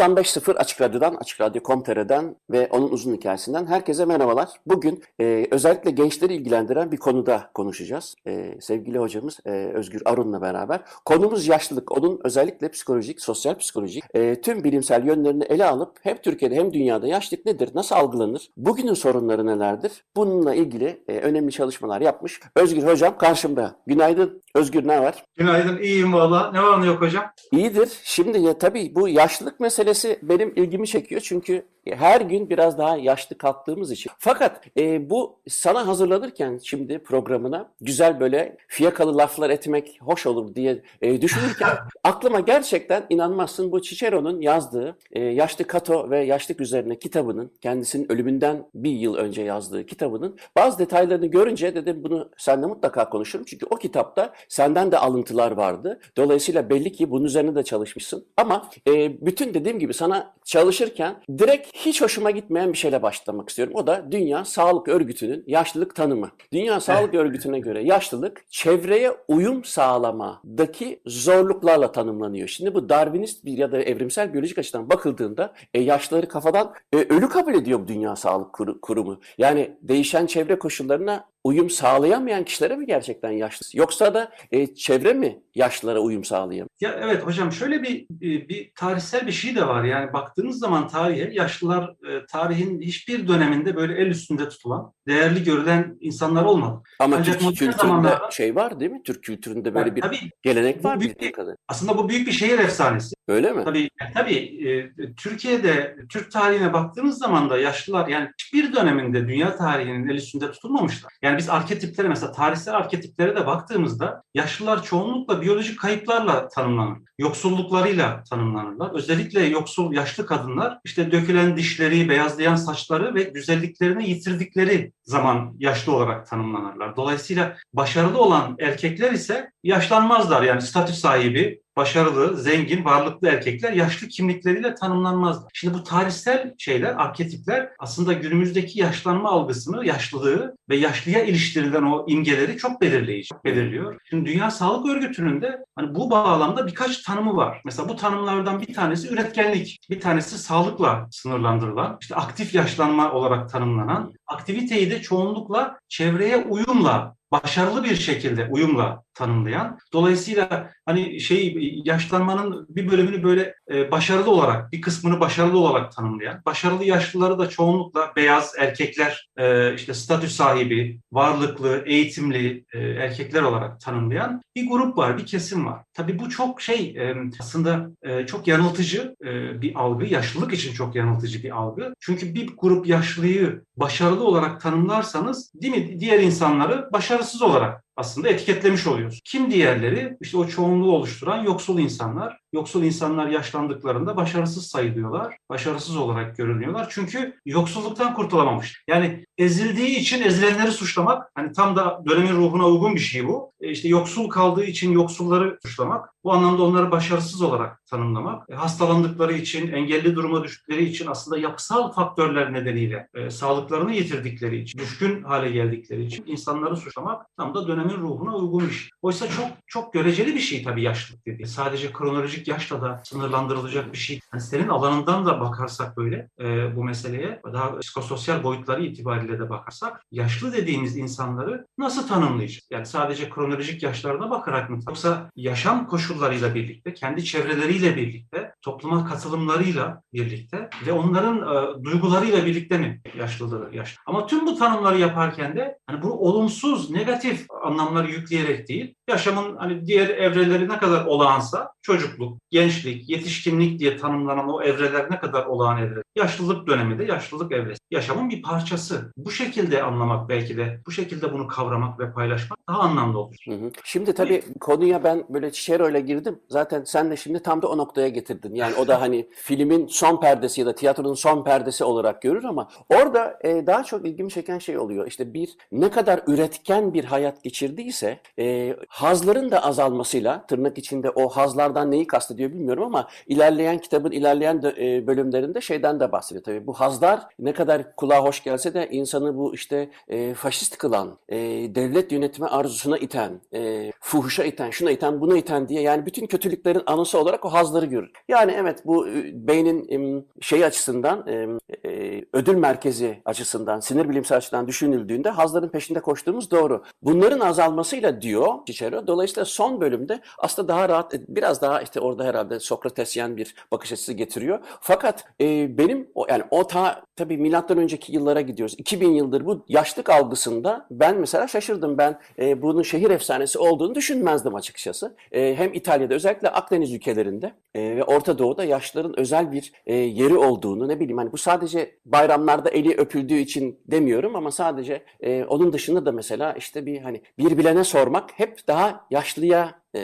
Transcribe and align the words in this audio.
...95.0 0.00 0.56
Açık 0.56 0.80
Radyo'dan, 0.80 1.14
Açık 1.14 1.40
Radyo 1.40 1.62
Komtere'den 1.62 2.36
ve 2.50 2.68
onun 2.70 2.90
uzun 2.90 3.14
hikayesinden 3.14 3.66
herkese 3.66 4.04
merhabalar. 4.04 4.48
Bugün 4.66 5.02
e, 5.20 5.46
özellikle 5.50 5.90
gençleri 5.90 6.34
ilgilendiren 6.34 6.92
bir 6.92 6.96
konuda 6.96 7.50
konuşacağız. 7.54 8.14
E, 8.26 8.60
sevgili 8.60 8.98
hocamız 8.98 9.38
e, 9.46 9.50
Özgür 9.50 10.02
Arun'la 10.04 10.42
beraber. 10.42 10.80
Konumuz 11.04 11.46
yaşlılık. 11.46 11.98
Onun 11.98 12.20
özellikle 12.24 12.70
psikolojik, 12.70 13.20
sosyal 13.20 13.54
psikolojik 13.54 14.04
e, 14.14 14.40
tüm 14.40 14.64
bilimsel 14.64 15.06
yönlerini 15.06 15.44
ele 15.44 15.66
alıp 15.66 15.92
hem 16.02 16.16
Türkiye'de 16.16 16.54
hem 16.54 16.72
dünyada 16.72 17.06
yaşlılık 17.06 17.46
nedir, 17.46 17.70
nasıl 17.74 17.94
algılanır, 17.94 18.50
bugünün 18.56 18.94
sorunları 18.94 19.46
nelerdir? 19.46 19.92
Bununla 20.16 20.54
ilgili 20.54 21.04
e, 21.08 21.18
önemli 21.18 21.52
çalışmalar 21.52 22.00
yapmış. 22.00 22.40
Özgür 22.56 22.82
hocam 22.82 23.18
karşımda. 23.18 23.76
Günaydın. 23.86 24.42
Özgür 24.54 24.88
ne 24.88 25.02
var? 25.02 25.24
Günaydın, 25.36 25.78
iyiyim 25.78 26.12
valla. 26.12 26.52
Ne 26.52 26.62
var 26.62 26.82
ne 26.82 26.86
yok 26.86 27.00
hocam? 27.00 27.24
İyidir. 27.52 27.98
Şimdi 28.02 28.38
ya 28.38 28.58
tabii 28.58 28.94
bu 28.94 29.08
yaşlılık 29.08 29.60
meselesi 29.60 29.89
benim 30.22 30.52
ilgimi 30.56 30.86
çekiyor 30.86 31.20
çünkü 31.20 31.64
her 31.88 32.20
gün 32.20 32.50
biraz 32.50 32.78
daha 32.78 32.96
yaşlı 32.96 33.38
kalktığımız 33.38 33.90
için. 33.90 34.12
Fakat 34.18 34.66
e, 34.78 35.10
bu 35.10 35.38
sana 35.48 35.86
hazırlanırken 35.86 36.60
şimdi 36.62 36.98
programına 36.98 37.72
güzel 37.80 38.20
böyle 38.20 38.56
fiyakalı 38.68 39.18
laflar 39.18 39.50
etmek 39.50 39.98
hoş 40.00 40.26
olur 40.26 40.54
diye 40.54 40.82
e, 41.02 41.22
düşünürken 41.22 41.68
aklıma 42.04 42.40
gerçekten 42.40 43.06
inanmazsın 43.10 43.72
bu 43.72 43.82
Cicero'nun 43.82 44.40
yazdığı 44.40 44.96
e, 45.12 45.20
Yaşlı 45.20 45.64
Kato 45.64 46.10
ve 46.10 46.24
Yaşlık 46.24 46.60
üzerine 46.60 46.98
kitabının 46.98 47.52
kendisinin 47.60 48.12
ölümünden 48.12 48.66
bir 48.74 48.90
yıl 48.90 49.14
önce 49.14 49.42
yazdığı 49.42 49.86
kitabının 49.86 50.38
bazı 50.56 50.78
detaylarını 50.78 51.26
görünce 51.26 51.74
dedim 51.74 52.04
bunu 52.04 52.30
seninle 52.36 52.66
mutlaka 52.66 53.08
konuşurum. 53.08 53.44
Çünkü 53.44 53.66
o 53.70 53.76
kitapta 53.76 54.32
senden 54.48 54.92
de 54.92 54.98
alıntılar 54.98 55.52
vardı. 55.52 56.00
Dolayısıyla 56.16 56.70
belli 56.70 56.92
ki 56.92 57.10
bunun 57.10 57.24
üzerine 57.24 57.54
de 57.54 57.62
çalışmışsın. 57.62 58.26
Ama 58.36 58.70
e, 58.88 59.26
bütün 59.26 59.54
dediğim 59.54 59.78
gibi 59.80 59.94
sana 59.94 60.32
çalışırken 60.44 61.22
direkt 61.38 61.68
hiç 61.72 62.02
hoşuma 62.02 62.30
gitmeyen 62.30 62.72
bir 62.72 62.78
şeyle 62.78 63.02
başlamak 63.02 63.48
istiyorum. 63.48 63.74
O 63.76 63.86
da 63.86 64.12
Dünya 64.12 64.44
Sağlık 64.44 64.88
Örgütü'nün 64.88 65.44
yaşlılık 65.46 65.94
tanımı. 65.94 66.30
Dünya 66.52 66.80
Sağlık 66.80 67.14
Örgütü'ne 67.20 67.60
göre 67.60 67.82
yaşlılık 67.84 68.44
çevreye 68.50 69.12
uyum 69.28 69.64
sağlamadaki 69.64 71.00
zorluklarla 71.06 71.92
tanımlanıyor. 71.92 72.48
Şimdi 72.48 72.74
bu 72.74 72.88
Darwinist 72.88 73.44
bir 73.44 73.58
ya 73.58 73.72
da 73.72 73.82
evrimsel 73.82 74.32
biyolojik 74.32 74.58
açıdan 74.58 74.90
bakıldığında 74.90 75.52
e, 75.74 75.80
yaşlıları 75.80 76.28
kafadan 76.28 76.74
e, 76.92 76.96
ölü 76.96 77.28
kabul 77.28 77.54
ediyor 77.54 77.88
Dünya 77.88 78.16
Sağlık 78.16 78.52
Kurumu. 78.82 79.20
Yani 79.38 79.76
değişen 79.82 80.26
çevre 80.26 80.58
koşullarına 80.58 81.30
uyum 81.44 81.70
sağlayamayan 81.70 82.44
kişilere 82.44 82.76
mi 82.76 82.86
gerçekten 82.86 83.30
yaşlı? 83.30 83.66
Yoksa 83.74 84.14
da 84.14 84.32
e, 84.50 84.74
çevre 84.74 85.12
mi 85.12 85.42
yaşlılara 85.54 86.00
uyum 86.00 86.24
sağlayamıyor? 86.24 86.68
Ya 86.80 87.00
evet 87.02 87.26
hocam 87.26 87.52
şöyle 87.52 87.82
bir 87.82 88.06
bir 88.48 88.72
tarihsel 88.74 89.26
bir 89.26 89.32
şey 89.32 89.56
de 89.56 89.66
var. 89.66 89.84
Yani 89.84 90.12
baktığınız 90.12 90.58
zaman 90.58 90.88
tarihe 90.88 91.30
yaşlılar 91.32 91.94
e, 92.08 92.26
tarihin 92.26 92.80
hiçbir 92.80 93.28
döneminde 93.28 93.76
böyle 93.76 93.94
el 93.94 94.06
üstünde 94.06 94.48
tutulan, 94.48 94.92
değerli 95.06 95.44
görülen 95.44 95.96
insanlar 96.00 96.44
olmadı. 96.44 96.82
Ama 96.98 97.16
Ancak 97.16 97.40
Türk 97.40 97.48
kültüründe 97.48 97.76
zamanlarda, 97.76 98.30
şey 98.30 98.54
var 98.54 98.80
değil 98.80 98.90
mi? 98.90 99.02
Türk 99.04 99.22
kültüründe 99.22 99.74
böyle 99.74 99.88
yani, 99.88 99.96
bir 99.96 100.02
tabii, 100.02 100.30
gelenek 100.42 100.84
var 100.84 101.00
büyük 101.00 101.20
bir, 101.20 101.32
kadar. 101.32 101.56
Aslında 101.68 101.98
bu 101.98 102.08
büyük 102.08 102.26
bir 102.26 102.32
şehir 102.32 102.58
efsanesi. 102.58 103.14
Öyle 103.30 103.52
mi? 103.52 103.64
Tabii 103.64 103.90
tabii 104.14 104.68
e, 104.68 104.92
Türkiye'de 105.14 105.96
Türk 106.08 106.30
tarihine 106.32 106.72
baktığınız 106.72 107.18
zaman 107.18 107.50
da 107.50 107.58
yaşlılar 107.58 108.08
yani 108.08 108.28
hiçbir 108.38 108.72
döneminde 108.72 109.28
dünya 109.28 109.56
tarihinin 109.56 110.08
el 110.08 110.14
üstünde 110.14 110.52
tutulmamışlar. 110.52 111.12
Yani 111.22 111.38
biz 111.38 111.48
arketiplere 111.48 112.08
mesela 112.08 112.32
tarihsel 112.32 112.74
arketiplere 112.74 113.36
de 113.36 113.46
baktığımızda 113.46 114.22
yaşlılar 114.34 114.82
çoğunlukla 114.82 115.42
biyolojik 115.42 115.80
kayıplarla 115.80 116.48
tanımlanır. 116.48 116.98
Yoksulluklarıyla 117.18 118.22
tanımlanırlar. 118.30 118.90
Özellikle 118.94 119.42
yoksul 119.44 119.92
yaşlı 119.92 120.26
kadınlar 120.26 120.78
işte 120.84 121.12
dökülen 121.12 121.56
dişleri, 121.56 122.08
beyazlayan 122.08 122.56
saçları 122.56 123.14
ve 123.14 123.22
güzelliklerini 123.22 124.10
yitirdikleri 124.10 124.92
zaman 125.04 125.54
yaşlı 125.58 125.96
olarak 125.96 126.26
tanımlanırlar. 126.26 126.96
Dolayısıyla 126.96 127.56
başarılı 127.72 128.18
olan 128.18 128.56
erkekler 128.60 129.12
ise 129.12 129.50
yaşlanmazlar 129.62 130.42
yani 130.42 130.62
statü 130.62 130.92
sahibi, 130.92 131.60
başarılı, 131.76 132.36
zengin, 132.36 132.84
varlıklı 132.84 133.28
erkekler 133.28 133.72
yaşlı 133.72 134.08
kimlikleriyle 134.08 134.74
tanımlanmazlar. 134.74 135.50
Şimdi 135.54 135.74
bu 135.74 135.84
tarihsel 135.84 136.54
şeyler, 136.58 136.94
arketipler 136.94 137.68
aslında 137.78 138.12
günümüzdeki 138.12 138.80
yaşlanma 138.80 139.30
algısını, 139.30 139.86
yaşlılığı 139.86 140.56
ve 140.68 140.76
yaşlıya 140.76 141.24
iliştirilen 141.24 141.82
o 141.82 142.04
imgeleri 142.08 142.56
çok 142.56 142.80
belirleyici, 142.80 143.34
belirliyor. 143.44 144.00
Şimdi 144.04 144.30
Dünya 144.30 144.50
Sağlık 144.50 144.86
Örgütü'nün 144.86 145.42
de 145.42 145.64
hani 145.76 145.94
bu 145.94 146.10
bağlamda 146.10 146.66
birkaç 146.66 147.02
tanımı 147.02 147.36
var. 147.36 147.60
Mesela 147.64 147.88
bu 147.88 147.96
tanımlardan 147.96 148.60
bir 148.60 148.74
tanesi 148.74 149.08
üretkenlik, 149.08 149.78
bir 149.90 150.00
tanesi 150.00 150.38
sağlıkla 150.38 151.06
sınırlandırılan, 151.10 151.98
işte 152.00 152.14
aktif 152.14 152.54
yaşlanma 152.54 153.12
olarak 153.12 153.50
tanımlanan, 153.50 154.12
aktiviteyi 154.26 154.90
de 154.90 155.02
çoğunlukla 155.02 155.78
çevreye 155.88 156.36
uyumla 156.36 157.16
başarılı 157.32 157.84
bir 157.84 157.96
şekilde 157.96 158.46
uyumla 158.50 159.02
tanımlayan. 159.14 159.78
Dolayısıyla 159.92 160.70
hani 160.86 161.20
şey 161.20 161.72
yaşlanmanın 161.84 162.66
bir 162.68 162.90
bölümünü 162.90 163.22
böyle 163.22 163.54
e, 163.70 163.90
başarılı 163.90 164.30
olarak, 164.30 164.72
bir 164.72 164.80
kısmını 164.80 165.20
başarılı 165.20 165.58
olarak 165.58 165.92
tanımlayan. 165.92 166.42
Başarılı 166.46 166.84
yaşlıları 166.84 167.38
da 167.38 167.48
çoğunlukla 167.48 168.12
beyaz 168.16 168.54
erkekler, 168.58 169.28
e, 169.36 169.74
işte 169.74 169.94
statü 169.94 170.28
sahibi, 170.28 171.00
varlıklı, 171.12 171.82
eğitimli 171.86 172.64
e, 172.74 172.78
erkekler 172.78 173.42
olarak 173.42 173.80
tanımlayan 173.80 174.42
bir 174.56 174.68
grup 174.68 174.98
var, 174.98 175.18
bir 175.18 175.26
kesim 175.26 175.66
var. 175.66 175.82
Tabii 175.94 176.18
bu 176.18 176.30
çok 176.30 176.60
şey 176.60 176.96
e, 176.98 177.14
aslında 177.40 177.90
e, 178.02 178.26
çok 178.26 178.46
yanıltıcı 178.46 179.14
e, 179.24 179.62
bir 179.62 179.72
algı, 179.74 180.06
yaşlılık 180.06 180.52
için 180.52 180.72
çok 180.72 180.94
yanıltıcı 180.94 181.42
bir 181.42 181.50
algı. 181.50 181.94
Çünkü 182.00 182.34
bir 182.34 182.50
grup 182.56 182.86
yaşlıyı 182.86 183.62
başarılı 183.80 184.24
olarak 184.24 184.60
tanımlarsanız 184.60 185.52
değil 185.54 185.76
mi? 185.76 186.00
Diğer 186.00 186.20
insanları 186.20 186.88
başarısız 186.92 187.42
olarak 187.42 187.84
aslında 188.00 188.28
etiketlemiş 188.28 188.86
oluyoruz. 188.86 189.20
Kim 189.24 189.50
diğerleri? 189.50 190.16
İşte 190.20 190.36
o 190.38 190.48
çoğunluğu 190.48 190.92
oluşturan 190.92 191.44
yoksul 191.44 191.78
insanlar. 191.78 192.40
Yoksul 192.52 192.82
insanlar 192.82 193.26
yaşlandıklarında 193.26 194.16
başarısız 194.16 194.66
sayılıyorlar. 194.66 195.36
Başarısız 195.48 195.96
olarak 195.96 196.36
görünüyorlar. 196.36 196.86
Çünkü 196.90 197.34
yoksulluktan 197.46 198.14
kurtulamamış. 198.14 198.84
Yani 198.88 199.26
ezildiği 199.38 199.98
için 199.98 200.22
ezilenleri 200.22 200.72
suçlamak, 200.72 201.30
hani 201.34 201.52
tam 201.52 201.76
da 201.76 202.02
dönemin 202.08 202.36
ruhuna 202.36 202.66
uygun 202.66 202.94
bir 202.94 203.00
şey 203.00 203.28
bu. 203.28 203.52
E 203.60 203.70
işte 203.70 203.88
yoksul 203.88 204.28
kaldığı 204.28 204.64
için 204.64 204.92
yoksulları 204.92 205.58
suçlamak. 205.62 206.10
Bu 206.24 206.32
anlamda 206.32 206.62
onları 206.62 206.90
başarısız 206.90 207.42
olarak 207.42 207.86
tanımlamak. 207.86 208.50
E 208.50 208.54
hastalandıkları 208.54 209.32
için, 209.32 209.72
engelli 209.72 210.16
duruma 210.16 210.44
düştükleri 210.44 210.84
için 210.84 211.06
aslında 211.06 211.38
yapısal 211.38 211.92
faktörler 211.92 212.52
nedeniyle 212.52 213.08
e, 213.14 213.30
sağlıklarını 213.30 213.94
yitirdikleri 213.94 214.60
için, 214.60 214.78
düşkün 214.78 215.22
hale 215.22 215.50
geldikleri 215.50 216.04
için 216.04 216.24
insanları 216.26 216.76
suçlamak 216.76 217.26
tam 217.36 217.54
da 217.54 217.68
dönemin 217.68 217.89
ruhuna 217.94 218.36
uygun 218.36 218.68
bir 218.68 218.72
şey. 218.72 218.88
Oysa 219.02 219.28
çok 219.28 219.48
çok 219.66 219.92
göreceli 219.92 220.34
bir 220.34 220.40
şey 220.40 220.62
tabii 220.62 220.82
yaşlılık 220.82 221.26
dediği. 221.26 221.46
Sadece 221.46 221.92
kronolojik 221.92 222.48
yaşla 222.48 222.82
da 222.82 223.02
sınırlandırılacak 223.04 223.92
bir 223.92 223.98
şey. 223.98 224.20
Yani 224.32 224.42
senin 224.42 224.68
alanından 224.68 225.26
da 225.26 225.40
bakarsak 225.40 225.96
böyle 225.96 226.28
e, 226.40 226.76
bu 226.76 226.84
meseleye, 226.84 227.40
daha 227.52 227.78
psikososyal 227.78 228.44
boyutları 228.44 228.84
itibariyle 228.84 229.38
de 229.38 229.50
bakarsak, 229.50 230.02
yaşlı 230.12 230.52
dediğimiz 230.52 230.96
insanları 230.96 231.66
nasıl 231.78 232.08
tanımlayacağız? 232.08 232.66
Yani 232.70 232.86
sadece 232.86 233.30
kronolojik 233.30 233.82
yaşlarına 233.82 234.30
bakarak 234.30 234.70
mı? 234.70 234.78
Yoksa 234.88 235.30
yaşam 235.36 235.86
koşullarıyla 235.86 236.54
birlikte, 236.54 236.94
kendi 236.94 237.24
çevreleriyle 237.24 237.96
birlikte, 237.96 238.52
topluma 238.62 239.06
katılımlarıyla 239.06 240.02
birlikte 240.12 240.70
ve 240.86 240.92
onların 240.92 241.36
e, 241.38 241.84
duygularıyla 241.84 242.46
birlikte 242.46 242.78
mi 242.78 243.00
yaşlılığı 243.18 243.70
yaşlı? 243.72 244.02
Ama 244.06 244.26
tüm 244.26 244.46
bu 244.46 244.56
tanımları 244.56 244.98
yaparken 244.98 245.56
de 245.56 245.78
hani 245.86 246.02
bunu 246.02 246.12
olumsuz, 246.12 246.90
negatif 246.90 247.46
anlamları 247.80 248.10
yükleyerek 248.10 248.68
değil, 248.68 248.94
yaşamın 249.08 249.56
hani 249.56 249.86
diğer 249.86 250.08
evreleri 250.08 250.68
ne 250.68 250.78
kadar 250.78 251.04
olağansa 251.04 251.72
çocukluk, 251.82 252.38
gençlik, 252.50 253.10
yetişkinlik 253.10 253.80
diye 253.80 253.96
tanımlanan 253.96 254.48
o 254.48 254.62
evreler 254.62 255.10
ne 255.10 255.20
kadar 255.20 255.46
olağan 255.46 255.78
evre. 255.78 256.02
Yaşlılık 256.16 256.66
dönemi 256.66 256.98
de 256.98 257.04
yaşlılık 257.04 257.52
evresi. 257.52 257.80
Yaşamın 257.90 258.30
bir 258.30 258.42
parçası. 258.42 259.12
Bu 259.16 259.30
şekilde 259.30 259.82
anlamak 259.82 260.28
belki 260.28 260.56
de, 260.56 260.80
bu 260.86 260.92
şekilde 260.92 261.32
bunu 261.32 261.46
kavramak 261.46 262.00
ve 262.00 262.12
paylaşmak 262.12 262.58
daha 262.68 262.78
anlamlı 262.78 263.18
olur. 263.18 263.36
Hı 263.48 263.54
hı. 263.54 263.70
Şimdi 263.84 264.12
tabii 264.12 264.42
konuya 264.60 265.04
ben 265.04 265.24
böyle 265.28 265.52
şeroyla 265.52 266.00
girdim. 266.00 266.38
Zaten 266.48 266.84
sen 266.84 267.10
de 267.10 267.16
şimdi 267.16 267.42
tam 267.42 267.62
da 267.62 267.68
o 267.68 267.78
noktaya 267.78 268.08
getirdin. 268.08 268.54
Yani 268.54 268.74
o 268.74 268.88
da 268.88 269.00
hani 269.00 269.28
filmin 269.34 269.86
son 269.86 270.20
perdesi 270.20 270.60
ya 270.60 270.66
da 270.66 270.74
tiyatronun 270.74 271.14
son 271.14 271.44
perdesi 271.44 271.84
olarak 271.84 272.22
görür 272.22 272.44
ama 272.44 272.68
orada 272.88 273.38
e, 273.44 273.66
daha 273.66 273.84
çok 273.84 274.06
ilgimi 274.06 274.30
çeken 274.30 274.58
şey 274.58 274.78
oluyor. 274.78 275.06
İşte 275.06 275.34
bir 275.34 275.56
ne 275.72 275.90
kadar 275.90 276.20
üretken 276.26 276.94
bir 276.94 277.04
hayat 277.04 277.38
geçirdiyse 277.60 278.18
e, 278.38 278.76
hazların 278.88 279.50
da 279.50 279.64
azalmasıyla 279.64 280.46
tırnak 280.46 280.78
içinde 280.78 281.10
o 281.10 281.28
hazlardan 281.28 281.90
neyi 281.90 282.06
kastediyor 282.06 282.50
bilmiyorum 282.50 282.82
ama 282.84 283.08
ilerleyen 283.26 283.78
kitabın 283.78 284.10
ilerleyen 284.10 284.62
de, 284.62 284.74
e, 284.78 285.06
bölümlerinde 285.06 285.60
şeyden 285.60 286.00
de 286.00 286.12
bahsediyor 286.12 286.44
tabii. 286.44 286.66
Bu 286.66 286.72
hazlar 286.72 287.20
ne 287.38 287.52
kadar 287.52 287.96
kulağa 287.96 288.24
hoş 288.24 288.42
gelse 288.42 288.74
de 288.74 288.88
insanı 288.90 289.36
bu 289.36 289.54
işte 289.54 289.90
e, 290.08 290.34
faşist 290.34 290.78
kılan, 290.78 291.18
e, 291.28 291.36
devlet 291.74 292.12
yönetimi 292.12 292.48
arzusuna 292.48 292.98
iten, 292.98 293.40
e, 293.54 293.92
fuhuşa 294.00 294.44
iten, 294.44 294.70
şuna 294.70 294.90
iten, 294.90 295.20
buna 295.20 295.38
iten 295.38 295.68
diye 295.68 295.82
yani 295.82 296.06
bütün 296.06 296.26
kötülüklerin 296.26 296.82
anısı 296.86 297.18
olarak 297.18 297.44
o 297.44 297.48
hazları 297.52 297.86
görür. 297.86 298.10
Yani 298.28 298.52
evet 298.52 298.86
bu 298.86 299.08
e, 299.08 299.12
beynin 299.34 299.78
e, 299.88 300.22
şey 300.40 300.64
açısından 300.64 301.26
e, 301.28 301.46
e, 301.88 302.24
ödül 302.32 302.56
merkezi 302.56 303.22
açısından, 303.24 303.80
sinir 303.80 304.08
bilimsel 304.08 304.38
açıdan 304.38 304.68
düşünüldüğünde 304.68 305.30
hazların 305.30 305.68
peşinde 305.68 306.00
koştuğumuz 306.00 306.50
doğru. 306.50 306.82
Bunların 307.02 307.40
azalmasıyla 307.50 308.22
diyor 308.22 308.54
Cicero. 308.66 309.06
Dolayısıyla 309.06 309.44
son 309.44 309.80
bölümde 309.80 310.20
aslında 310.38 310.68
daha 310.68 310.88
rahat, 310.88 311.14
biraz 311.28 311.62
daha 311.62 311.82
işte 311.82 312.00
orada 312.00 312.24
herhalde 312.24 312.60
Sokratesyen 312.60 313.36
bir 313.36 313.54
bakış 313.72 313.92
açısı 313.92 314.12
getiriyor. 314.12 314.58
Fakat 314.80 315.24
e, 315.40 315.78
benim 315.78 316.08
o 316.14 316.26
yani 316.28 316.42
o 316.50 316.66
ta 316.66 317.02
tabii 317.16 317.36
milattan 317.36 317.78
önceki 317.78 318.12
yıllara 318.12 318.40
gidiyoruz. 318.40 318.74
2000 318.78 319.10
yıldır 319.12 319.46
bu 319.46 319.64
yaşlık 319.68 320.10
algısında 320.10 320.86
ben 320.90 321.18
mesela 321.18 321.46
şaşırdım. 321.46 321.98
Ben 321.98 322.20
e, 322.38 322.62
bunun 322.62 322.82
şehir 322.82 323.10
efsanesi 323.10 323.58
olduğunu 323.58 323.94
düşünmezdim 323.94 324.54
açıkçası. 324.54 325.16
E, 325.32 325.54
hem 325.54 325.74
İtalya'da 325.74 326.14
özellikle 326.14 326.48
Akdeniz 326.48 326.92
ülkelerinde 326.92 327.52
e, 327.74 327.96
ve 327.96 328.04
Orta 328.04 328.38
Doğu'da 328.38 328.64
yaşlıların 328.64 329.18
özel 329.18 329.52
bir 329.52 329.72
e, 329.86 329.94
yeri 329.94 330.36
olduğunu 330.36 330.88
ne 330.88 331.00
bileyim 331.00 331.18
hani 331.18 331.32
bu 331.32 331.36
sadece 331.36 331.94
bayramlarda 332.04 332.70
eli 332.70 332.94
öpüldüğü 332.94 333.38
için 333.38 333.78
demiyorum 333.86 334.36
ama 334.36 334.50
sadece 334.50 335.02
e, 335.20 335.44
onun 335.44 335.72
dışında 335.72 336.06
da 336.06 336.12
mesela 336.12 336.52
işte 336.52 336.86
bir 336.86 337.00
hani 337.00 337.22
bir 337.40 337.58
bilene 337.58 337.84
sormak 337.84 338.30
hep 338.38 338.68
daha 338.68 339.06
yaşlıya 339.10 339.80
e, 339.96 340.00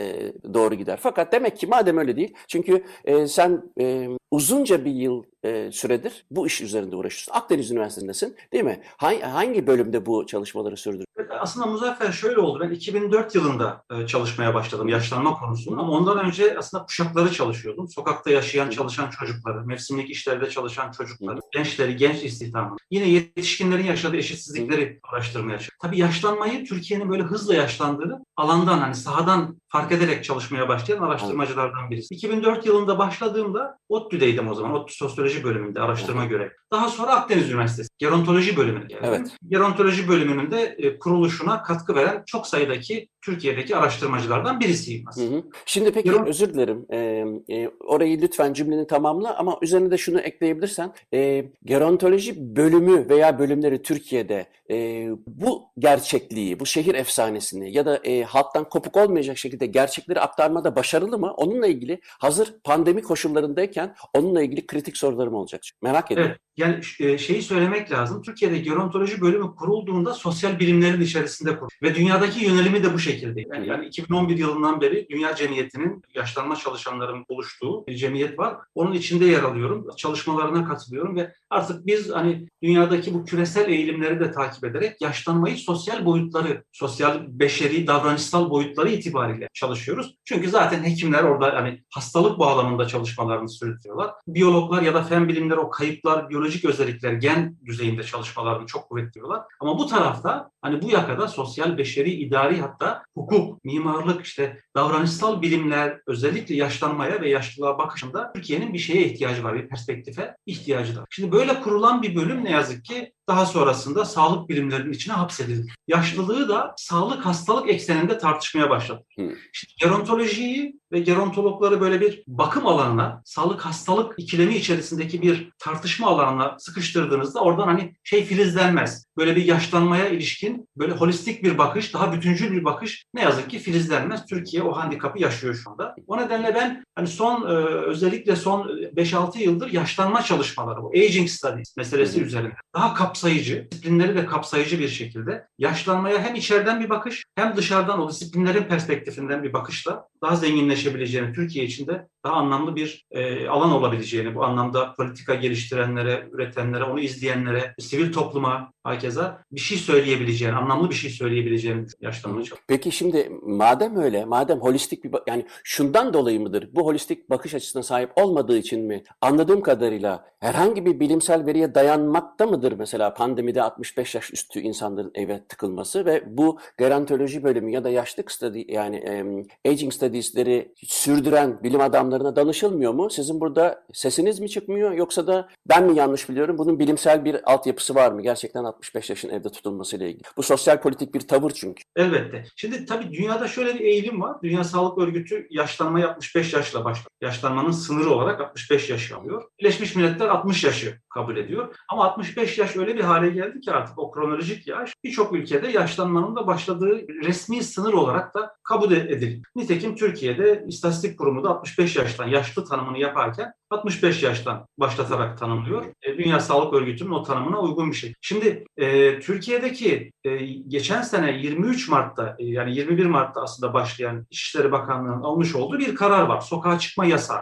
doğru 0.55 0.75
gider. 0.75 0.99
Fakat 1.03 1.33
demek 1.33 1.57
ki 1.57 1.67
madem 1.67 1.99
öyle 1.99 2.17
değil, 2.17 2.35
çünkü 2.49 2.85
e, 3.05 3.27
sen 3.27 3.63
e, 3.81 4.09
uzunca 4.31 4.85
bir 4.85 4.91
yıl 4.91 5.25
e, 5.47 5.73
süredir 5.73 6.25
bu 6.31 6.47
iş 6.47 6.61
üzerinde 6.61 6.97
uğraşıyorsun. 6.97 7.33
Akdeniz 7.33 7.71
Üniversitesi'ndesin 7.71 8.37
değil 8.53 8.65
mi? 8.65 8.83
Hangi, 8.97 9.21
hangi 9.21 9.67
bölümde 9.67 10.07
bu 10.07 10.27
çalışmaları 10.27 10.77
sürdürdün? 10.77 11.07
Aslında 11.41 11.67
Muzaffer 11.67 12.13
şöyle 12.13 12.41
oldu. 12.41 12.61
Ben 12.61 12.71
2004 12.71 13.35
yılında 13.35 13.85
e, 13.91 14.07
çalışmaya 14.07 14.55
başladım 14.55 14.89
yaşlanma 14.89 15.35
konusunda 15.35 15.81
ama 15.81 15.93
ondan 15.93 16.19
önce 16.19 16.59
aslında 16.59 16.85
kuşakları 16.85 17.33
çalışıyordum. 17.33 17.89
Sokakta 17.89 18.31
yaşayan, 18.31 18.71
çalışan 18.71 19.11
çocukları, 19.11 19.67
mevsimlik 19.67 20.11
işlerde 20.11 20.51
çalışan 20.51 20.91
çocukları, 20.91 21.41
gençleri, 21.53 21.97
genç 21.97 22.25
istihdamı. 22.25 22.77
Yine 22.91 23.09
yetişkinlerin 23.09 23.85
yaşadığı 23.85 24.17
eşitsizlikleri 24.17 25.01
araştırmaya 25.03 25.59
çalıştım. 25.59 25.79
Tabii 25.83 25.99
yaşlanmayı 25.99 26.65
Türkiye'nin 26.65 27.11
böyle 27.11 27.23
hızla 27.23 27.55
yaşlandığını 27.55 28.25
alandan 28.37 28.79
hani 28.79 28.95
sahadan 28.95 29.61
fark 29.69 29.93
ederek 29.93 30.25
çalışmaya 30.25 30.69
başlayan 30.69 31.03
araştırmacılardan 31.03 31.91
birisi. 31.91 32.15
2004 32.15 32.67
yılında 32.67 32.99
başladığımda 32.99 33.79
ODTÜ'deydim 33.89 34.49
o 34.49 34.55
zaman. 34.55 34.73
ODTÜ 34.73 34.95
Sosyoloji 34.95 35.36
bölümünde 35.45 35.81
araştırma 35.81 36.25
görevi. 36.25 36.51
Daha 36.73 36.89
sonra 36.89 37.11
Akdeniz 37.11 37.51
Üniversitesi 37.51 37.89
Gerontoloji 37.99 38.57
bölümüne 38.57 38.85
geldim. 38.85 39.05
Evet. 39.05 39.37
Gerontoloji 39.49 40.09
bölümünün 40.09 40.51
de 40.51 40.77
e, 40.79 40.99
kuruluşuna 40.99 41.63
katkı 41.63 41.95
veren 41.95 42.23
çok 42.27 42.47
sayıdaki 42.47 43.09
Türkiye'deki 43.23 43.77
araştırmacılardan 43.77 44.61
birisiyim 44.61 45.05
aslında. 45.09 45.37
Hı 45.37 45.39
hı. 45.39 45.43
Şimdi 45.67 45.93
peki 45.93 46.11
Geron- 46.11 46.27
özür 46.27 46.55
dilerim. 46.55 46.87
Ee, 46.93 47.25
e, 47.57 47.69
orayı 47.69 48.21
lütfen 48.21 48.53
cümleni 48.53 48.87
tamamla 48.87 49.37
ama 49.39 49.59
üzerine 49.63 49.91
de 49.91 49.99
şunu 49.99 50.21
ekleyebilirsen. 50.21 50.93
E, 51.15 51.45
gerontoloji 51.65 52.57
bölümü 52.57 53.09
veya 53.09 53.39
bölümleri 53.39 53.83
Türkiye'de 53.83 54.47
e, 54.71 55.09
bu 55.27 55.63
gerçekliği, 55.79 56.61
bu 56.61 56.67
şehir 56.67 56.95
efsanesini 56.95 57.77
ya 57.77 57.87
da 57.87 57.97
e, 57.97 58.23
halktan 58.23 58.69
kopuk 58.69 58.97
olmayacak 58.97 59.39
şekilde 59.39 59.67
gerçekleri 59.67 60.21
aktarmada 60.21 60.77
başarılı 60.77 61.19
mı? 61.19 61.33
Onunla 61.37 61.67
ilgili 61.67 62.01
hazır 62.03 62.55
pandemi 62.65 63.03
koşullarındayken 63.03 63.95
onunla 64.15 64.43
ilgili 64.43 64.67
kritik 64.67 64.97
sorularım 65.27 65.35
olacak. 65.35 65.63
Merak 65.83 66.11
ediyorum. 66.11 66.31
Evet. 66.31 66.41
Yani 66.57 66.81
e, 67.01 67.19
şeyi 67.19 67.43
söylemek 67.43 67.93
lazım. 67.93 68.23
Türkiye'de 68.23 68.59
gerontoloji 68.59 69.21
bölümü 69.21 69.55
kurulduğunda 69.55 70.15
sosyal 70.15 70.59
bilimlerin 70.59 71.01
içerisinde 71.01 71.59
kuruldu. 71.59 71.73
Ve 71.83 71.95
dünyadaki 71.95 72.45
yönelimi 72.45 72.83
de 72.83 72.95
bu 72.95 72.99
şekilde. 72.99 73.45
Yani, 73.53 73.69
yani 73.69 73.87
2011 73.87 74.39
yılından 74.39 74.81
beri 74.81 75.07
Dünya 75.11 75.35
Cemiyeti'nin 75.35 76.03
yaşlanma 76.15 76.57
çalışanların 76.57 77.25
oluştuğu 77.29 77.87
bir 77.87 77.97
cemiyet 77.97 78.39
var. 78.39 78.57
Onun 78.75 78.93
içinde 78.93 79.25
yer 79.25 79.43
alıyorum. 79.43 79.87
Çalışmalarına 79.97 80.65
katılıyorum 80.69 81.17
ve 81.17 81.33
artık 81.51 81.87
biz 81.87 82.11
hani 82.11 82.49
dünyadaki 82.63 83.15
bu 83.15 83.25
küresel 83.25 83.69
eğilimleri 83.69 84.21
de 84.21 84.31
takip 84.31 84.65
ederek 84.65 85.01
yaşlanmayı 85.01 85.57
sosyal 85.57 86.05
boyutları, 86.05 86.65
sosyal, 86.73 87.21
beşeri, 87.29 87.87
davranışsal 87.87 88.51
boyutları 88.51 88.89
itibariyle 88.89 89.49
çalışıyoruz. 89.55 90.17
Çünkü 90.25 90.51
zaten 90.51 90.85
hekimler 90.85 91.23
orada 91.23 91.55
hani 91.55 91.83
hastalık 91.95 92.39
bağlamında 92.39 92.89
çalışmalarını 92.89 93.49
sürdürüyorlar. 93.49 94.11
Biyologlar 94.29 94.83
ya 94.83 94.95
da 94.95 95.05
fen 95.07 95.29
bilimleri 95.29 95.59
o 95.59 95.71
kayıplar, 95.71 96.31
biyolojik 96.31 96.65
özellikler, 96.65 97.13
gen 97.13 97.57
düzeyinde 97.65 98.03
çalışmalarını 98.03 98.67
çok 98.67 98.89
kuvvetliyorlar. 98.89 99.43
Ama 99.61 99.79
bu 99.79 99.87
tarafta 99.87 100.51
hani 100.63 100.83
bu 100.83 100.91
yakada 100.91 101.29
sosyal, 101.29 101.79
beşeri, 101.79 102.11
idari 102.11 102.61
hatta 102.61 103.03
hukuk, 103.15 103.65
mimarlık, 103.65 104.25
işte 104.27 104.61
davranışsal 104.77 105.43
bilimler 105.43 106.01
özellikle 106.07 106.55
yaşlanmaya 106.55 107.21
ve 107.21 107.29
yaşlılığa 107.29 107.79
bakışında 107.79 108.33
Türkiye'nin 108.33 108.75
bir 108.75 108.79
şeye 108.79 109.05
ihtiyacı 109.05 109.45
var, 109.45 109.55
bir 109.55 109.69
perspektife 109.69 110.37
ihtiyacı 110.47 110.97
var. 110.99 111.05
Şimdi 111.11 111.33
böyle 111.33 111.61
kurulan 111.61 112.03
bir 112.03 112.17
bölüm 112.17 112.45
ne 112.45 112.51
yazık 112.51 112.85
ki 112.85 113.13
daha 113.29 113.47
sonrasında 113.47 114.05
sağlık 114.05 114.49
bilimlerinin 114.49 114.93
içine 114.93 115.15
hapsedildi. 115.15 115.73
Yaşlılığı 115.89 116.49
da 116.49 116.75
sağlık 116.77 117.27
hastalık 117.27 117.71
ekseninde 117.71 118.19
tartışmaya 118.19 118.71
başladı. 118.71 119.05
Şimdi 119.53 119.75
gerontolojiyi 119.81 120.81
ve 120.93 121.01
gerontologları 121.01 121.81
böyle 121.81 122.01
bir 122.01 122.23
bakım 122.27 122.67
alanına, 122.67 123.23
sağlık 123.25 123.61
hastalık 123.61 124.15
ikilemi 124.19 124.57
içerisindeki 124.57 125.23
bir 125.23 125.51
tartışma 125.59 126.07
alanına 126.07 126.57
sıkıştırdığınızda 126.59 127.41
oradan 127.41 127.67
hani 127.67 127.95
şey 128.05 128.25
filizlenmez. 128.25 129.07
Böyle 129.17 129.37
bir 129.37 129.45
yaşlanmaya 129.45 130.09
ilişkin 130.09 130.69
böyle 130.77 130.93
holistik 130.93 131.43
bir 131.43 131.59
bakış, 131.59 131.95
daha 131.95 132.13
bütüncül 132.13 132.53
bir 132.53 132.65
bakış 132.65 133.05
ne 133.15 133.23
yazık 133.23 133.51
ki 133.51 133.59
filizlenmez. 133.59 134.27
Türkiye 134.27 134.63
o 134.63 134.77
handikapı 134.77 135.19
yaşıyor 135.19 135.55
şu 135.55 135.71
anda. 135.71 135.95
O 136.07 136.17
nedenle 136.17 136.55
ben 136.55 136.85
hani 136.95 137.07
son 137.07 137.43
e, 137.43 137.55
özellikle 137.65 138.37
son 138.37 138.69
5-6 138.97 139.39
yıldır 139.39 139.73
yaşlanma 139.73 140.23
çalışmaları 140.23 140.83
bu 140.83 140.91
aging 140.91 141.29
studies 141.29 141.77
meselesi 141.77 142.23
üzerinde 142.23 142.55
daha 142.75 142.95
kapsayıcı, 143.17 143.69
disiplinleri 143.71 144.17
de 144.17 144.27
kapsayıcı 144.27 144.79
bir 144.79 144.89
şekilde 144.89 145.49
yaşlanmaya 145.59 146.19
hem 146.25 146.35
içeriden 146.35 146.81
bir 146.81 146.91
bakış 146.91 147.25
hem 147.37 147.57
dışarıdan 147.57 148.01
o 148.01 148.09
disiplinlerin 148.09 148.63
perspektifinden 148.63 149.43
bir 149.43 149.53
bakışla 149.53 150.09
daha 150.23 150.37
zenginleşebileceğini, 150.37 151.33
Türkiye 151.33 151.65
için 151.65 151.87
de 151.87 152.09
daha 152.25 152.35
anlamlı 152.35 152.77
bir 152.77 153.07
e, 153.11 153.49
alan 153.49 153.73
olabileceğini, 153.73 154.35
bu 154.35 154.45
anlamda 154.45 154.95
politika 154.95 155.35
geliştirenlere, 155.35 156.29
üretenlere, 156.33 156.85
onu 156.85 157.01
izleyenlere, 157.01 157.75
sivil 157.79 158.13
topluma, 158.13 158.73
hakeza 158.85 159.43
bir 159.53 159.61
şey 159.61 159.79
söyleyebileceğini, 159.79 160.57
anlamlı 160.57 160.91
bir 160.91 160.95
şey 160.95 161.11
söyleyebileceğini 161.11 161.87
yaşlanma 162.01 162.37
çalışmaları. 162.37 162.65
Peki 162.69 162.93
şimdi 162.93 163.33
madem 163.43 163.97
öyle, 163.97 164.25
madem 164.25 164.59
holistik 164.59 165.05
bir 165.05 165.11
yani 165.27 165.47
şundan 165.65 166.15
dolayı 166.15 166.41
mıdır? 166.41 166.69
Bu 166.73 166.87
holistik 166.87 167.31
bakış 167.31 167.55
açısına 167.55 167.83
sahip 167.83 168.11
olmadığı 168.17 168.59
için 168.59 168.83
mi? 168.85 169.03
Anladığım 169.21 169.63
kadarıyla 169.63 170.25
herhangi 170.41 170.87
bir 170.87 171.01
bilimsel 171.01 171.47
veriye 171.47 171.75
dayanmakta 171.75 172.47
mıdır 172.47 172.73
mesela 172.79 173.06
pandemide 173.15 173.63
65 173.63 174.15
yaş 174.15 174.33
üstü 174.33 174.61
insanların 174.61 175.11
eve 175.15 175.45
tıkılması 175.49 176.07
ve 176.07 176.23
bu 176.27 176.59
gerontoloji 176.79 177.45
bölümü 177.45 177.71
ya 177.71 177.85
da 177.85 177.91
yaşlık 177.91 178.31
study 178.31 178.65
yani 178.69 178.97
em, 178.97 179.47
aging 179.69 179.93
studies'leri 179.93 180.73
sürdüren 180.87 181.63
bilim 181.63 181.81
adamlarına 181.81 182.37
danışılmıyor 182.37 182.93
mu? 182.93 183.11
Sizin 183.11 183.41
burada 183.41 183.85
sesiniz 183.93 184.41
mi 184.41 184.49
çıkmıyor 184.49 184.93
yoksa 184.93 185.27
da 185.27 185.49
ben 185.69 185.85
mi 185.85 185.99
yanlış 185.99 186.29
biliyorum? 186.29 186.59
Bunun 186.59 186.79
bilimsel 186.79 187.25
bir 187.25 187.53
altyapısı 187.53 187.95
var 187.95 188.13
mı? 188.13 188.23
Gerçekten 188.23 188.65
65 188.65 189.11
yaşın 189.11 189.29
evde 189.29 189.49
tutulmasıyla 189.49 190.07
ilgili. 190.07 190.23
Bu 190.37 190.43
sosyal 190.43 190.81
politik 190.81 191.15
bir 191.15 191.21
tavır 191.21 191.51
çünkü. 191.51 191.85
Elbette. 191.97 192.45
Şimdi 192.57 192.87
tabii 192.87 193.13
dünyada 193.13 193.49
şöyle 193.49 193.75
bir 193.75 193.81
eğilim 193.81 194.21
var. 194.21 194.37
Dünya 194.43 194.65
Sağlık 194.65 194.99
Örgütü 194.99 195.47
yaşlanmayı 195.51 196.09
65 196.09 196.53
yaşla 196.53 196.85
başladı. 196.85 197.09
Yaşlanmanın 197.21 197.71
sınırı 197.71 198.11
olarak 198.11 198.41
65 198.41 198.91
yaşı 198.91 199.17
alıyor. 199.17 199.43
Birleşmiş 199.61 199.97
Milletler 199.97 200.29
60 200.29 200.65
yaşı 200.65 201.01
kabul 201.17 201.37
ediyor. 201.37 201.75
Ama 201.89 202.05
65 202.05 202.59
yaş 202.59 202.77
öyle 202.77 202.97
bir 202.97 203.01
hale 203.01 203.29
geldi 203.29 203.61
ki 203.61 203.73
artık 203.73 203.99
o 203.99 204.11
kronolojik 204.11 204.67
yaş 204.67 204.93
birçok 205.05 205.33
ülkede 205.33 205.69
yaşlanmanın 205.69 206.37
da 206.37 206.47
başladığı 206.47 207.09
resmi 207.09 207.63
sınır 207.63 207.93
olarak 207.93 208.35
da 208.35 208.55
kabul 208.63 208.93
edilir. 208.93 209.43
Nitekim 209.57 209.97
Türkiye'de 209.97 210.65
İstatistik 210.69 211.19
Kurumu 211.19 211.45
da 211.45 211.51
65 211.51 211.97
yaştan 211.97 212.29
yaşlı 212.29 212.65
tanımını 212.65 212.99
yaparken 212.99 213.53
65 213.71 214.23
yaştan 214.23 214.67
başlatarak 214.79 215.39
tanımlıyor. 215.39 215.85
E, 216.03 216.19
Dünya 216.19 216.41
Sağlık 216.41 216.75
Örgütü'nün 216.75 217.11
o 217.11 217.23
tanımına 217.23 217.61
uygun 217.61 217.91
bir 217.91 217.97
şey. 217.97 218.15
Şimdi 218.21 218.65
e, 218.77 219.21
Türkiye'deki 219.21 220.13
e, 220.25 220.37
geçen 220.47 221.03
sene 221.03 221.39
23 221.39 221.89
Mart'ta 221.89 222.37
e, 222.39 222.45
yani 222.47 222.77
21 222.77 223.07
Mart'ta 223.07 223.43
aslında 223.43 223.75
başlayan 223.75 224.27
İçişleri 224.31 224.73
Bakanlığı'nın 224.73 225.23
almış 225.23 225.55
olduğu 225.55 225.79
bir 225.79 225.95
karar 225.95 226.23
var. 226.23 226.41
Sokağa 226.41 226.79
çıkma 226.79 227.05
yasağı. 227.05 227.37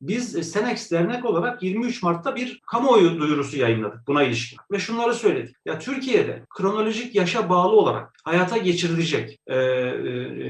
Biz 0.00 0.36
e, 0.36 0.42
Senex 0.42 0.90
Dernek 0.90 1.24
olarak 1.24 1.62
23 1.62 2.02
Mart'ta 2.02 2.36
bir 2.36 2.60
kamuoyu 2.66 3.13
duyurusu 3.18 3.56
yayınladık 3.56 4.06
buna 4.06 4.22
ilişkin. 4.22 4.58
Ve 4.72 4.78
şunları 4.78 5.14
söyledik. 5.14 5.56
Ya 5.64 5.78
Türkiye'de 5.78 6.42
kronolojik 6.56 7.14
yaşa 7.14 7.48
bağlı 7.48 7.76
olarak 7.76 8.14
hayata 8.24 8.56
geçirilecek 8.56 9.38
e, 9.46 9.56
e, 9.56 9.60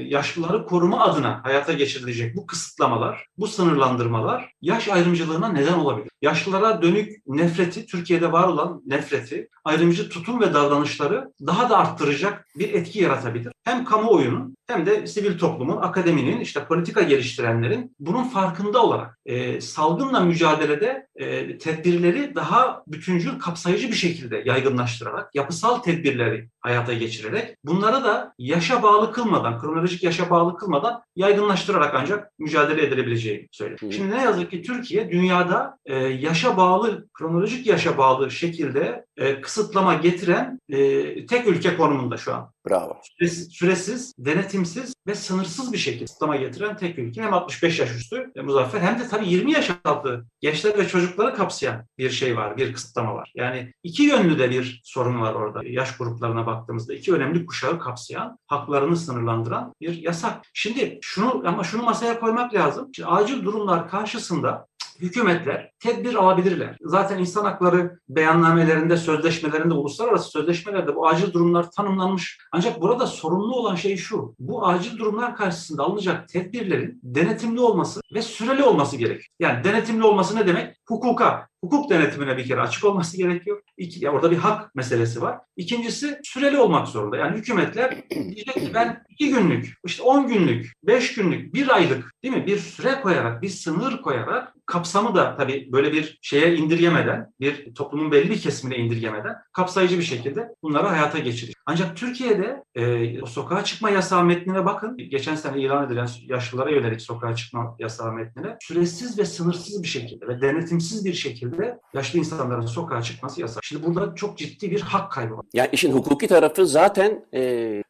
yaşlıları 0.07 0.65
koruma 0.65 1.03
adına 1.03 1.41
hayata 1.43 1.73
geçirilecek 1.73 2.35
bu 2.35 2.45
kısıtlamalar, 2.45 3.27
bu 3.37 3.47
sınırlandırmalar 3.47 4.51
yaş 4.61 4.87
ayrımcılığına 4.87 5.47
neden 5.47 5.73
olabilir. 5.73 6.09
Yaşlılara 6.21 6.81
dönük 6.81 7.27
nefreti, 7.27 7.85
Türkiye'de 7.85 8.31
var 8.31 8.47
olan 8.47 8.81
nefreti, 8.85 9.49
ayrımcı 9.63 10.09
tutum 10.09 10.41
ve 10.41 10.53
davranışları 10.53 11.31
daha 11.47 11.69
da 11.69 11.77
arttıracak 11.77 12.47
bir 12.55 12.73
etki 12.73 12.99
yaratabilir. 12.99 13.53
Hem 13.63 13.85
kamuoyunun 13.85 14.55
hem 14.67 14.85
de 14.85 15.07
sivil 15.07 15.37
toplumun, 15.37 15.77
akademinin, 15.77 16.39
işte 16.39 16.65
politika 16.65 17.01
geliştirenlerin 17.01 17.95
bunun 17.99 18.23
farkında 18.23 18.83
olarak 18.83 19.19
e, 19.25 19.61
salgınla 19.61 20.19
mücadelede 20.19 21.07
e, 21.15 21.57
tedbirleri 21.57 22.35
daha 22.35 22.54
bütüncül, 22.87 23.39
kapsayıcı 23.39 23.87
bir 23.87 23.93
şekilde 23.93 24.43
yaygınlaştırarak, 24.45 25.35
yapısal 25.35 25.77
tedbirleri 25.77 26.49
hayata 26.65 26.93
geçirerek 26.93 27.57
bunları 27.63 28.03
da 28.03 28.33
yaşa 28.37 28.83
bağlı 28.83 29.11
kılmadan, 29.11 29.61
kronolojik 29.61 30.03
yaşa 30.03 30.29
bağlı 30.29 30.57
kılmadan 30.57 31.01
yaygınlaştırarak 31.15 31.95
ancak 31.95 32.31
mücadele 32.39 32.85
edilebileceğini 32.85 33.47
söylüyor. 33.51 33.79
Şimdi 33.79 34.11
ne 34.11 34.23
yazık 34.23 34.51
ki 34.51 34.61
Türkiye 34.61 35.11
dünyada 35.11 35.77
e, 35.85 35.95
yaşa 35.95 36.57
bağlı, 36.57 37.07
kronolojik 37.13 37.67
yaşa 37.67 37.97
bağlı 37.97 38.31
şekilde 38.31 39.05
e, 39.17 39.41
kısıtlama 39.41 39.93
getiren 39.93 40.59
e, 40.69 41.25
tek 41.25 41.47
ülke 41.47 41.77
konumunda 41.77 42.17
şu 42.17 42.33
an. 42.33 42.51
Bravo. 42.69 42.97
Süresiz, 43.03 43.51
süresiz, 43.51 44.13
denetimsiz 44.17 44.93
ve 45.07 45.15
sınırsız 45.15 45.73
bir 45.73 45.77
şekilde 45.77 46.05
kısıtlama 46.05 46.35
getiren 46.35 46.77
tek 46.77 46.99
ülke. 46.99 47.21
Hem 47.21 47.33
65 47.33 47.79
yaş 47.79 47.95
üstü 47.95 48.31
e, 48.35 48.41
Muzaffer 48.41 48.81
hem 48.81 48.99
de 48.99 49.07
tabii 49.07 49.27
20 49.27 49.51
yaş 49.51 49.71
altı 49.83 50.25
gençler 50.41 50.77
ve 50.77 50.87
çocukları 50.87 51.35
kapsayan 51.35 51.85
bir 51.97 52.09
şey 52.09 52.37
var, 52.37 52.57
bir 52.57 52.73
kısıtlama 52.73 53.15
var. 53.15 53.31
Yani 53.35 53.73
iki 53.83 54.03
yönlü 54.03 54.39
de 54.39 54.49
bir 54.49 54.81
sorun 54.83 55.21
var 55.21 55.33
orada. 55.33 55.61
Yaş 55.65 55.97
gruplarına 55.97 56.47
baktığımızda 56.55 56.93
iki 56.93 57.13
önemli 57.13 57.45
kuşağı 57.45 57.79
kapsayan, 57.79 58.37
haklarını 58.47 58.95
sınırlandıran 58.97 59.73
bir 59.81 60.01
yasak. 60.01 60.41
Şimdi 60.53 60.99
şunu 61.01 61.43
ama 61.45 61.63
şunu 61.63 61.83
masaya 61.83 62.19
koymak 62.19 62.53
lazım. 62.53 62.89
Şimdi 62.95 63.09
acil 63.09 63.45
durumlar 63.45 63.89
karşısında 63.89 64.67
hükümetler 64.99 65.71
tedbir 65.79 66.15
alabilirler. 66.15 66.77
Zaten 66.81 67.19
insan 67.19 67.45
hakları 67.45 67.99
beyannamelerinde, 68.09 68.97
sözleşmelerinde, 68.97 69.73
uluslararası 69.73 70.29
sözleşmelerde 70.29 70.95
bu 70.95 71.07
acil 71.07 71.33
durumlar 71.33 71.71
tanımlanmış. 71.71 72.39
Ancak 72.51 72.81
burada 72.81 73.07
sorunlu 73.07 73.55
olan 73.55 73.75
şey 73.75 73.97
şu. 73.97 74.35
Bu 74.39 74.67
acil 74.67 74.97
durumlar 74.97 75.35
karşısında 75.35 75.83
alınacak 75.83 76.29
tedbirlerin 76.29 76.99
denetimli 77.03 77.59
olması 77.59 78.01
ve 78.13 78.21
süreli 78.21 78.63
olması 78.63 78.97
gerekiyor. 78.97 79.27
Yani 79.39 79.63
denetimli 79.63 80.03
olması 80.03 80.35
ne 80.35 80.47
demek? 80.47 80.77
Hukuka, 80.87 81.47
hukuk 81.65 81.89
denetimine 81.89 82.37
bir 82.37 82.47
kere 82.47 82.61
açık 82.61 82.85
olması 82.85 83.17
gerekiyor. 83.17 83.61
İki, 83.77 84.05
ya 84.05 84.11
orada 84.11 84.31
bir 84.31 84.37
hak 84.37 84.75
meselesi 84.75 85.21
var. 85.21 85.39
İkincisi 85.57 86.19
süreli 86.23 86.57
olmak 86.57 86.87
zorunda. 86.87 87.17
Yani 87.17 87.37
hükümetler 87.37 87.97
diyecek 88.09 88.53
ki 88.53 88.71
ben 88.73 89.03
iki 89.09 89.29
günlük, 89.29 89.73
işte 89.85 90.03
on 90.03 90.27
günlük, 90.27 90.73
beş 90.83 91.15
günlük, 91.15 91.53
bir 91.53 91.75
aylık 91.75 92.13
değil 92.23 92.33
mi? 92.33 92.47
Bir 92.47 92.57
süre 92.57 93.01
koyarak, 93.01 93.41
bir 93.41 93.49
sınır 93.49 94.01
koyarak 94.01 94.53
kapsamı 94.65 95.15
da 95.15 95.35
tabii 95.37 95.69
böyle 95.71 95.93
bir 95.93 96.19
şeye 96.21 96.55
indirgemeden, 96.55 97.33
bir 97.39 97.73
toplumun 97.73 98.11
belli 98.11 98.29
bir 98.29 98.39
kesimine 98.39 98.77
indirgemeden 98.77 99.35
kapsayıcı 99.53 99.97
bir 99.97 100.03
şekilde 100.03 100.49
bunları 100.63 100.87
hayata 100.87 101.19
geçiriyor. 101.19 101.55
Ancak 101.65 101.97
Türkiye'de 101.97 102.63
e, 102.75 103.21
o 103.21 103.25
sokağa 103.25 103.63
çıkma 103.63 103.89
yasağı 103.89 104.23
metnine 104.23 104.65
bakın. 104.65 104.97
Geçen 104.97 105.35
sene 105.35 105.61
ilan 105.61 105.85
edilen 105.85 106.07
yaşlılara 106.21 106.69
yönelik 106.69 107.01
sokağa 107.01 107.35
çıkma 107.35 107.75
yasağı 107.79 108.13
metnine 108.13 108.57
süresiz 108.61 109.19
ve 109.19 109.25
sınırsız 109.25 109.83
bir 109.83 109.87
şekilde 109.87 110.27
ve 110.27 110.41
denetimsiz 110.41 111.05
bir 111.05 111.13
şekilde 111.13 111.54
yaşlı 111.93 112.19
insanların 112.19 112.65
sokağa 112.65 113.01
çıkması 113.01 113.41
yasak. 113.41 113.63
Şimdi 113.63 113.85
burada 113.85 114.15
çok 114.15 114.37
ciddi 114.37 114.71
bir 114.71 114.81
hak 114.81 115.11
kaybı 115.11 115.37
var. 115.37 115.45
Yani 115.53 115.69
işin 115.71 115.91
hukuki 115.93 116.27
tarafı 116.27 116.67
zaten 116.67 117.25
e, 117.33 117.41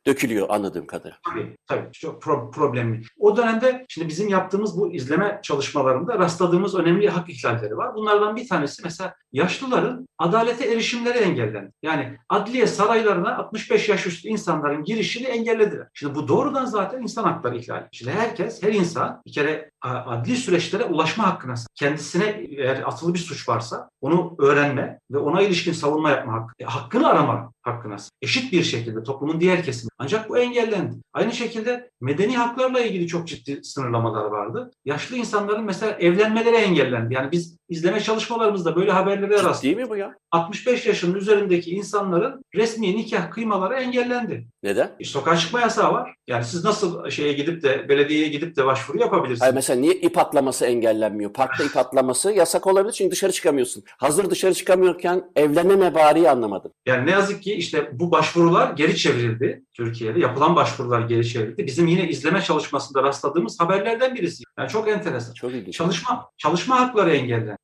dökülüyor 0.08 0.50
anladığım 0.50 0.88
kadarıyla. 0.88 1.18
Tabii, 1.30 1.58
tabii 1.68 1.92
çok 1.92 2.24
pro- 2.24 2.52
problemli. 2.52 3.02
O 3.20 3.38
dönemde 3.38 3.86
şimdi 3.90 4.08
bizim 4.08 4.30
yaptığımız 4.30 4.78
bu 4.78 4.94
izleme 4.94 5.40
çalışmalarında 5.44 6.20
rastladığımız 6.20 6.76
önemli 6.76 7.10
hak 7.10 7.30
ihlalleri 7.30 7.78
var. 7.78 7.96
Bunlardan 7.96 8.36
bir 8.36 8.48
tanesi 8.48 8.82
mesela 8.84 9.16
yaşlıların 9.34 10.08
adalete 10.18 10.72
erişimleri 10.72 11.18
engellendi. 11.18 11.72
Yani 11.84 12.18
adliye 12.30 12.68
saraylarına 12.68 13.38
65 13.38 13.90
yaş 13.90 14.08
üstü 14.08 14.28
insanların 14.28 14.84
girişini 14.84 15.28
engellediler. 15.28 15.88
Şimdi 15.94 16.16
bu 16.16 16.28
doğrudan 16.28 16.66
zaten 16.66 17.02
insan 17.02 17.24
hakları 17.24 17.58
ihlali. 17.58 17.86
Şimdi 17.92 18.12
herkes, 18.12 18.64
her 18.64 18.74
insan 18.74 19.22
bir 19.26 19.32
kere 19.32 19.72
adli 19.82 20.36
süreçlere 20.36 20.84
ulaşma 20.84 21.28
hakkına 21.28 21.56
kendisine 21.76 22.46
eğer 22.58 22.84
atılı 22.88 23.14
bir 23.14 23.20
suç 23.20 23.45
varsa 23.50 23.90
onu 24.02 24.36
öğrenme 24.40 25.00
ve 25.12 25.18
ona 25.18 25.42
ilişkin 25.42 25.74
savunma 25.74 26.10
yapma 26.10 26.34
hakkı, 26.34 26.54
e, 26.60 26.66
hakkını 26.66 27.08
arama 27.08 27.54
hakkına 27.66 27.96
eşit 28.22 28.54
bir 28.54 28.64
şekilde 28.64 29.04
toplumun 29.04 29.40
diğer 29.40 29.64
kesimi. 29.64 29.90
Ancak 29.98 30.30
bu 30.30 30.38
engellendi. 30.38 30.96
Aynı 31.14 31.32
şekilde 31.32 31.90
medeni 32.02 32.38
haklarla 32.38 32.80
ilgili 32.80 33.08
çok 33.08 33.28
ciddi 33.28 33.64
sınırlamalar 33.64 34.26
vardı. 34.26 34.72
Yaşlı 34.86 35.16
insanların 35.16 35.64
mesela 35.64 35.92
evlenmeleri 35.92 36.56
engellendi. 36.56 37.14
Yani 37.14 37.32
biz 37.32 37.58
izleme 37.70 38.00
çalışmalarımızda 38.00 38.76
böyle 38.76 38.92
haberlere 38.92 39.34
rastladık. 39.34 39.64
Değil 39.64 39.78
mi 39.78 39.90
bu 39.90 39.96
ya? 39.96 40.16
65 40.32 40.86
yaşının 40.86 41.16
üzerindeki 41.16 41.72
insanların 41.72 42.42
resmi 42.56 42.98
nikah 42.98 43.32
kıymaları 43.32 43.74
engellendi. 43.74 44.48
Neden? 44.64 44.92
E, 45.00 45.04
sokağa 45.04 45.38
çıkma 45.38 45.62
yasağı 45.62 45.94
var. 45.94 46.16
Yani 46.28 46.44
siz 46.44 46.64
nasıl 46.64 47.10
şeye 47.10 47.34
gidip 47.34 47.64
de 47.64 47.90
belediyeye 47.90 48.28
gidip 48.28 48.56
de 48.56 48.66
başvuru 48.66 48.98
yapabilirsiniz? 48.98 49.42
Hayır, 49.42 49.54
mesela 49.54 49.80
niye 49.80 49.94
ip 49.94 50.18
atlaması 50.18 50.66
engellenmiyor? 50.66 51.34
Parkta 51.34 51.64
ip 51.64 51.78
atlaması 51.86 52.32
yasak 52.32 52.68
olabilir 52.68 52.94
çünkü 52.94 53.12
dışarı 53.12 53.32
çıkamıyorsun. 53.32 53.84
Hazır 53.98 54.30
dışarı 54.30 54.54
çıkamıyorken 54.54 55.24
evleneme 55.36 55.96
bariyi 55.96 56.30
anlamadım. 56.30 56.72
Yani 56.86 57.06
ne 57.06 57.12
yazık 57.12 57.44
ki 57.44 57.55
işte 57.56 57.90
bu 57.94 58.12
başvurular 58.12 58.74
geri 58.74 58.98
çevrildi 58.98 59.64
Türkiye'de. 59.74 60.20
Yapılan 60.20 60.56
başvurular 60.56 61.02
geri 61.02 61.28
çevrildi. 61.28 61.66
Bizim 61.66 61.88
yine 61.88 62.10
izleme 62.10 62.42
çalışmasında 62.42 63.04
rastladığımız 63.04 63.60
haberlerden 63.60 64.16
birisi. 64.16 64.44
Yani 64.60 64.70
çok 64.70 64.88
enteresan. 64.88 65.34
Çok 65.34 65.52
ilginç. 65.52 65.76
Çalışma 65.76 66.30
çalışma 66.38 66.80
hakları 66.80 67.16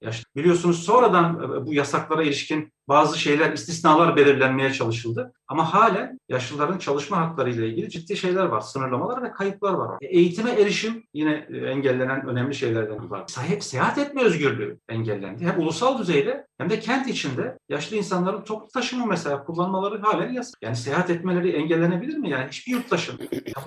işte 0.09 0.23
biliyorsunuz 0.35 0.83
sonradan 0.83 1.43
e, 1.43 1.65
bu 1.65 1.73
yasaklara 1.73 2.23
ilişkin 2.23 2.73
bazı 2.87 3.19
şeyler, 3.19 3.53
istisnalar 3.53 4.15
belirlenmeye 4.15 4.73
çalışıldı. 4.73 5.33
Ama 5.47 5.73
halen 5.73 6.19
yaşlıların 6.29 6.77
çalışma 6.77 7.17
hakları 7.17 7.51
ile 7.51 7.67
ilgili 7.67 7.89
ciddi 7.89 8.17
şeyler 8.17 8.45
var. 8.45 8.61
Sınırlamalar 8.61 9.23
ve 9.23 9.31
kayıplar 9.31 9.73
var. 9.73 9.97
E, 10.01 10.07
eğitime 10.07 10.51
erişim 10.51 11.03
yine 11.13 11.47
e, 11.53 11.57
engellenen 11.57 12.27
önemli 12.27 12.55
şeylerden 12.55 13.09
var. 13.09 13.23
Seyahat 13.59 13.97
etme 13.97 14.23
özgürlüğü 14.23 14.79
engellendi. 14.89 15.45
Hem 15.45 15.59
ulusal 15.59 15.99
düzeyde 15.99 16.47
hem 16.57 16.69
de 16.69 16.79
kent 16.79 17.07
içinde 17.07 17.57
yaşlı 17.69 17.97
insanların 17.97 18.41
toplu 18.41 18.67
taşıma 18.67 19.05
mesela 19.05 19.43
kullanmaları 19.43 20.01
halen 20.01 20.33
yasak. 20.33 20.55
Yani 20.61 20.75
seyahat 20.75 21.09
etmeleri 21.09 21.51
engellenebilir 21.51 22.17
mi? 22.17 22.29
Yani 22.29 22.47
hiçbir 22.47 22.71
yurttaşın. 22.71 23.19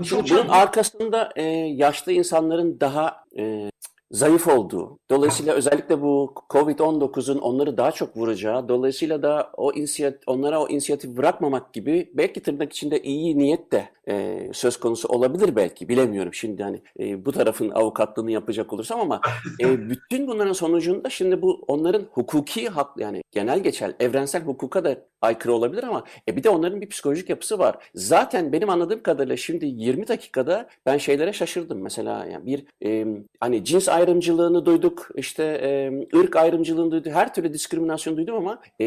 Çok 0.04 0.30
Bunun 0.30 0.48
arkasında 0.48 1.32
e, 1.36 1.42
yaşlı 1.74 2.12
insanların 2.12 2.80
daha 2.80 3.16
e, 3.38 3.70
zayıf 4.14 4.48
olduğu, 4.48 4.98
dolayısıyla 5.10 5.54
özellikle 5.54 6.02
bu 6.02 6.34
Covid-19'un 6.50 7.38
onları 7.38 7.76
daha 7.76 7.92
çok 7.92 8.16
vuracağı, 8.16 8.68
dolayısıyla 8.68 9.22
da 9.22 9.50
o 9.56 9.72
inisiyat, 9.72 10.14
onlara 10.26 10.62
o 10.62 10.68
inisiyatif 10.68 11.16
bırakmamak 11.16 11.72
gibi 11.72 12.10
belki 12.14 12.42
tırnak 12.42 12.72
içinde 12.72 13.02
iyi 13.02 13.38
niyet 13.38 13.72
de 13.72 13.88
e, 14.08 14.48
söz 14.52 14.76
konusu 14.76 15.08
olabilir 15.08 15.56
belki, 15.56 15.88
bilemiyorum 15.88 16.34
şimdi 16.34 16.62
hani 16.62 16.82
e, 17.00 17.24
bu 17.24 17.32
tarafın 17.32 17.70
avukatlığını 17.70 18.30
yapacak 18.30 18.72
olursam 18.72 19.00
ama 19.00 19.20
e, 19.60 19.90
bütün 19.90 20.26
bunların 20.26 20.52
sonucunda 20.52 21.10
şimdi 21.10 21.42
bu 21.42 21.64
onların 21.68 22.02
hukuki 22.12 22.68
hak 22.68 22.98
yani 22.98 23.22
genel 23.32 23.62
geçer 23.62 23.92
evrensel 24.00 24.42
hukuka 24.42 24.84
da 24.84 24.96
aykırı 25.24 25.52
olabilir 25.52 25.82
ama 25.82 26.04
e, 26.28 26.36
bir 26.36 26.42
de 26.42 26.50
onların 26.50 26.80
bir 26.80 26.88
psikolojik 26.88 27.30
yapısı 27.30 27.58
var. 27.58 27.76
Zaten 27.94 28.52
benim 28.52 28.70
anladığım 28.70 29.02
kadarıyla 29.02 29.36
şimdi 29.36 29.66
20 29.66 30.08
dakikada 30.08 30.68
ben 30.86 30.98
şeylere 30.98 31.32
şaşırdım. 31.32 31.82
Mesela 31.82 32.26
yani 32.26 32.46
bir 32.46 32.64
e, 32.84 33.06
hani 33.40 33.64
cins 33.64 33.88
ayrımcılığını 33.88 34.66
duyduk, 34.66 35.08
işte 35.16 35.44
e, 35.44 36.18
ırk 36.18 36.36
ayrımcılığını 36.36 36.90
duyduk, 36.90 37.12
her 37.12 37.34
türlü 37.34 37.52
diskriminasyon 37.52 38.16
duydum 38.16 38.36
ama 38.36 38.60
e, 38.80 38.86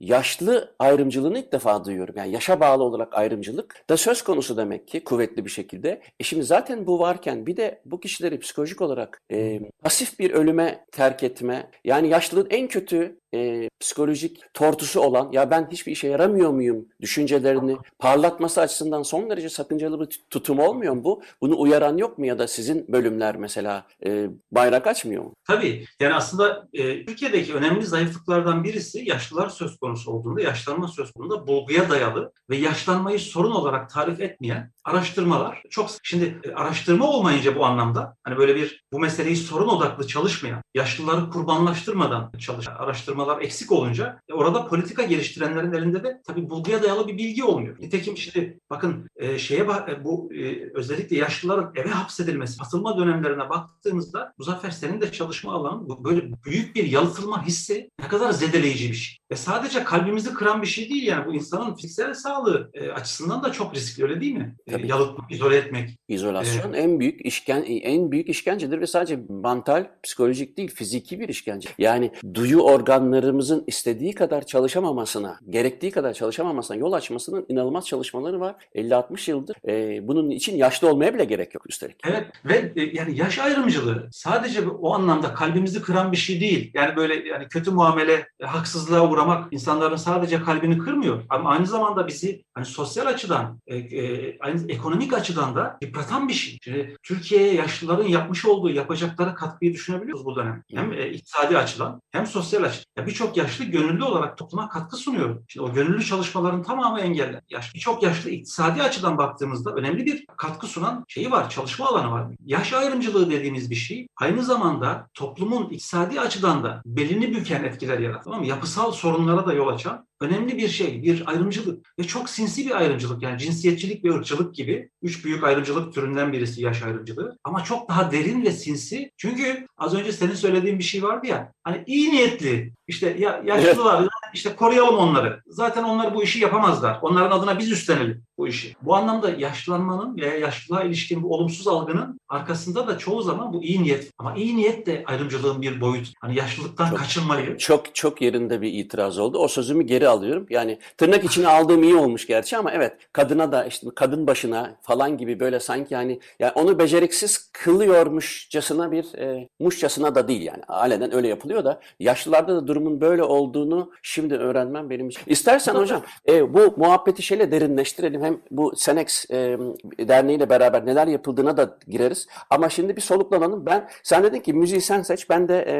yaşlı 0.00 0.74
ayrımcılığını 0.78 1.38
ilk 1.38 1.52
defa 1.52 1.84
duyuyorum. 1.84 2.14
Yani 2.18 2.32
yaşa 2.32 2.60
bağlı 2.60 2.82
olarak 2.82 3.14
ayrımcılık 3.14 3.84
da 3.90 3.96
söz 3.96 4.22
konusu 4.22 4.53
demek 4.56 4.88
ki 4.88 5.04
kuvvetli 5.04 5.44
bir 5.44 5.50
şekilde. 5.50 6.02
E 6.20 6.24
şimdi 6.24 6.44
zaten 6.44 6.86
bu 6.86 6.98
varken 6.98 7.46
bir 7.46 7.56
de 7.56 7.82
bu 7.84 8.00
kişileri 8.00 8.38
psikolojik 8.38 8.80
olarak 8.80 9.22
e, 9.32 9.60
pasif 9.82 10.18
bir 10.18 10.30
ölüme 10.30 10.84
terk 10.92 11.22
etme, 11.22 11.70
yani 11.84 12.08
yaşlılığın 12.08 12.50
en 12.50 12.68
kötü 12.68 13.20
e, 13.34 13.68
psikolojik 13.80 14.54
tortusu 14.54 15.00
olan 15.00 15.32
ya 15.32 15.50
ben 15.50 15.68
hiçbir 15.70 15.92
işe 15.92 16.08
yaramıyor 16.08 16.50
muyum 16.50 16.86
düşüncelerini 17.00 17.76
parlatması 17.98 18.60
açısından 18.60 19.02
son 19.02 19.30
derece 19.30 19.48
sakıncalı 19.48 20.00
bir 20.00 20.20
tutum 20.30 20.58
olmuyor 20.58 20.94
mu 20.94 21.04
bu? 21.04 21.22
Bunu 21.40 21.60
uyaran 21.60 21.96
yok 21.96 22.18
mu 22.18 22.26
ya 22.26 22.38
da 22.38 22.48
sizin 22.48 22.88
bölümler 22.88 23.36
mesela 23.36 23.86
e, 24.06 24.26
bayrak 24.52 24.86
açmıyor 24.86 25.24
mu? 25.24 25.34
Tabii. 25.44 25.84
Yani 26.00 26.14
aslında 26.14 26.68
e, 26.72 27.04
Türkiye'deki 27.06 27.54
önemli 27.54 27.86
zayıflıklardan 27.86 28.64
birisi 28.64 29.08
yaşlılar 29.08 29.48
söz 29.48 29.76
konusu 29.76 30.10
olduğunda, 30.10 30.40
yaşlanma 30.40 30.88
söz 30.88 31.12
konusunda 31.12 31.46
bulguya 31.46 31.90
dayalı 31.90 32.32
ve 32.50 32.56
yaşlanmayı 32.56 33.18
sorun 33.18 33.50
olarak 33.50 33.90
tarif 33.90 34.20
etmeyen 34.20 34.70
araştırmalar 34.84 35.62
çok 35.70 35.90
şimdi 36.02 36.40
e, 36.44 36.52
araştırma 36.52 37.06
olmayınca 37.06 37.56
bu 37.56 37.64
anlamda 37.64 38.16
hani 38.24 38.36
böyle 38.36 38.56
bir 38.56 38.84
bu 38.92 39.00
meseleyi 39.00 39.36
sorun 39.36 39.68
odaklı 39.68 40.06
çalışmayan, 40.06 40.62
yaşlıları 40.74 41.30
kurbanlaştırmadan 41.30 42.32
çalışan 42.38 42.74
araştırmalar 42.74 43.42
eksik 43.42 43.72
olunca 43.72 44.20
e, 44.28 44.34
orada 44.34 44.66
politika 44.66 45.02
geliştirenlerin 45.02 45.72
elinde 45.72 46.04
de 46.04 46.22
tabii 46.26 46.50
bulguya 46.50 46.82
dayalı 46.82 47.08
bir 47.08 47.18
bilgi 47.18 47.44
olmuyor. 47.44 47.76
Nitekim 47.80 48.16
şimdi 48.16 48.58
bakın 48.70 49.08
e, 49.16 49.38
şeye 49.38 49.62
e, 49.62 50.04
bu 50.04 50.34
e, 50.34 50.70
özellikle 50.74 51.16
yaşlıların 51.16 51.72
eve 51.74 51.90
hapsedilmesi, 51.90 52.62
atılma 52.62 52.98
dönemlerine 52.98 53.48
baktığımızda 53.48 54.34
Muzaffer 54.38 54.70
senin 54.70 55.00
de 55.00 55.12
çalışma 55.12 55.52
alanın 55.52 56.04
böyle 56.04 56.30
büyük 56.44 56.76
bir 56.76 56.84
yalıtılma 56.84 57.46
hissi 57.46 57.90
ne 58.00 58.08
kadar 58.08 58.30
zedeleyici 58.30 58.90
bir 58.90 58.94
şey. 58.94 59.18
Ve 59.30 59.36
sadece 59.36 59.84
kalbimizi 59.84 60.34
kıran 60.34 60.62
bir 60.62 60.66
şey 60.66 60.88
değil 60.90 61.06
yani 61.06 61.26
bu 61.26 61.34
insanın 61.34 61.74
fiziksel 61.74 62.14
sağlığı 62.14 62.70
e, 62.74 62.90
açısından 62.90 63.42
da 63.42 63.52
çok 63.52 63.74
riskli 63.74 64.02
öyle 64.02 64.20
değil 64.20 64.34
mi? 64.34 64.56
E, 64.66 64.73
Tabii. 64.78 64.90
yalıtmak, 64.90 65.32
izole 65.32 65.56
etmek. 65.56 65.98
İzolasyon 66.08 66.72
en 66.72 67.00
büyük 67.00 67.26
işken 67.26 67.62
en 67.62 68.12
büyük 68.12 68.28
işkencedir 68.28 68.80
ve 68.80 68.86
sadece 68.86 69.18
mental, 69.28 69.86
psikolojik 70.02 70.56
değil, 70.56 70.74
fiziki 70.74 71.20
bir 71.20 71.28
işkence. 71.28 71.68
Yani 71.78 72.12
duyu 72.34 72.60
organlarımızın 72.60 73.64
istediği 73.66 74.14
kadar 74.14 74.46
çalışamamasına, 74.46 75.38
gerektiği 75.50 75.90
kadar 75.90 76.12
çalışamamasına 76.12 76.76
yol 76.76 76.92
açmasının 76.92 77.46
inanılmaz 77.48 77.86
çalışmaları 77.86 78.40
var. 78.40 78.54
50-60 78.74 79.30
yıldır. 79.30 79.56
Ee, 79.68 80.08
bunun 80.08 80.30
için 80.30 80.56
yaşlı 80.56 80.88
olmaya 80.88 81.14
bile 81.14 81.24
gerek 81.24 81.54
yok 81.54 81.70
üstelik. 81.70 81.96
Evet 82.06 82.26
ve 82.44 82.72
e, 82.76 82.82
yani 82.82 83.18
yaş 83.18 83.38
ayrımcılığı 83.38 84.08
sadece 84.12 84.68
o 84.68 84.94
anlamda 84.94 85.34
kalbimizi 85.34 85.82
kıran 85.82 86.12
bir 86.12 86.16
şey 86.16 86.40
değil. 86.40 86.70
Yani 86.74 86.96
böyle 86.96 87.28
yani 87.28 87.48
kötü 87.48 87.70
muamele, 87.70 88.28
e, 88.40 88.44
haksızlığa 88.44 89.10
uğramak 89.10 89.52
insanların 89.52 89.96
sadece 89.96 90.42
kalbini 90.42 90.78
kırmıyor. 90.78 91.22
Ama 91.28 91.50
aynı 91.50 91.66
zamanda 91.66 92.06
bizi 92.06 92.44
hani 92.54 92.66
sosyal 92.66 93.06
açıdan, 93.06 93.60
e, 93.66 93.76
e, 93.76 94.38
aynı 94.40 94.63
ekonomik 94.68 95.12
açıdan 95.12 95.56
da 95.56 95.78
yıpratan 95.82 96.28
bir 96.28 96.34
şey. 96.34 96.58
Şimdi 96.62 96.96
Türkiye'ye 97.02 97.54
yaşlıların 97.54 98.08
yapmış 98.08 98.44
olduğu, 98.44 98.70
yapacakları 98.70 99.34
katkıyı 99.34 99.72
düşünebiliyoruz 99.72 100.24
bu 100.24 100.36
dönem. 100.36 100.62
Hem 100.74 100.92
e, 100.92 101.10
iktisadi 101.10 101.58
açıdan 101.58 102.02
hem 102.10 102.26
sosyal 102.26 102.62
açıdan. 102.62 102.84
Ya 102.96 103.06
birçok 103.06 103.36
yaşlı 103.36 103.64
gönüllü 103.64 104.04
olarak 104.04 104.38
topluma 104.38 104.68
katkı 104.68 104.96
sunuyor. 104.96 105.42
Şimdi 105.48 105.66
o 105.66 105.72
gönüllü 105.72 106.04
çalışmaların 106.04 106.62
tamamı 106.62 107.00
engellendi. 107.00 107.44
Yaş, 107.50 107.74
birçok 107.74 108.02
yaşlı 108.02 108.30
iktisadi 108.30 108.82
açıdan 108.82 109.18
baktığımızda 109.18 109.70
önemli 109.70 110.06
bir 110.06 110.26
katkı 110.36 110.66
sunan 110.66 111.04
şeyi 111.08 111.30
var, 111.30 111.50
çalışma 111.50 111.86
alanı 111.86 112.10
var. 112.10 112.26
Yaş 112.46 112.72
ayrımcılığı 112.72 113.30
dediğimiz 113.30 113.70
bir 113.70 113.74
şey 113.74 114.06
aynı 114.16 114.42
zamanda 114.42 115.08
toplumun 115.14 115.64
iktisadi 115.64 116.20
açıdan 116.20 116.64
da 116.64 116.82
belini 116.86 117.34
büken 117.34 117.64
etkiler 117.64 117.98
yaratır. 117.98 118.24
Tamam? 118.24 118.44
Yapısal 118.44 118.92
sorunlara 118.92 119.46
da 119.46 119.52
yol 119.52 119.68
açan 119.68 120.06
önemli 120.24 120.58
bir 120.58 120.68
şey, 120.68 121.02
bir 121.02 121.22
ayrımcılık 121.26 121.94
ve 121.98 122.04
çok 122.04 122.30
sinsi 122.30 122.66
bir 122.66 122.76
ayrımcılık. 122.76 123.22
Yani 123.22 123.38
cinsiyetçilik 123.38 124.04
ve 124.04 124.14
ırkçılık 124.14 124.54
gibi 124.54 124.88
üç 125.02 125.24
büyük 125.24 125.44
ayrımcılık 125.44 125.94
türünden 125.94 126.32
birisi 126.32 126.62
yaş 126.62 126.82
ayrımcılığı. 126.82 127.38
Ama 127.44 127.64
çok 127.64 127.88
daha 127.88 128.12
derin 128.12 128.44
ve 128.44 128.52
sinsi. 128.52 129.10
Çünkü 129.16 129.66
az 129.78 129.94
önce 129.94 130.12
senin 130.12 130.34
söylediğin 130.34 130.78
bir 130.78 130.84
şey 130.84 131.02
vardı 131.02 131.26
ya 131.26 131.52
hani 131.64 131.82
iyi 131.86 132.10
niyetli 132.10 132.72
işte 132.86 133.16
ya, 133.18 133.42
yaşlılar 133.44 134.08
işte 134.34 134.56
koruyalım 134.56 134.96
onları. 134.96 135.42
Zaten 135.46 135.82
onlar 135.82 136.14
bu 136.14 136.22
işi 136.22 136.38
yapamazlar. 136.38 136.98
Onların 137.02 137.38
adına 137.38 137.58
biz 137.58 137.70
üstlenelim 137.70 138.22
bu 138.38 138.48
işi. 138.48 138.76
Bu 138.82 138.96
anlamda 138.96 139.30
yaşlanmanın 139.30 140.16
veya 140.16 140.38
yaşlılığa 140.38 140.82
ilişkin 140.82 141.22
bu 141.22 141.34
olumsuz 141.34 141.68
algının 141.68 142.20
arkasında 142.28 142.86
da 142.88 142.98
çoğu 142.98 143.22
zaman 143.22 143.52
bu 143.52 143.62
iyi 143.62 143.82
niyet. 143.82 144.10
Ama 144.18 144.34
iyi 144.34 144.56
niyet 144.56 144.86
de 144.86 145.02
ayrımcılığın 145.06 145.62
bir 145.62 145.80
boyut. 145.80 146.12
Hani 146.20 146.36
yaşlılıktan 146.38 146.88
Çok- 146.90 146.98
kaçınmayı. 146.98 147.58
Çok 147.58 147.94
çok 147.94 148.22
yerinde 148.22 148.60
bir 148.60 148.72
itiraz 148.72 149.18
oldu. 149.18 149.38
O 149.38 149.48
sözümü 149.48 149.82
geri 149.84 150.08
alıyorum. 150.08 150.46
Yani 150.50 150.78
tırnak 150.96 151.24
içine 151.24 151.48
aldığım 151.48 151.82
iyi 151.82 151.96
olmuş 151.96 152.26
gerçi 152.26 152.56
ama 152.56 152.72
evet 152.72 152.92
kadına 153.12 153.52
da 153.52 153.64
işte 153.64 153.86
kadın 153.96 154.26
başına 154.26 154.76
falan 154.82 155.18
gibi 155.18 155.40
böyle 155.40 155.60
sanki 155.60 155.96
hani 155.96 156.20
yani 156.38 156.52
onu 156.54 156.78
beceriksiz 156.78 157.50
kılıyormuşçasına 157.52 158.92
bir 158.92 159.18
e, 159.18 159.48
muşçasına 159.60 160.14
da 160.14 160.28
değil 160.28 160.42
yani. 160.42 160.62
Alenen 160.68 161.14
öyle 161.14 161.28
yapılıyor 161.28 161.64
da 161.64 161.80
yaşlılarda 162.00 162.56
da 162.56 162.66
durumun 162.66 163.00
böyle 163.00 163.22
olduğunu 163.22 163.90
şimdi 164.02 164.34
öğrenmem 164.34 164.90
benim 164.90 165.08
için. 165.08 165.22
İstersen 165.26 165.74
hocam 165.74 166.02
e, 166.28 166.54
bu 166.54 166.74
muhabbeti 166.76 167.22
şeyle 167.22 167.50
derinleştirelim. 167.50 168.23
Hem 168.24 168.40
bu 168.50 168.76
Senex 168.76 169.30
e, 169.30 169.58
derneğiyle 169.98 170.50
beraber 170.50 170.86
neler 170.86 171.06
yapıldığına 171.06 171.56
da 171.56 171.78
gireriz. 171.88 172.26
Ama 172.50 172.68
şimdi 172.68 172.96
bir 172.96 173.00
soluklanalım. 173.00 173.66
Ben 173.66 173.88
sen 174.02 174.22
dedin 174.22 174.40
ki 174.40 174.52
müziği 174.52 174.80
sen 174.80 175.02
seç. 175.02 175.30
Ben 175.30 175.48
de 175.48 175.58
e, 175.62 175.74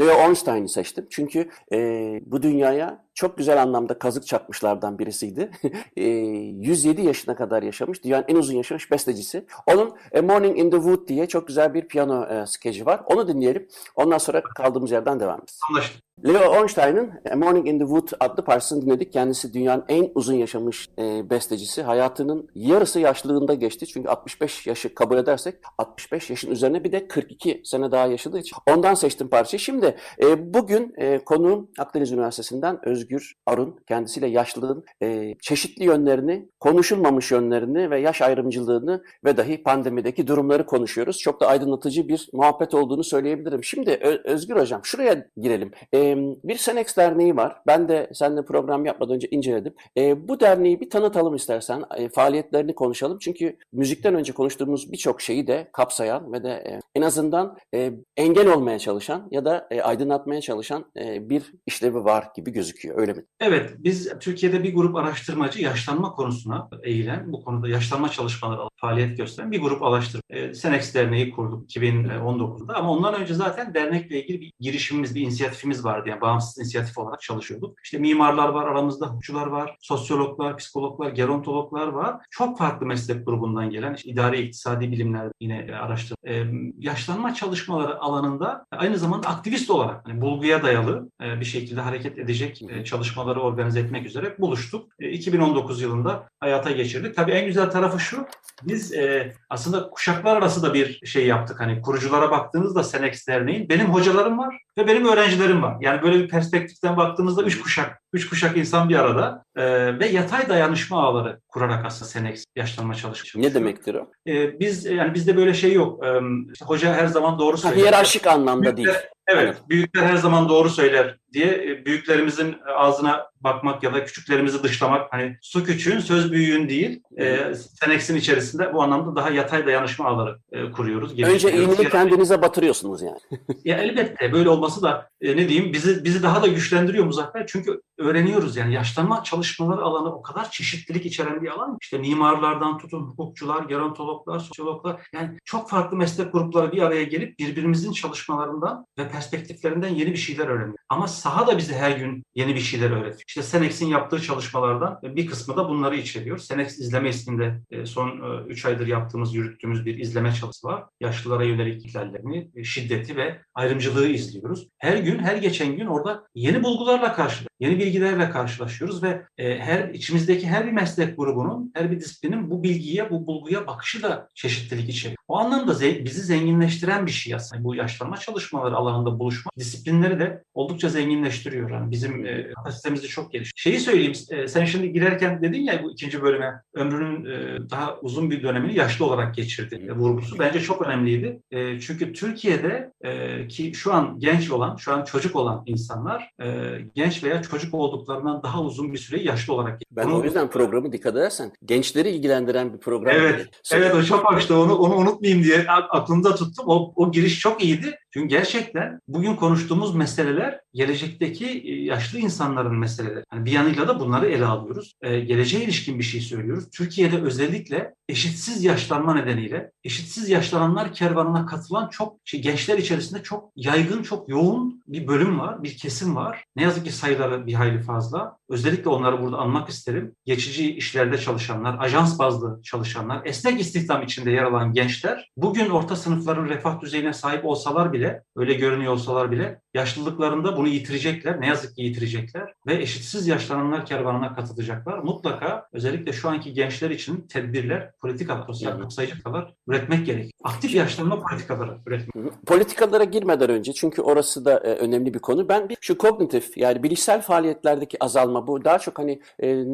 Leo 0.00 0.28
Ornstein'i 0.28 0.68
seçtim. 0.68 1.06
Çünkü 1.10 1.48
e, 1.72 1.78
bu 2.26 2.42
dünyaya 2.42 3.04
çok 3.20 3.38
güzel 3.38 3.62
anlamda 3.62 3.98
kazık 3.98 4.26
çakmışlardan 4.26 4.98
birisiydi. 4.98 5.50
E, 5.96 6.04
107 6.04 7.02
yaşına 7.02 7.34
kadar 7.36 7.62
yaşamış. 7.62 8.04
Dünyanın 8.04 8.24
en 8.28 8.36
uzun 8.36 8.56
yaşamış 8.56 8.90
bestecisi. 8.90 9.46
Onun 9.66 9.92
A 10.18 10.22
Morning 10.22 10.58
in 10.58 10.70
the 10.70 10.76
Wood 10.76 11.08
diye 11.08 11.26
çok 11.26 11.46
güzel 11.46 11.74
bir 11.74 11.88
piyano 11.88 12.24
e, 12.26 12.46
skeci 12.46 12.86
var. 12.86 13.00
Onu 13.06 13.28
dinleyelim. 13.28 13.68
Ondan 13.96 14.18
sonra 14.18 14.42
kaldığımız 14.42 14.90
yerden 14.90 15.20
devam 15.20 15.36
ederiz. 15.36 15.58
Anlaştık. 15.70 16.10
Leo 16.26 16.50
Ornstein'ın 16.50 17.12
A 17.32 17.36
Morning 17.36 17.68
in 17.68 17.78
the 17.78 17.84
Wood 17.84 18.08
adlı 18.20 18.44
parçasını 18.44 18.82
dinledik. 18.82 19.12
Kendisi 19.12 19.54
dünyanın 19.54 19.84
en 19.88 20.10
uzun 20.14 20.34
yaşamış 20.34 20.88
e, 20.98 21.30
bestecisi. 21.30 21.82
Hayatının 21.82 22.48
yarısı 22.54 23.00
yaşlılığında 23.00 23.54
geçti. 23.54 23.86
Çünkü 23.86 24.08
65 24.08 24.66
yaşı 24.66 24.94
kabul 24.94 25.16
edersek 25.16 25.54
65 25.78 26.30
yaşın 26.30 26.50
üzerine 26.50 26.84
bir 26.84 26.92
de 26.92 27.08
42 27.08 27.62
sene 27.64 27.90
daha 27.90 28.06
yaşadığı 28.06 28.38
için. 28.38 28.56
Ondan 28.66 28.94
seçtim 28.94 29.28
parçayı. 29.28 29.60
Şimdi 29.60 29.96
e, 30.22 30.54
bugün 30.54 30.94
e, 30.96 31.18
konuğum 31.18 31.70
Akdeniz 31.78 32.12
Üniversitesi'nden 32.12 32.88
Özgür 32.88 33.09
Arun. 33.46 33.80
Kendisiyle 33.88 34.26
yaşlılığın 34.26 34.84
e, 35.02 35.34
çeşitli 35.42 35.84
yönlerini, 35.84 36.48
konuşulmamış 36.60 37.30
yönlerini 37.30 37.90
ve 37.90 38.00
yaş 38.00 38.22
ayrımcılığını 38.22 39.02
ve 39.24 39.36
dahi 39.36 39.62
pandemideki 39.62 40.26
durumları 40.26 40.66
konuşuyoruz. 40.66 41.18
Çok 41.18 41.40
da 41.40 41.46
aydınlatıcı 41.46 42.08
bir 42.08 42.28
muhabbet 42.32 42.74
olduğunu 42.74 43.04
söyleyebilirim. 43.04 43.64
Şimdi 43.64 43.90
Özgür 44.24 44.56
Hocam 44.56 44.80
şuraya 44.84 45.26
girelim. 45.36 45.70
E, 45.94 46.16
bir 46.44 46.56
Senex 46.56 46.96
Derneği 46.96 47.36
var. 47.36 47.56
Ben 47.66 47.88
de 47.88 48.10
seninle 48.12 48.44
program 48.44 48.84
yapmadan 48.84 49.14
önce 49.14 49.28
inceledim. 49.30 49.74
E, 49.96 50.28
bu 50.28 50.40
derneği 50.40 50.80
bir 50.80 50.90
tanıtalım 50.90 51.34
istersen. 51.34 51.84
E, 51.96 52.08
faaliyetlerini 52.08 52.74
konuşalım. 52.74 53.18
Çünkü 53.20 53.56
müzikten 53.72 54.14
önce 54.14 54.32
konuştuğumuz 54.32 54.92
birçok 54.92 55.20
şeyi 55.20 55.46
de 55.46 55.70
kapsayan 55.72 56.32
ve 56.32 56.44
de 56.44 56.50
e, 56.50 56.80
en 56.94 57.02
azından 57.02 57.58
e, 57.74 57.92
engel 58.16 58.48
olmaya 58.48 58.78
çalışan 58.78 59.28
ya 59.30 59.44
da 59.44 59.68
e, 59.70 59.82
aydınlatmaya 59.82 60.40
çalışan 60.40 60.84
e, 60.96 61.30
bir 61.30 61.52
işlevi 61.66 62.04
var 62.04 62.28
gibi 62.36 62.50
gözüküyor. 62.52 62.89
Öyle 62.94 63.12
mi? 63.12 63.24
Evet, 63.40 63.74
biz 63.78 64.18
Türkiye'de 64.20 64.62
bir 64.62 64.74
grup 64.74 64.96
araştırmacı 64.96 65.62
yaşlanma 65.62 66.12
konusuna 66.12 66.68
eğilen, 66.82 67.32
bu 67.32 67.44
konuda 67.44 67.68
yaşlanma 67.68 68.08
çalışmaları 68.08 68.60
faaliyet 68.76 69.16
gösteren 69.16 69.52
bir 69.52 69.60
grup 69.60 69.82
araştırma. 69.82 70.22
E, 70.30 70.54
Senex 70.54 70.94
Derneği 70.94 71.30
kurduk 71.30 71.70
2019'da 71.70 72.74
ama 72.74 72.90
ondan 72.90 73.14
önce 73.14 73.34
zaten 73.34 73.74
dernekle 73.74 74.22
ilgili 74.22 74.40
bir 74.40 74.52
girişimimiz, 74.60 75.14
bir 75.14 75.20
inisiyatifimiz 75.20 75.84
vardı. 75.84 76.08
Yani 76.08 76.20
bağımsız 76.20 76.58
inisiyatif 76.58 76.98
olarak 76.98 77.20
çalışıyorduk. 77.20 77.78
İşte 77.84 77.98
mimarlar 77.98 78.48
var, 78.48 78.66
aramızda 78.66 79.06
hukukçular 79.06 79.46
var, 79.46 79.76
sosyologlar, 79.80 80.56
psikologlar, 80.56 81.10
gerontologlar 81.10 81.86
var. 81.86 82.16
Çok 82.30 82.58
farklı 82.58 82.86
meslek 82.86 83.26
grubundan 83.26 83.70
gelen 83.70 83.94
işte 83.94 84.10
idari 84.10 84.40
iktisadi 84.40 84.92
bilimler 84.92 85.32
yine 85.40 85.68
araştırma. 85.82 86.16
E, 86.26 86.44
yaşlanma 86.78 87.34
çalışmaları 87.34 88.00
alanında 88.00 88.66
aynı 88.70 88.98
zamanda 88.98 89.28
aktivist 89.28 89.70
olarak 89.70 90.08
hani 90.08 90.20
bulguya 90.20 90.62
dayalı 90.62 91.10
e, 91.22 91.40
bir 91.40 91.44
şekilde 91.44 91.80
hareket 91.80 92.18
edecek 92.18 92.62
e, 92.62 92.79
çalışmaları 92.84 93.40
organize 93.40 93.80
etmek 93.80 94.06
üzere 94.06 94.34
buluştuk. 94.38 94.88
E, 95.00 95.10
2019 95.10 95.82
yılında 95.82 96.28
hayata 96.40 96.70
geçirdik. 96.70 97.16
Tabii 97.16 97.32
en 97.32 97.46
güzel 97.46 97.70
tarafı 97.70 98.00
şu, 98.00 98.26
biz 98.62 98.94
e, 98.94 99.34
aslında 99.50 99.90
kuşaklar 99.90 100.36
arası 100.36 100.62
da 100.62 100.74
bir 100.74 101.06
şey 101.06 101.26
yaptık. 101.26 101.60
Hani 101.60 101.82
kuruculara 101.82 102.30
baktığınızda 102.30 102.82
Senex 102.82 103.26
Derneği'nin 103.28 103.68
benim 103.68 103.86
hocalarım 103.86 104.38
var 104.38 104.60
ve 104.80 104.86
benim 104.86 105.06
öğrencilerim 105.06 105.62
var. 105.62 105.76
Yani 105.80 106.02
böyle 106.02 106.18
bir 106.18 106.28
perspektiften 106.28 106.96
baktığımızda 106.96 107.42
üç 107.42 107.60
kuşak 107.60 108.00
üç 108.12 108.28
kuşak 108.28 108.56
insan 108.56 108.88
bir 108.88 108.94
arada 108.94 109.44
e, 109.56 109.98
ve 109.98 110.06
yatay 110.06 110.48
dayanışma 110.48 111.02
ağları 111.02 111.40
kurarak 111.48 111.84
aslında 111.86 112.10
Senex 112.10 112.44
yaşlanma 112.56 112.94
çalışıyor. 112.94 113.44
Ne 113.44 113.54
demektir 113.54 113.94
o? 113.94 114.10
E, 114.26 114.60
biz 114.60 114.84
yani 114.84 115.14
bizde 115.14 115.36
böyle 115.36 115.54
şey 115.54 115.72
yok. 115.72 116.04
E, 116.04 116.08
işte 116.52 116.64
hoca 116.64 116.94
her 116.94 117.06
zaman 117.06 117.38
doğru 117.38 117.56
söylüyor. 117.58 117.82
hiyerarşik 117.82 118.26
anlamda 118.26 118.76
değil. 118.76 118.88
Evet, 119.26 119.56
büyükler 119.68 120.02
her 120.02 120.16
zaman 120.16 120.48
doğru 120.48 120.70
söyler 120.70 121.16
diye 121.32 121.46
e, 121.46 121.84
büyüklerimizin 121.84 122.56
ağzına 122.76 123.29
bakmak 123.40 123.82
ya 123.82 123.94
da 123.94 124.04
küçüklerimizi 124.04 124.62
dışlamak 124.62 125.12
hani 125.12 125.36
su 125.42 125.64
küçüğün 125.64 125.98
söz 126.00 126.32
büyüğün 126.32 126.68
değil. 126.68 127.02
E, 127.18 127.54
Senex'in 127.54 128.16
içerisinde 128.16 128.74
bu 128.74 128.82
anlamda 128.82 129.16
daha 129.16 129.30
yatay 129.30 129.66
dayanışma 129.66 130.06
ağları 130.06 130.38
e, 130.52 130.70
kuruyoruz. 130.70 131.18
Önce 131.22 131.52
iğneyi 131.52 131.88
kendinize 131.88 132.42
batırıyorsunuz 132.42 133.02
yani. 133.02 133.18
Ya 133.64 133.76
elbette 133.76 134.32
böyle 134.32 134.48
olması 134.48 134.82
da 134.82 135.08
e, 135.20 135.36
ne 135.36 135.48
diyeyim 135.48 135.72
bizi 135.72 136.04
bizi 136.04 136.22
daha 136.22 136.42
da 136.42 136.46
güçlendiriyor 136.46 137.04
Muzaffer. 137.04 137.46
Çünkü 137.46 137.80
öğreniyoruz 137.98 138.56
yani 138.56 138.74
yaşlanma 138.74 139.24
çalışmaları 139.24 139.80
alanı 139.82 140.14
o 140.14 140.22
kadar 140.22 140.50
çeşitlilik 140.50 141.06
içeren 141.06 141.42
bir 141.42 141.48
alan. 141.48 141.78
İşte 141.82 141.98
mimarlardan 141.98 142.78
tutun 142.78 143.02
hukukçular, 143.02 143.62
gerontologlar, 143.64 144.38
sosyologlar 144.38 145.00
yani 145.12 145.38
çok 145.44 145.70
farklı 145.70 145.96
meslek 145.96 146.32
grupları 146.32 146.72
bir 146.72 146.82
araya 146.82 147.02
gelip 147.02 147.38
birbirimizin 147.38 147.92
çalışmalarından 147.92 148.86
ve 148.98 149.08
perspektiflerinden 149.08 149.88
yeni 149.88 150.12
bir 150.12 150.16
şeyler 150.16 150.46
öğreniyor. 150.46 150.78
Ama 150.88 151.08
saha 151.08 151.46
da 151.46 151.58
bize 151.58 151.74
her 151.74 151.90
gün 151.90 152.24
yeni 152.34 152.54
bir 152.54 152.60
şeyler 152.60 152.90
öğretiyor. 152.90 153.22
İşte 153.30 153.42
Senex'in 153.42 153.86
yaptığı 153.86 154.22
çalışmalardan 154.22 155.00
bir 155.02 155.26
kısmı 155.26 155.56
da 155.56 155.68
bunları 155.68 155.96
içeriyor. 155.96 156.38
Senex 156.38 156.78
izleme 156.78 157.08
isminde 157.08 157.60
e, 157.70 157.86
son 157.86 158.44
3 158.48 158.64
aydır 158.64 158.86
yaptığımız, 158.86 159.34
yürüttüğümüz 159.34 159.86
bir 159.86 159.98
izleme 159.98 160.32
çalışması 160.32 160.66
var. 160.66 160.84
Yaşlılara 161.00 161.44
yönelik 161.44 161.86
ihlallerini, 161.86 162.50
e, 162.54 162.64
şiddeti 162.64 163.16
ve 163.16 163.40
ayrımcılığı 163.54 164.08
izliyoruz. 164.08 164.68
Her 164.78 164.96
gün, 164.96 165.18
her 165.18 165.36
geçen 165.36 165.76
gün 165.76 165.86
orada 165.86 166.24
yeni 166.34 166.62
bulgularla 166.62 167.12
karşılaşıyoruz. 167.12 167.50
Yeni 167.60 167.78
bilgilerle 167.78 168.30
karşılaşıyoruz 168.30 169.02
ve 169.02 169.22
e, 169.38 169.58
her 169.58 169.88
içimizdeki 169.88 170.46
her 170.46 170.66
bir 170.66 170.72
meslek 170.72 171.16
grubunun, 171.16 171.72
her 171.74 171.90
bir 171.90 172.00
disiplinin 172.00 172.50
bu 172.50 172.62
bilgiye, 172.62 173.10
bu 173.10 173.26
bulguya 173.26 173.66
bakışı 173.66 174.02
da 174.02 174.28
çeşitlilik 174.34 174.88
içeriyor. 174.88 175.16
O 175.28 175.38
anlamda 175.38 175.80
bizi 176.04 176.22
zenginleştiren 176.22 177.06
bir 177.06 177.10
şey 177.10 177.34
aslında. 177.34 177.64
Bu 177.64 177.74
yaşlanma 177.74 178.16
çalışmaları 178.16 178.76
alanında 178.76 179.18
buluşma 179.18 179.50
disiplinleri 179.58 180.18
de 180.18 180.42
oldukça 180.54 180.88
zenginleştiriyor. 180.88 181.70
Yani 181.70 181.90
bizim 181.90 182.26
e, 182.26 182.52
kapasitemizi 182.52 183.08
çok 183.08 183.19
geliştiriyor. 183.32 183.78
Şeyi 183.78 183.80
söyleyeyim, 183.80 184.12
e, 184.30 184.48
sen 184.48 184.64
şimdi 184.64 184.92
girerken 184.92 185.42
dedin 185.42 185.60
ya 185.62 185.82
bu 185.82 185.92
ikinci 185.92 186.22
bölüme 186.22 186.62
ömrünün 186.74 187.24
e, 187.24 187.70
daha 187.70 187.98
uzun 188.00 188.30
bir 188.30 188.42
dönemini 188.42 188.74
yaşlı 188.74 189.04
olarak 189.04 189.34
geçirdi 189.34 189.86
e, 189.88 189.92
vurgusu. 189.92 190.38
Bence 190.38 190.60
çok 190.60 190.82
önemliydi. 190.86 191.40
E, 191.50 191.80
çünkü 191.80 192.12
Türkiye'de 192.12 192.92
e, 193.04 193.48
ki 193.48 193.74
şu 193.74 193.94
an 193.94 194.16
genç 194.18 194.50
olan, 194.50 194.76
şu 194.76 194.92
an 194.92 195.04
çocuk 195.04 195.36
olan 195.36 195.62
insanlar 195.66 196.30
e, 196.42 196.46
genç 196.94 197.24
veya 197.24 197.42
çocuk 197.42 197.74
olduklarından 197.74 198.42
daha 198.42 198.62
uzun 198.62 198.92
bir 198.92 198.98
süre 198.98 199.22
yaşlı 199.22 199.54
olarak 199.54 199.80
geçirdi. 199.80 199.96
Ben 199.96 200.06
Bunu- 200.06 200.20
o 200.20 200.24
yüzden 200.24 200.50
programı 200.50 200.92
dikkat 200.92 201.16
edersen 201.16 201.52
gençleri 201.64 202.10
ilgilendiren 202.10 202.72
bir 202.72 202.78
program. 202.78 203.14
Evet, 203.16 203.36
değil. 203.36 203.48
Evet 203.72 203.94
o 203.94 204.02
çok 204.02 204.32
hoştu. 204.32 204.54
Onu, 204.54 204.74
onu 204.74 204.94
unutmayayım 204.94 205.44
diye 205.44 205.64
aklımda 205.68 206.34
tuttum. 206.34 206.64
O, 206.68 206.92
o 206.96 207.12
giriş 207.12 207.38
çok 207.40 207.64
iyiydi. 207.64 207.98
Çünkü 208.12 208.28
gerçekten 208.28 209.00
bugün 209.08 209.36
konuştuğumuz 209.36 209.94
meseleler 209.94 210.60
gelecekteki 210.74 211.46
e, 211.46 211.84
yaşlı 211.84 212.18
insanların 212.18 212.78
meseleleri. 212.78 213.24
Yani 213.32 213.44
bir 213.44 213.52
yanıyla 213.52 213.88
da 213.88 214.00
bunları 214.00 214.26
ele 214.26 214.46
alıyoruz. 214.46 214.94
Ee, 215.02 215.20
geleceğe 215.20 215.64
ilişkin 215.64 215.98
bir 215.98 216.04
şey 216.04 216.20
söylüyoruz. 216.20 216.64
Türkiye'de 216.72 217.22
özellikle 217.22 217.94
eşitsiz 218.08 218.64
yaşlanma 218.64 219.14
nedeniyle 219.14 219.70
eşitsiz 219.84 220.28
yaşlananlar 220.28 220.94
kervanına 220.94 221.46
katılan 221.46 221.88
çok 221.88 222.16
şey, 222.24 222.42
gençler 222.42 222.78
içerisinde 222.78 223.22
çok 223.22 223.52
yaygın, 223.56 224.02
çok 224.02 224.28
yoğun 224.28 224.82
bir 224.86 225.06
bölüm 225.06 225.38
var, 225.38 225.62
bir 225.62 225.76
kesim 225.76 226.16
var. 226.16 226.44
Ne 226.56 226.62
yazık 226.62 226.84
ki 226.84 226.92
sayıları 226.92 227.46
bir 227.46 227.54
hayli 227.54 227.82
fazla. 227.82 228.36
Özellikle 228.48 228.90
onları 228.90 229.22
burada 229.22 229.38
anmak 229.38 229.68
isterim. 229.68 230.14
Geçici 230.24 230.74
işlerde 230.74 231.18
çalışanlar, 231.18 231.76
ajans 231.78 232.18
bazlı 232.18 232.62
çalışanlar, 232.62 233.22
esnek 233.24 233.60
istihdam 233.60 234.02
içinde 234.02 234.30
yer 234.30 234.42
alan 234.42 234.72
gençler 234.72 235.30
bugün 235.36 235.70
orta 235.70 235.96
sınıfların 235.96 236.48
refah 236.48 236.80
düzeyine 236.80 237.12
sahip 237.12 237.44
olsalar 237.44 237.92
bile, 237.92 237.99
öyle 238.36 238.54
görünüyor 238.54 238.92
olsalar 238.92 239.30
bile 239.30 239.60
yaşlılıklarında 239.74 240.56
bunu 240.56 240.68
yitirecekler. 240.68 241.40
Ne 241.40 241.46
yazık 241.46 241.76
ki 241.76 241.82
yitirecekler 241.82 242.54
ve 242.66 242.74
eşitsiz 242.74 243.26
yaşlananlar 243.26 243.86
kervanına 243.86 244.34
katılacaklar. 244.34 244.98
Mutlaka 244.98 245.68
özellikle 245.72 246.12
şu 246.12 246.28
anki 246.28 246.52
gençler 246.52 246.90
için 246.90 247.20
tedbirler, 247.20 247.92
politikalar, 248.00 248.46
sosyal 248.46 248.80
kapsayıcılar 248.80 249.54
üretmek 249.68 250.06
gerek. 250.06 250.30
Aktif 250.44 250.74
yaşlanma 250.74 251.22
politikaları 251.22 251.78
üretmek. 251.86 252.46
Politikalara 252.46 253.04
girmeden 253.04 253.50
önce 253.50 253.72
çünkü 253.72 254.02
orası 254.02 254.44
da 254.44 254.58
e, 254.58 254.74
önemli 254.74 255.14
bir 255.14 255.18
konu. 255.18 255.48
Ben 255.48 255.68
bir, 255.68 255.76
şu 255.80 255.98
kognitif 255.98 256.56
yani 256.56 256.82
bilişsel 256.82 257.22
faaliyetlerdeki 257.22 258.04
azalma 258.04 258.46
bu 258.46 258.64
daha 258.64 258.78
çok 258.78 258.98
hani 258.98 259.20
e, 259.42 259.64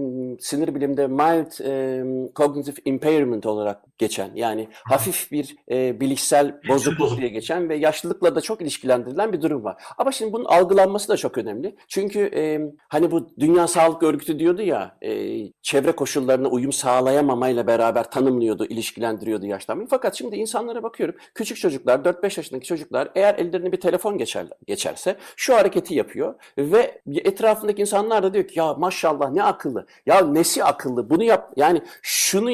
sinir 0.40 0.74
bilimde 0.74 1.06
mild 1.06 1.64
e, 1.64 2.04
cognitive 2.36 2.76
impairment 2.84 3.46
olarak 3.46 3.82
geçen 3.98 4.30
yani 4.34 4.68
hafif 4.84 5.32
bir 5.32 5.56
e, 5.70 6.00
bilişsel 6.00 6.60
bozukluk 6.68 7.00
bozuk. 7.00 7.18
diye 7.18 7.28
geçen 7.28 7.68
ve 7.68 7.76
yaşlılıkla 8.16 8.34
da 8.34 8.40
çok 8.40 8.60
ilişkilendirilen 8.60 9.32
bir 9.32 9.42
durum 9.42 9.64
var. 9.64 9.82
Ama 9.98 10.12
şimdi 10.12 10.32
bunun 10.32 10.44
algılanması 10.44 11.08
da 11.08 11.16
çok 11.16 11.38
önemli. 11.38 11.76
Çünkü 11.88 12.30
e, 12.34 12.60
hani 12.88 13.10
bu 13.10 13.28
Dünya 13.38 13.68
Sağlık 13.68 14.02
Örgütü 14.02 14.38
diyordu 14.38 14.62
ya 14.62 14.96
e, 15.02 15.52
çevre 15.62 15.92
koşullarına 15.92 16.48
uyum 16.48 16.72
sağlayamamayla 16.72 17.66
beraber 17.66 18.10
tanımlıyordu, 18.10 18.64
ilişkilendiriyordu 18.66 19.46
yaşlanmayı. 19.46 19.88
Fakat 19.88 20.14
şimdi 20.14 20.36
insanlara 20.36 20.82
bakıyorum. 20.82 21.16
Küçük 21.34 21.56
çocuklar, 21.56 21.98
4-5 21.98 22.38
yaşındaki 22.38 22.66
çocuklar 22.66 23.08
eğer 23.14 23.34
ellerine 23.34 23.72
bir 23.72 23.80
telefon 23.80 24.18
geçer, 24.18 24.46
geçerse 24.66 25.16
şu 25.36 25.54
hareketi 25.54 25.94
yapıyor 25.94 26.34
ve 26.58 27.00
etrafındaki 27.06 27.80
insanlar 27.80 28.22
da 28.22 28.34
diyor 28.34 28.48
ki 28.48 28.58
ya 28.58 28.74
maşallah 28.74 29.30
ne 29.30 29.42
akıllı. 29.42 29.86
Ya 30.06 30.20
nesi 30.26 30.64
akıllı? 30.64 31.10
Bunu 31.10 31.24
yap. 31.24 31.52
Yani 31.56 31.82
şunu 32.02 32.50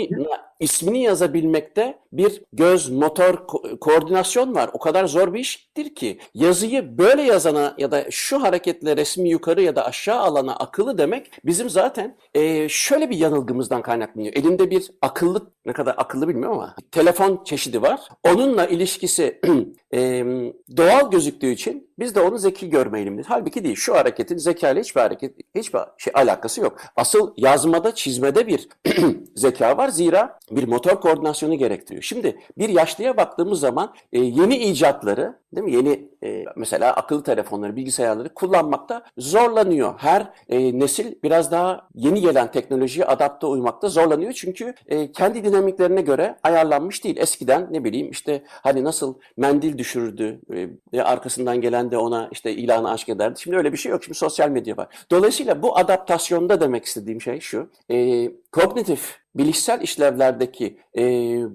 ismini 0.61 1.03
yazabilmekte 1.03 1.99
bir 2.13 2.43
göz 2.53 2.89
motor 2.91 3.35
ko- 3.35 3.79
koordinasyon 3.79 4.55
var. 4.55 4.71
O 4.73 4.79
kadar 4.79 5.07
zor 5.07 5.35
bir 5.35 5.41
iştir 5.41 5.95
ki 5.95 6.19
yazıyı 6.35 6.99
böyle 6.99 7.23
yazana 7.23 7.75
ya 7.79 7.91
da 7.91 8.05
şu 8.11 8.43
hareketle 8.43 8.97
resmi 8.97 9.29
yukarı 9.29 9.63
ya 9.63 9.77
da 9.77 9.87
aşağı 9.87 10.21
alana 10.21 10.57
akıllı 10.57 10.99
demek 10.99 11.31
bizim 11.45 11.71
zaten 11.71 12.17
e, 12.35 12.69
şöyle 12.69 13.11
bir 13.11 13.17
yanılgımızdan 13.17 13.83
kaynaklanıyor. 13.83 14.35
Elinde 14.35 14.71
bir 14.71 14.91
akıllı 15.03 15.53
ne 15.67 15.73
kadar 15.73 15.95
akıllı 15.97 16.29
bilmiyorum 16.29 16.59
ama 16.59 16.77
telefon 16.91 17.45
çeşidi 17.45 17.83
var. 17.83 18.01
Onunla 18.25 18.67
ilişkisi 18.67 19.41
e, 19.95 20.25
doğal 20.77 21.11
gözüktüğü 21.11 21.51
için 21.51 21.92
biz 22.03 22.15
de 22.15 22.21
onu 22.21 22.39
zeki 22.39 22.71
görme. 22.71 23.23
Halbuki 23.27 23.65
değil. 23.65 23.77
Şu 23.77 23.95
hareketin 23.95 24.37
zekayla 24.37 24.83
hiçbir 24.83 25.01
hareket, 25.01 25.35
hiçbir 25.55 25.81
şey 25.99 26.13
alakası 26.17 26.61
yok. 26.61 26.79
Asıl 26.97 27.33
yazmada, 27.37 27.95
çizmede 27.95 28.47
bir 28.47 28.69
zeka 29.35 29.77
var. 29.77 29.89
Zira 29.89 30.39
bir 30.51 30.69
motor 30.69 31.01
koordinasyonu 31.01 31.55
gerektiriyor. 31.55 32.03
Şimdi 32.03 32.39
bir 32.59 32.69
yaşlıya 32.69 33.17
baktığımız 33.17 33.61
zaman 33.61 33.95
e, 34.13 34.19
yeni 34.21 34.57
icatları, 34.57 35.42
değil 35.57 35.65
mi? 35.65 35.73
Yeni 35.73 36.09
e, 36.25 36.45
mesela 36.57 36.93
akıllı 36.93 37.23
telefonları, 37.23 37.77
bilgisayarları 37.77 38.35
kullanmakta 38.35 39.05
zorlanıyor. 39.19 39.95
Her 39.99 40.33
e, 40.49 40.79
nesil 40.79 41.15
biraz 41.23 41.51
daha 41.51 41.89
yeni 41.95 42.21
gelen 42.21 42.51
teknolojiye 42.51 43.07
adapte 43.07 43.47
uymakta 43.47 43.89
zorlanıyor. 43.89 44.33
Çünkü 44.33 44.75
e, 44.87 45.13
kendi 45.13 45.45
dinamiklerine 45.45 46.01
göre 46.01 46.39
ayarlanmış 46.43 47.05
değil. 47.05 47.17
Eskiden 47.17 47.69
ne 47.71 47.85
bileyim 47.85 48.11
işte 48.11 48.43
hani 48.47 48.85
nasıl 48.85 49.15
mendil 49.37 49.79
düşürürdü 49.79 50.41
e, 50.93 51.01
arkasından 51.01 51.61
gelen 51.61 51.91
de 51.91 51.99
ona 51.99 52.29
işte 52.33 52.53
ilanı 52.53 52.91
aşk 52.91 53.09
ederdi. 53.09 53.41
Şimdi 53.41 53.57
öyle 53.57 53.73
bir 53.73 53.79
şey 53.79 53.93
yok. 53.93 54.05
Şimdi 54.05 54.19
sosyal 54.19 54.49
medya 54.49 54.77
var. 54.77 54.89
Dolayısıyla 55.11 55.63
bu 55.63 55.79
adaptasyonda 55.79 56.61
demek 56.61 56.85
istediğim 56.85 57.21
şey 57.21 57.41
şu. 57.41 57.71
E, 57.91 58.29
kognitif 58.53 59.21
bilişsel 59.35 59.81
işlevlerdeki 59.81 60.79
e, 60.99 61.03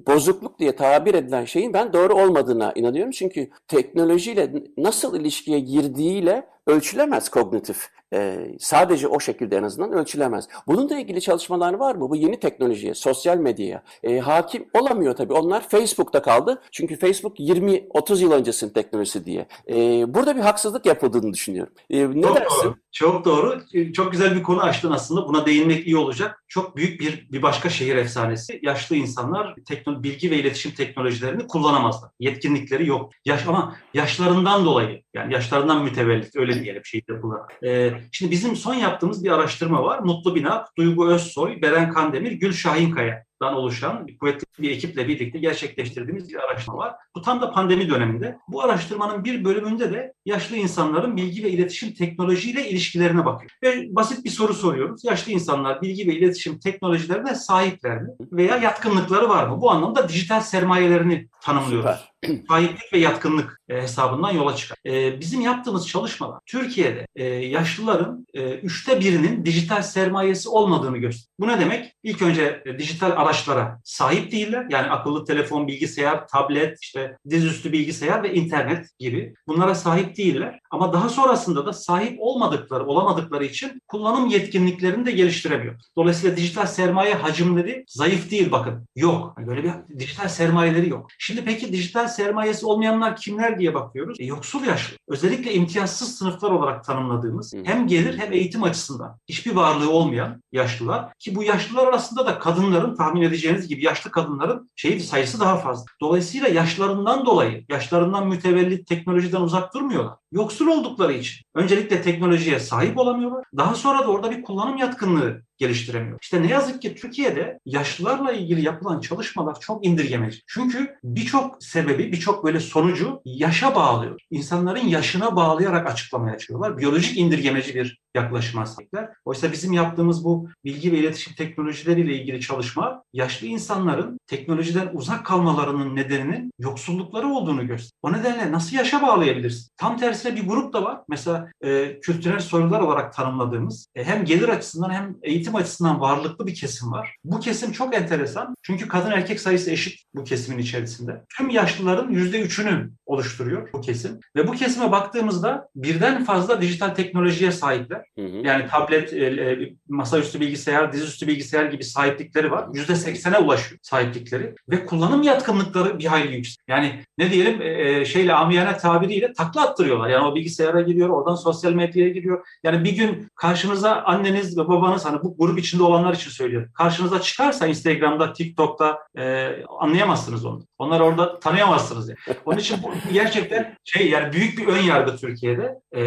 bozukluk 0.08 0.60
diye 0.60 0.76
tabir 0.76 1.14
edilen 1.14 1.46
şeyin 1.46 1.74
ben 1.74 1.94
doğru 1.94 2.14
olmadığına 2.14 2.72
inanıyorum. 2.76 3.12
Çünkü 3.12 3.50
teknolojiyle 3.68 4.54
nasıl 4.78 5.20
ilişkiye 5.20 5.60
girdiğiyle 5.60 6.48
ölçülemez 6.68 7.30
kognitif. 7.30 7.90
E, 8.14 8.48
sadece 8.60 9.08
o 9.08 9.20
şekilde 9.20 9.58
en 9.58 9.64
azından 9.64 9.92
ölçülemez. 9.92 10.48
Bununla 10.68 11.00
ilgili 11.00 11.22
çalışmalar 11.22 11.74
var 11.74 11.96
mı? 11.96 12.10
Bu 12.10 12.16
yeni 12.16 12.40
teknolojiye, 12.40 12.94
sosyal 12.94 13.38
medyaya 13.38 13.84
e, 14.04 14.20
hakim 14.20 14.66
olamıyor 14.74 15.16
tabii. 15.16 15.34
Onlar 15.34 15.70
Facebook'ta 15.70 16.22
kaldı. 16.22 16.62
Çünkü 16.72 16.96
Facebook 17.00 17.40
20-30 17.40 18.22
yıl 18.22 18.32
öncesinin 18.32 18.74
teknolojisi 18.74 19.26
diye. 19.26 19.48
E, 19.70 19.74
burada 20.14 20.36
bir 20.36 20.42
haksızlık 20.42 20.86
yapıldığını 20.86 21.34
düşünüyorum. 21.34 21.74
E, 21.90 22.10
ne 22.10 22.22
Çok 22.22 22.36
dersin? 22.36 22.64
doğru. 22.64 22.76
Çok 22.92 23.26
doğru. 23.26 23.62
Çok 23.94 24.12
güzel 24.12 24.36
bir 24.36 24.44
konu 24.44 24.62
açtın 24.62 24.92
aslında. 24.92 25.28
Buna 25.28 25.46
değinmek 25.46 25.88
iyi 25.88 25.98
olacak. 25.98 26.44
Çok 26.48 26.78
büyük 26.78 27.00
bir 27.02 27.28
bir 27.32 27.42
başka 27.42 27.70
şehir 27.70 27.96
efsanesi. 27.96 28.60
Yaşlı 28.64 28.96
insanlar 28.96 29.56
tekno, 29.68 30.04
bilgi 30.04 30.32
ve 30.32 30.36
iletişim 30.36 30.72
teknolojilerini 30.72 31.48
kullanamazlar. 31.48 32.10
Yetkinlikleri 32.20 32.88
yok. 32.88 33.12
Yaş 33.26 33.48
ama 33.48 33.76
yaşlarından 33.94 34.66
dolayı 34.66 35.04
yani 35.14 35.34
yaşlarından 35.34 35.84
mütevellit 35.84 36.36
öyle 36.36 36.57
diyelim 36.64 36.86
şeyde 36.86 37.22
kullanarak. 37.22 37.64
Ee, 37.64 37.92
şimdi 38.12 38.32
bizim 38.32 38.56
son 38.56 38.74
yaptığımız 38.74 39.24
bir 39.24 39.32
araştırma 39.32 39.84
var. 39.84 40.00
Mutlu 40.00 40.36
Binak, 40.36 40.78
Duygu 40.78 41.10
Özsoy, 41.10 41.62
Beren 41.62 41.94
Kandemir, 41.94 42.32
Gül 42.32 42.54
Şahinkaya 42.54 43.28
dan 43.42 43.54
oluşan 43.54 44.08
kuvvetli 44.20 44.46
bir 44.60 44.72
ekiple 44.72 45.08
birlikte 45.08 45.40
gerçekleştirdiğimiz 45.40 46.30
bir 46.30 46.36
araştırma 46.36 46.78
var. 46.78 46.96
Bu 47.16 47.22
tam 47.22 47.42
da 47.42 47.52
pandemi 47.52 47.90
döneminde. 47.90 48.38
Bu 48.48 48.64
araştırmanın 48.64 49.24
bir 49.24 49.44
bölümünde 49.44 49.92
de 49.92 50.14
yaşlı 50.26 50.56
insanların 50.56 51.18
bilgi 51.18 51.44
ve 51.44 51.50
iletişim 51.50 51.94
teknolojiyle 51.94 52.70
ilişkilerine 52.70 53.26
bakıyor. 53.26 53.52
Ve 53.64 53.96
basit 53.96 54.26
bir 54.26 54.30
soru 54.30 54.54
soruyoruz. 54.54 55.04
Yaşlı 55.06 55.32
insanlar 55.32 55.82
bilgi 55.82 56.08
ve 56.08 56.16
iletişim 56.16 56.60
teknolojilerine 56.60 57.36
sahipler 57.36 58.02
mi? 58.02 58.10
Veya 58.32 58.58
yatkınlıkları 58.58 59.30
var 59.30 59.48
mı? 59.48 59.62
Bu 59.62 59.72
anlamda 59.72 60.10
dijital 60.10 60.42
sermayelerini 60.42 61.28
tanımlıyoruz. 61.42 61.90
Süper. 61.90 62.17
Sahiplik 62.48 62.94
ve 62.94 62.98
yatkınlık 62.98 63.62
e, 63.70 63.82
hesabından 63.82 64.32
yola 64.32 64.56
çıkar. 64.56 64.78
E, 64.86 65.20
bizim 65.20 65.42
yaptığımız 65.42 65.88
çalışmalar 65.88 66.40
Türkiye'de 66.46 67.08
e, 67.16 67.24
yaşlıların 67.26 68.28
üçte 68.64 69.00
birinin 69.00 69.46
dijital 69.46 69.82
sermayesi 69.82 70.50
olmadığını 70.50 70.98
gösteriyor. 70.98 71.28
Bu 71.40 71.48
ne 71.48 71.60
demek? 71.60 71.94
İlk 72.04 72.22
önce 72.22 72.64
dijital 72.80 73.12
araçlara 73.12 73.80
sahip 73.84 74.32
değiller. 74.32 74.66
Yani 74.70 74.90
akıllı 74.90 75.26
telefon, 75.26 75.68
bilgisayar, 75.68 76.28
tablet, 76.28 76.78
işte 76.82 77.18
dizüstü 77.30 77.72
bilgisayar 77.72 78.24
ve 78.24 78.34
internet 78.34 79.00
gibi 79.00 79.34
bunlara 79.48 79.76
sahip 79.76 80.18
değiller. 80.18 80.60
Ama 80.72 80.94
daha 80.94 81.10
sonrasında 81.10 81.66
da 81.66 81.74
sahip 81.74 82.18
olmadıkları, 82.20 82.86
olamadıkları 82.86 83.46
için 83.46 83.82
kullanım 83.88 84.28
yetkinliklerini 84.28 85.06
de 85.06 85.12
geliştiremiyor. 85.12 85.76
Dolayısıyla 85.98 86.38
dijital 86.38 86.66
sermaye 86.66 87.14
hacimleri 87.14 87.86
zayıf 87.88 88.32
değil 88.32 88.52
bakın. 88.52 88.88
Yok. 88.96 89.34
Yani 89.38 89.48
böyle 89.48 89.64
bir 89.64 90.00
dijital 90.00 90.28
sermayeleri 90.28 90.90
yok. 90.90 91.08
Şimdi 91.20 91.46
peki 91.46 91.74
dijital 91.74 92.08
sermayesi 92.08 92.66
olmayanlar 92.66 93.16
kimler 93.16 93.60
diye 93.60 93.74
bakıyoruz. 93.74 94.20
E, 94.20 94.26
yoksul 94.26 94.64
yaşlı. 94.64 94.98
Özellikle 95.08 95.54
imtiyazsız 95.54 96.16
sınıflar 96.16 96.52
olarak 96.52 96.84
tanımladığımız 96.84 97.54
hem 97.64 97.88
gelir 97.88 98.18
hem 98.18 98.34
eğitim 98.34 98.64
açısından 98.64 99.20
hiçbir 99.30 99.56
varlığı 99.56 99.92
olmayan 99.92 100.44
yaşlılar 100.52 101.14
ki 101.20 101.36
bu 101.36 101.44
yaşlılar 101.44 101.88
arasında 101.88 102.26
da 102.26 102.40
kadınların 102.40 102.96
tahmin 102.96 103.22
edeceğiniz 103.22 103.68
gibi 103.68 103.86
yaşlı 103.86 104.12
kadınların 104.12 104.72
şeyi 104.76 105.00
sayısı 105.00 105.40
daha 105.40 105.58
fazla. 105.58 105.86
Dolayısıyla 106.02 106.48
yaşlarından 106.48 107.26
dolayı, 107.26 107.66
yaşlarından 107.70 108.28
mütevellit 108.28 108.88
teknolojiden 108.88 109.42
uzak 109.42 109.74
durmuyorlar. 109.74 110.16
Yoksul 110.32 110.68
oldukları 110.68 111.14
için 111.14 111.46
öncelikle 111.56 112.02
teknolojiye 112.02 112.60
sahip 112.60 112.98
olamıyorlar. 112.98 113.46
Daha 113.58 113.76
sonra 113.76 114.00
da 114.00 114.08
orada 114.08 114.32
bir 114.32 114.42
kullanım 114.42 114.78
yatkınlığı 114.78 115.42
geliştiremiyor. 115.58 116.18
İşte 116.22 116.42
ne 116.42 116.48
yazık 116.48 116.82
ki 116.82 116.96
Türkiye'de 116.96 117.60
yaşlılarla 117.66 118.32
ilgili 118.32 118.62
yapılan 118.62 119.02
çalışmalar 119.02 119.60
çok 119.60 119.86
indirgemeci. 119.86 120.42
Çünkü 120.48 120.96
birçok 121.04 121.64
sebebi, 121.64 122.12
birçok 122.12 122.46
böyle 122.46 122.60
sonucu 122.60 123.22
yaşa 123.26 123.76
bağlıyor. 123.76 124.22
İnsanların 124.32 124.88
yaşına 124.88 125.36
bağlayarak 125.36 125.88
açıklamaya 125.88 126.38
çalışıyorlar. 126.38 126.78
Biyolojik 126.78 127.18
indirgemeci 127.18 127.76
bir 127.76 128.00
yaklaşıma 128.16 128.66
sahipler. 128.66 129.10
Oysa 129.26 129.52
bizim 129.52 129.74
yaptığımız 129.74 130.24
bu 130.24 130.50
bilgi 130.66 130.92
ve 130.92 130.98
iletişim 130.98 131.34
teknolojileriyle 131.34 132.16
ilgili 132.16 132.42
çalışma 132.42 133.04
yaşlı 133.14 133.48
insanların 133.48 134.20
teknolojiden 134.28 134.90
uzak 134.94 135.26
kalmalarının 135.26 135.96
nedeninin 135.96 136.52
yoksullukları 136.60 137.28
olduğunu 137.28 137.68
gösteriyor. 137.68 137.92
O 138.02 138.14
nedenle 138.14 138.52
nasıl 138.52 138.76
yaşa 138.78 139.02
bağlayabiliriz? 139.02 139.70
Tam 139.78 139.98
tersine 139.98 140.36
bir 140.36 140.48
grup 140.48 140.74
da 140.74 140.84
var. 140.84 141.02
Mesela 141.10 141.52
e, 141.64 142.00
kültürel 142.00 142.40
sorular 142.40 142.80
olarak 142.80 143.14
tanımladığımız 143.14 143.88
e, 143.96 144.04
hem 144.04 144.26
gelir 144.26 144.50
açısından 144.50 144.90
hem 144.90 145.16
eğitim 145.24 145.47
açısından 145.56 146.02
varlıklı 146.02 146.48
bir 146.48 146.56
kesim 146.56 146.92
var. 146.92 147.16
Bu 147.24 147.40
kesim 147.40 147.72
çok 147.72 147.96
enteresan. 147.96 148.56
Çünkü 148.64 148.88
kadın 148.88 149.12
erkek 149.12 149.40
sayısı 149.40 149.72
eşit 149.72 150.00
bu 150.16 150.24
kesimin 150.24 150.58
içerisinde. 150.60 151.24
Tüm 151.38 151.50
yaşlıların 151.50 152.12
yüzde 152.12 152.42
üçünü 152.42 152.92
oluşturuyor 153.06 153.70
bu 153.74 153.82
kesim. 153.82 154.20
Ve 154.36 154.48
bu 154.48 154.52
kesime 154.52 154.92
baktığımızda 154.92 155.70
birden 155.76 156.26
fazla 156.26 156.62
dijital 156.62 156.90
teknolojiye 156.90 157.52
sahipler. 157.52 158.02
Hı 158.20 158.26
hı. 158.26 158.38
Yani 158.44 158.68
tablet, 158.68 159.14
e, 159.14 159.26
e, 159.26 159.74
masaüstü 159.90 160.40
bilgisayar, 160.40 160.94
dizüstü 160.94 161.28
bilgisayar 161.28 161.66
gibi 161.66 161.84
sahiplikleri 161.84 162.52
var. 162.52 162.68
Yüzde 162.74 162.96
seksene 162.96 163.38
ulaşıyor 163.38 163.80
sahiplikleri. 163.82 164.56
Ve 164.70 164.86
kullanım 164.86 165.24
yatkınlıkları 165.24 166.00
bir 166.00 166.06
hayli 166.06 166.36
yüksek. 166.36 166.60
Yani 166.68 167.04
ne 167.18 167.32
diyelim 167.32 167.62
e, 167.62 167.68
e, 167.68 168.06
şeyle 168.06 168.34
amiyane 168.34 168.78
tabiriyle 168.78 169.34
takla 169.34 169.62
attırıyorlar. 169.62 170.10
Yani 170.10 170.26
o 170.26 170.36
bilgisayara 170.36 170.82
giriyor, 170.82 171.10
oradan 171.10 171.36
sosyal 171.36 171.74
medyaya 171.74 172.10
giriyor. 172.10 172.48
Yani 172.64 172.84
bir 172.84 172.96
gün 172.96 173.28
karşınıza 173.36 173.96
anneniz 173.96 174.58
ve 174.58 174.68
babanız 174.68 175.06
hani 175.06 175.24
bu 175.24 175.37
grup 175.40 175.60
içinde 175.60 175.84
olanlar 175.84 176.14
için 176.14 176.30
söylüyorum. 176.32 176.70
Karşınıza 176.74 177.22
çıkarsa 177.22 177.68
Instagram'da, 177.68 178.34
TikTok'ta 178.34 179.00
e, 179.18 179.48
anlayamazsınız 179.80 180.46
onu. 180.46 180.62
Onları 180.78 181.04
orada 181.04 181.40
tanıyamazsınız. 181.40 182.10
Yani. 182.10 182.18
Onun 182.46 182.58
için 182.58 182.78
bu 182.84 182.90
gerçekten 183.14 183.76
şey 183.84 184.10
yani 184.10 184.34
büyük 184.34 184.58
bir 184.58 184.68
ön 184.68 184.82
yargı 184.82 185.18
Türkiye'de. 185.18 185.80
E, 185.96 186.02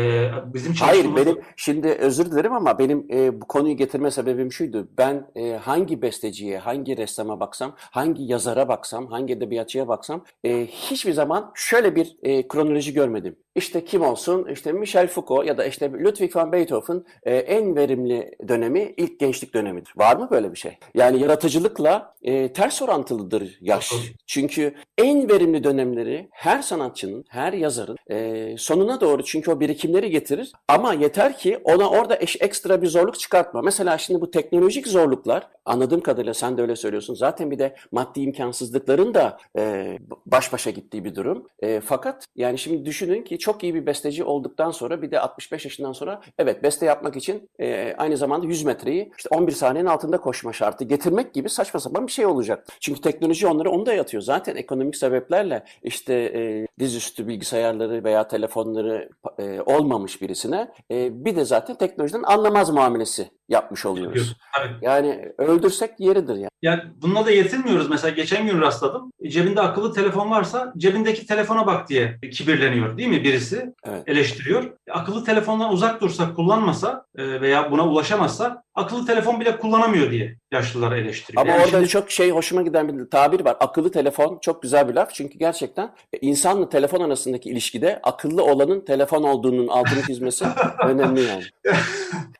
bizim 0.54 0.74
Hayır 0.74 1.04
çalışmamız- 1.04 1.26
benim 1.26 1.38
şimdi 1.56 1.88
özür 1.88 2.30
dilerim 2.32 2.52
ama 2.52 2.78
benim 2.78 3.06
e, 3.12 3.40
bu 3.40 3.46
konuyu 3.48 3.76
getirme 3.76 4.10
sebebim 4.10 4.52
şuydu. 4.52 4.88
Ben 4.98 5.26
e, 5.36 5.52
hangi 5.52 6.02
besteciye, 6.02 6.58
hangi 6.58 6.96
ressama 6.96 7.40
baksam, 7.40 7.74
hangi 7.76 8.22
yazara 8.32 8.68
baksam, 8.68 9.06
hangi 9.06 9.32
edebiyatçıya 9.32 9.88
baksam 9.88 10.24
e, 10.44 10.66
hiçbir 10.66 11.12
zaman 11.12 11.52
şöyle 11.54 11.96
bir 11.96 12.16
e, 12.22 12.48
kronoloji 12.48 12.92
görmedim. 12.92 13.36
İşte 13.54 13.84
kim 13.84 14.02
olsun? 14.02 14.48
İşte 14.52 14.72
Michel 14.72 15.08
Foucault 15.08 15.46
ya 15.46 15.58
da 15.58 15.64
işte 15.64 15.92
Ludwig 15.92 16.36
van 16.36 16.52
Beethoven 16.52 17.04
e, 17.22 17.36
en 17.36 17.76
verimli 17.76 18.30
dönemi 18.48 18.94
ilk 18.96 19.19
gençlik 19.20 19.54
dönemidir. 19.54 19.92
Var 19.96 20.16
mı 20.16 20.28
böyle 20.30 20.52
bir 20.52 20.58
şey? 20.58 20.78
Yani 20.94 21.22
yaratıcılıkla 21.22 22.14
e, 22.22 22.52
ters 22.52 22.82
orantılıdır 22.82 23.58
yaş. 23.60 23.92
Çünkü 24.26 24.74
en 24.98 25.28
verimli 25.28 25.64
dönemleri 25.64 26.28
her 26.32 26.62
sanatçının, 26.62 27.24
her 27.28 27.52
yazarın 27.52 27.96
e, 28.10 28.54
sonuna 28.58 29.00
doğru 29.00 29.24
çünkü 29.24 29.50
o 29.50 29.60
birikimleri 29.60 30.10
getirir. 30.10 30.52
Ama 30.68 30.94
yeter 30.94 31.38
ki 31.38 31.60
ona 31.64 31.90
orada 31.90 32.16
eş, 32.20 32.36
ekstra 32.40 32.82
bir 32.82 32.86
zorluk 32.86 33.18
çıkartma. 33.18 33.62
Mesela 33.62 33.98
şimdi 33.98 34.20
bu 34.20 34.30
teknolojik 34.30 34.86
zorluklar 34.86 35.48
anladığım 35.64 36.00
kadarıyla 36.00 36.34
sen 36.34 36.58
de 36.58 36.62
öyle 36.62 36.76
söylüyorsun. 36.76 37.14
Zaten 37.14 37.50
bir 37.50 37.58
de 37.58 37.76
maddi 37.92 38.20
imkansızlıkların 38.20 39.14
da 39.14 39.38
e, 39.58 39.98
baş 40.26 40.52
başa 40.52 40.70
gittiği 40.70 41.04
bir 41.04 41.14
durum. 41.14 41.46
E, 41.62 41.80
fakat 41.80 42.26
yani 42.36 42.58
şimdi 42.58 42.84
düşünün 42.84 43.22
ki 43.22 43.38
çok 43.38 43.62
iyi 43.62 43.74
bir 43.74 43.86
besteci 43.86 44.24
olduktan 44.24 44.70
sonra 44.70 45.02
bir 45.02 45.10
de 45.10 45.20
65 45.20 45.64
yaşından 45.64 45.92
sonra 45.92 46.20
evet 46.38 46.62
beste 46.62 46.86
yapmak 46.86 47.16
için 47.16 47.48
e, 47.60 47.94
aynı 47.98 48.16
zamanda 48.16 48.46
100 48.46 48.62
metreyi 48.62 49.09
işte 49.16 49.28
11 49.32 49.52
saniyenin 49.52 49.88
altında 49.88 50.20
koşma 50.20 50.52
şartı 50.52 50.84
getirmek 50.84 51.34
gibi 51.34 51.48
saçma 51.50 51.80
sapan 51.80 52.06
bir 52.06 52.12
şey 52.12 52.26
olacak. 52.26 52.66
Çünkü 52.80 53.00
teknoloji 53.00 53.46
onları 53.46 53.70
onu 53.70 53.86
da 53.86 53.94
yatıyor. 53.94 54.22
Zaten 54.22 54.56
ekonomik 54.56 54.96
sebeplerle 54.96 55.64
işte 55.82 56.14
e, 56.14 56.66
dizüstü 56.78 57.28
bilgisayarları 57.28 58.04
veya 58.04 58.28
telefonları 58.28 59.10
e, 59.38 59.60
olmamış 59.60 60.22
birisine 60.22 60.72
e, 60.90 61.24
bir 61.24 61.36
de 61.36 61.44
zaten 61.44 61.76
teknolojiden 61.76 62.22
anlamaz 62.22 62.70
muamelesi 62.70 63.30
yapmış 63.50 63.86
oluyoruz. 63.86 64.36
Tabii. 64.54 64.72
Yani 64.82 65.32
öldürsek 65.38 65.90
yeridir 65.98 66.34
yani. 66.34 66.50
Yani 66.62 66.82
bununla 67.02 67.26
da 67.26 67.30
yetinmiyoruz. 67.30 67.90
Mesela 67.90 68.10
geçen 68.10 68.46
gün 68.46 68.60
rastladım. 68.60 69.12
Cebinde 69.28 69.60
akıllı 69.60 69.94
telefon 69.94 70.30
varsa 70.30 70.72
cebindeki 70.76 71.26
telefona 71.26 71.66
bak 71.66 71.88
diye 71.88 72.18
kibirleniyor 72.32 72.98
değil 72.98 73.08
mi 73.08 73.24
birisi? 73.24 73.74
Evet. 73.84 74.02
Eleştiriyor. 74.06 74.72
Akıllı 74.90 75.24
telefondan 75.24 75.72
uzak 75.72 76.00
dursa, 76.00 76.34
kullanmasa 76.34 77.04
e, 77.16 77.40
veya 77.40 77.70
buna 77.70 77.88
ulaşamazsa 77.88 78.62
akıllı 78.74 79.06
telefon 79.06 79.40
bile 79.40 79.56
kullanamıyor 79.56 80.10
diye 80.10 80.36
yaşlılar 80.52 80.92
eleştiriyor. 80.92 81.42
Ama 81.42 81.50
Yani 81.52 81.60
orada 81.64 81.76
şimdi- 81.76 81.88
çok 81.88 82.10
şey 82.10 82.30
hoşuma 82.30 82.62
giden 82.62 82.98
bir 82.98 83.10
tabir 83.10 83.40
var. 83.44 83.56
Akıllı 83.60 83.90
telefon 83.92 84.38
çok 84.42 84.62
güzel 84.62 84.88
bir 84.88 84.94
laf. 84.94 85.14
Çünkü 85.14 85.38
gerçekten 85.38 85.84
e, 86.12 86.18
insanla 86.20 86.68
telefon 86.68 87.00
arasındaki 87.00 87.48
ilişkide 87.50 88.00
akıllı 88.02 88.42
olanın 88.44 88.84
telefon 88.84 89.22
olduğunun 89.22 89.68
altını 89.68 90.02
çizmesi 90.06 90.44
önemli 90.86 91.20
yani. 91.22 91.42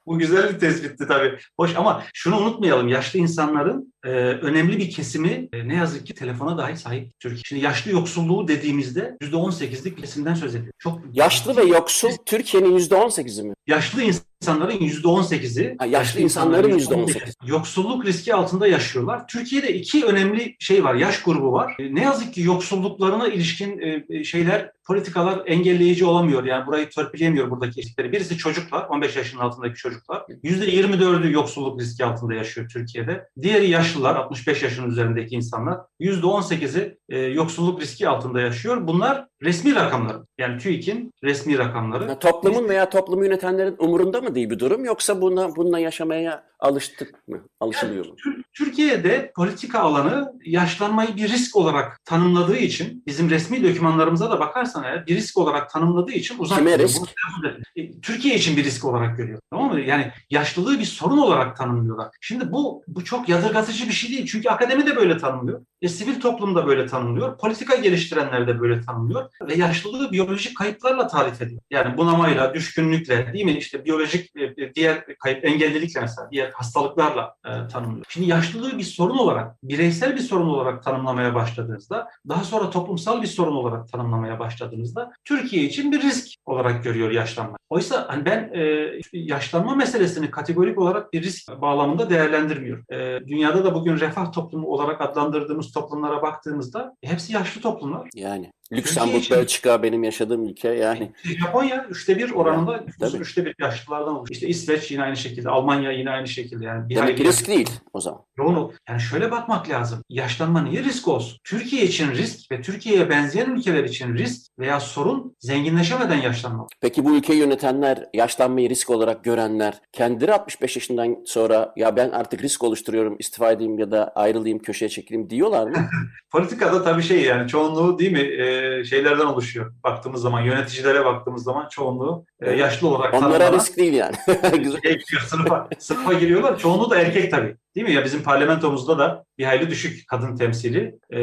Bu 0.07 0.19
güzel 0.19 0.55
bir 0.55 0.59
tespitti 0.59 1.05
tabii. 1.09 1.39
Hoş 1.61 1.77
ama 1.77 2.03
şunu 2.15 2.37
unutmayalım. 2.39 2.89
Yaşlı 2.89 3.19
insanların 3.19 3.95
e, 4.05 4.09
önemli 4.11 4.79
bir 4.79 4.91
kesimi 4.91 5.49
e, 5.53 5.69
ne 5.69 5.75
yazık 5.75 6.07
ki 6.07 6.15
telefona 6.15 6.59
dahi 6.59 6.77
sahip 6.77 7.21
Türkiye. 7.21 7.43
Şimdi 7.45 7.65
yaşlı 7.65 7.91
yoksulluğu 7.91 8.49
dediğimizde 8.49 9.17
%18'lik 9.23 9.97
bir 9.97 10.03
kesimden 10.03 10.35
söz 10.35 10.55
ediyor. 10.55 10.73
Çok 10.79 10.99
Yaşlı 11.13 11.57
ve 11.57 11.63
yoksul 11.63 12.11
Türkiye'nin 12.27 12.79
%18'i 12.79 13.43
mi? 13.45 13.55
yaşlı 13.67 14.03
insanların 14.43 14.79
%18'i 14.79 15.77
Ha, 15.79 15.87
yaşlı 15.87 16.21
insanların 16.21 16.79
%18'i. 16.79 17.33
yoksulluk 17.51 18.07
riski 18.07 18.35
altında 18.35 18.67
yaşıyorlar. 18.67 19.29
Türkiye'de 19.29 19.75
iki 19.75 20.05
önemli 20.05 20.57
şey 20.59 20.85
var, 20.85 20.95
yaş 20.95 21.23
grubu 21.23 21.53
var. 21.53 21.77
E, 21.79 21.95
Ne 21.95 22.03
yazık 22.03 22.35
ki 22.35 22.41
yoksulluklarına 22.43 23.29
ilişkin 23.29 23.81
e, 24.11 24.25
şeyler, 24.25 24.71
politikalar 24.91 25.43
engelleyici 25.47 26.05
olamıyor. 26.05 26.45
Yani 26.45 26.67
burayı 26.67 26.91
törpüleyemiyor 26.91 27.51
buradaki 27.51 27.81
eşitleri. 27.81 28.13
Birisi 28.13 28.37
çocuklar, 28.37 28.87
15 28.89 29.17
yaşının 29.17 29.43
altındaki 29.43 29.75
çocuklar. 29.75 30.23
%24'ü 30.45 31.33
yoksulluk 31.33 31.81
riski 31.81 32.05
altında 32.05 32.35
yaşıyor 32.35 32.69
Türkiye'de. 32.73 33.29
Diğeri 33.43 33.71
yaşlılar, 33.71 34.17
65 34.17 34.63
yaşın 34.63 34.91
üzerindeki 34.91 35.35
insanlar. 35.35 35.79
%18'i 36.01 36.99
e, 37.09 37.19
yoksulluk 37.19 37.81
riski 37.81 38.09
altında 38.09 38.41
yaşıyor. 38.41 38.87
Bunlar 38.87 39.27
resmi 39.43 39.75
rakamlar. 39.75 40.17
Yani 40.39 40.59
TÜİK'in 40.59 41.13
resmi 41.25 41.59
rakamları. 41.59 42.09
Ya 42.09 42.19
toplumun 42.19 42.69
veya 42.69 42.89
toplumu 42.89 43.25
yönetenlerin 43.25 43.77
umurunda 43.79 44.21
mı 44.21 44.35
değil 44.35 44.51
bir 44.51 44.59
durum 44.59 44.85
yoksa 44.85 45.23
buna 45.23 45.57
bununla 45.57 45.79
yaşamaya 45.79 46.45
alıştık 46.61 47.29
mı? 47.29 47.41
Alışılıyor 47.61 48.07
mu? 48.07 48.17
Tür- 48.17 48.43
Türkiye'de 48.53 49.33
politika 49.37 49.79
alanı 49.81 50.33
yaşlanmayı 50.45 51.17
bir 51.17 51.29
risk 51.29 51.57
olarak 51.57 52.05
tanımladığı 52.05 52.57
için 52.57 53.03
bizim 53.07 53.31
resmi 53.31 53.69
dokümanlarımıza 53.69 54.31
da 54.31 54.41
bakarsan 54.81 54.97
eğer 54.97 55.07
bir 55.07 55.17
risk 55.17 55.39
olarak 55.39 55.71
tanımladığı 55.71 56.13
için 56.13 56.39
uzak 56.39 56.59
Kime 56.59 56.79
risk? 56.79 57.01
Bunu. 57.01 57.53
E, 57.77 58.01
Türkiye 58.01 58.35
için 58.35 58.57
bir 58.57 58.65
risk 58.65 58.85
olarak 58.85 59.17
görüyor. 59.17 59.41
Tamam 59.51 59.73
mı? 59.73 59.81
Yani 59.81 60.13
yaşlılığı 60.31 60.79
bir 60.79 60.85
sorun 60.85 61.19
olarak 61.19 61.57
tanımlıyorlar. 61.57 62.09
Şimdi 62.21 62.53
bu 62.53 62.83
bu 62.89 63.05
çok 63.05 63.29
yadırgatıcı 63.29 63.89
bir 63.89 63.93
şey 63.93 64.11
değil. 64.11 64.27
Çünkü 64.27 64.49
akademi 64.49 64.87
de 64.87 64.97
böyle 64.97 65.19
tanımlıyor. 65.19 65.65
E, 65.83 65.89
sivil 65.89 66.21
toplum 66.21 66.55
da 66.55 66.67
böyle 66.67 66.87
tanımlıyor. 66.87 67.39
Politika 67.39 67.77
geliştirenler 67.77 68.47
de 68.47 68.61
böyle 68.61 68.81
tanımlıyor. 68.81 69.31
Ve 69.49 69.55
yaşlılığı 69.55 70.13
biyolojik 70.13 70.57
kayıplarla 70.57 71.07
tarif 71.07 71.43
ediyor. 71.43 71.61
Yani 71.71 71.97
bunamayla, 71.97 72.55
düşkünlükle 72.55 73.33
değil 73.33 73.45
mi? 73.45 73.53
İşte 73.53 73.85
biyolojik 73.85 74.37
e, 74.37 74.75
diğer 74.75 75.05
kayıp, 75.19 75.45
engellilikle 75.45 76.01
mesela, 76.01 76.29
diğer 76.31 76.51
hastalıklarla 76.51 77.35
e, 77.45 77.69
tanımlıyor. 77.69 78.05
Şimdi 78.09 78.29
yaşlılığı 78.29 78.79
bir 78.79 78.83
sorun 78.83 79.19
olarak, 79.19 79.63
bireysel 79.63 80.15
bir 80.17 80.21
sorun 80.21 80.49
olarak 80.49 80.83
tanımlamaya 80.83 81.35
başladığınızda, 81.35 82.09
daha 82.29 82.45
sonra 82.45 82.71
toplumsal 82.71 83.23
bir 83.23 83.27
sorun 83.27 83.57
olarak 83.57 83.89
tanımlamaya 83.89 84.39
başladığınızda 84.39 85.13
Türkiye 85.25 85.65
için 85.65 85.93
bir 85.93 86.03
risk 86.03 86.29
olarak 86.47 86.85
görüyor 86.85 87.11
yaşlanma. 87.11 87.57
Oysa 87.71 88.07
hani 88.09 88.25
ben 88.25 88.51
e, 88.55 88.91
yaşlanma 89.13 89.75
meselesini 89.75 90.31
kategorik 90.31 90.79
olarak 90.79 91.13
bir 91.13 91.23
risk 91.23 91.61
bağlamında 91.61 92.11
değerlendirmiyorum. 92.11 92.85
E, 92.91 93.21
dünyada 93.27 93.65
da 93.65 93.75
bugün 93.75 94.01
refah 94.01 94.33
toplumu 94.33 94.67
olarak 94.67 95.01
adlandırdığımız 95.01 95.70
toplumlara 95.73 96.23
baktığımızda 96.23 96.97
hepsi 97.05 97.33
yaşlı 97.33 97.61
toplumlar. 97.61 98.09
Yani 98.15 98.53
Lüksemburg, 98.73 99.31
Belçika 99.31 99.83
benim 99.83 100.05
yaşadığım 100.05 100.45
ülke 100.45 100.69
yani. 100.69 101.13
Japonya 101.25 101.87
üçte 101.91 102.19
bir 102.19 102.31
oranında 102.31 102.85
nüfusun 102.87 103.21
üçte 103.21 103.45
bir 103.45 103.55
yaşlılardan 103.61 104.17
oluşuyor. 104.17 104.35
İşte 104.35 104.49
İsveç 104.49 104.91
yine 104.91 105.03
aynı 105.03 105.17
şekilde, 105.17 105.49
Almanya 105.49 105.93
yine 105.93 106.11
aynı 106.11 106.29
şekilde. 106.29 106.65
Yani 106.65 106.89
bir 106.89 106.97
Demek 106.97 107.19
ki 107.19 107.25
risk 107.25 107.49
değil 107.49 107.71
o 107.93 108.01
zaman. 108.01 108.21
Yoğun 108.39 108.73
Yani 108.89 109.01
şöyle 109.01 109.31
bakmak 109.31 109.71
lazım. 109.71 110.05
Yaşlanma 110.09 110.63
niye 110.63 110.85
risk 110.85 111.09
olsun? 111.09 111.39
Türkiye 111.45 111.85
için 111.85 112.11
risk 112.11 112.53
ve 112.53 112.63
Türkiye'ye 112.63 113.11
benzeyen 113.11 113.51
ülkeler 113.51 113.85
için 113.85 114.15
risk 114.15 114.59
veya 114.59 114.81
sorun 114.81 115.37
zenginleşemeden 115.39 116.21
yaşlanmak. 116.21 116.69
Peki 116.81 117.05
bu 117.05 117.17
ülkeyi 117.17 117.39
yönetenler, 117.39 118.09
yaşlanmayı 118.15 118.71
risk 118.71 118.91
olarak 118.91 119.25
görenler, 119.25 119.81
kendileri 119.93 120.33
65 120.33 120.77
yaşından 120.77 121.17
sonra 121.27 121.73
ya 121.77 121.97
ben 121.97 122.11
artık 122.11 122.43
risk 122.43 122.65
oluşturuyorum, 122.65 123.17
istifa 123.19 123.53
edeyim 123.53 123.79
ya 123.79 123.91
da 123.91 124.13
ayrılayım, 124.15 124.59
köşeye 124.59 124.89
çekileyim 124.89 125.31
diyorlar 125.31 125.67
mı? 125.67 125.77
Politikada 126.33 126.85
tabii 126.85 127.03
şey 127.03 127.23
yani 127.23 127.49
çoğunluğu 127.49 127.99
değil 127.99 128.13
mi 128.13 128.21
e, 128.63 128.85
şeylerden 128.85 129.27
oluşuyor. 129.27 129.73
Baktığımız 129.85 130.23
zaman 130.23 130.41
yöneticilere 130.41 131.05
baktığımız 131.05 131.45
zaman 131.45 131.69
çoğunluğu 131.69 132.25
e, 132.41 132.51
yaşlı 132.53 132.89
olarak 132.89 133.15
Onlara 133.15 133.53
risk 133.53 133.77
değil 133.77 133.93
yani. 133.93 134.17
Güzel. 134.59 134.81
sınıfa, 135.27 135.69
sınıfa 135.79 136.13
giriyorlar. 136.13 136.59
Çoğunluğu 136.59 136.91
da 136.91 137.01
erkek 137.01 137.31
tabii. 137.31 137.57
Değil 137.75 137.87
mi? 137.87 137.93
Ya 137.93 138.05
bizim 138.05 138.23
parlamentomuzda 138.23 138.99
da 138.99 139.25
bir 139.39 139.45
hayli 139.45 139.71
düşük 139.71 140.09
kadın 140.09 140.37
temsili. 140.37 140.99
E, 141.11 141.21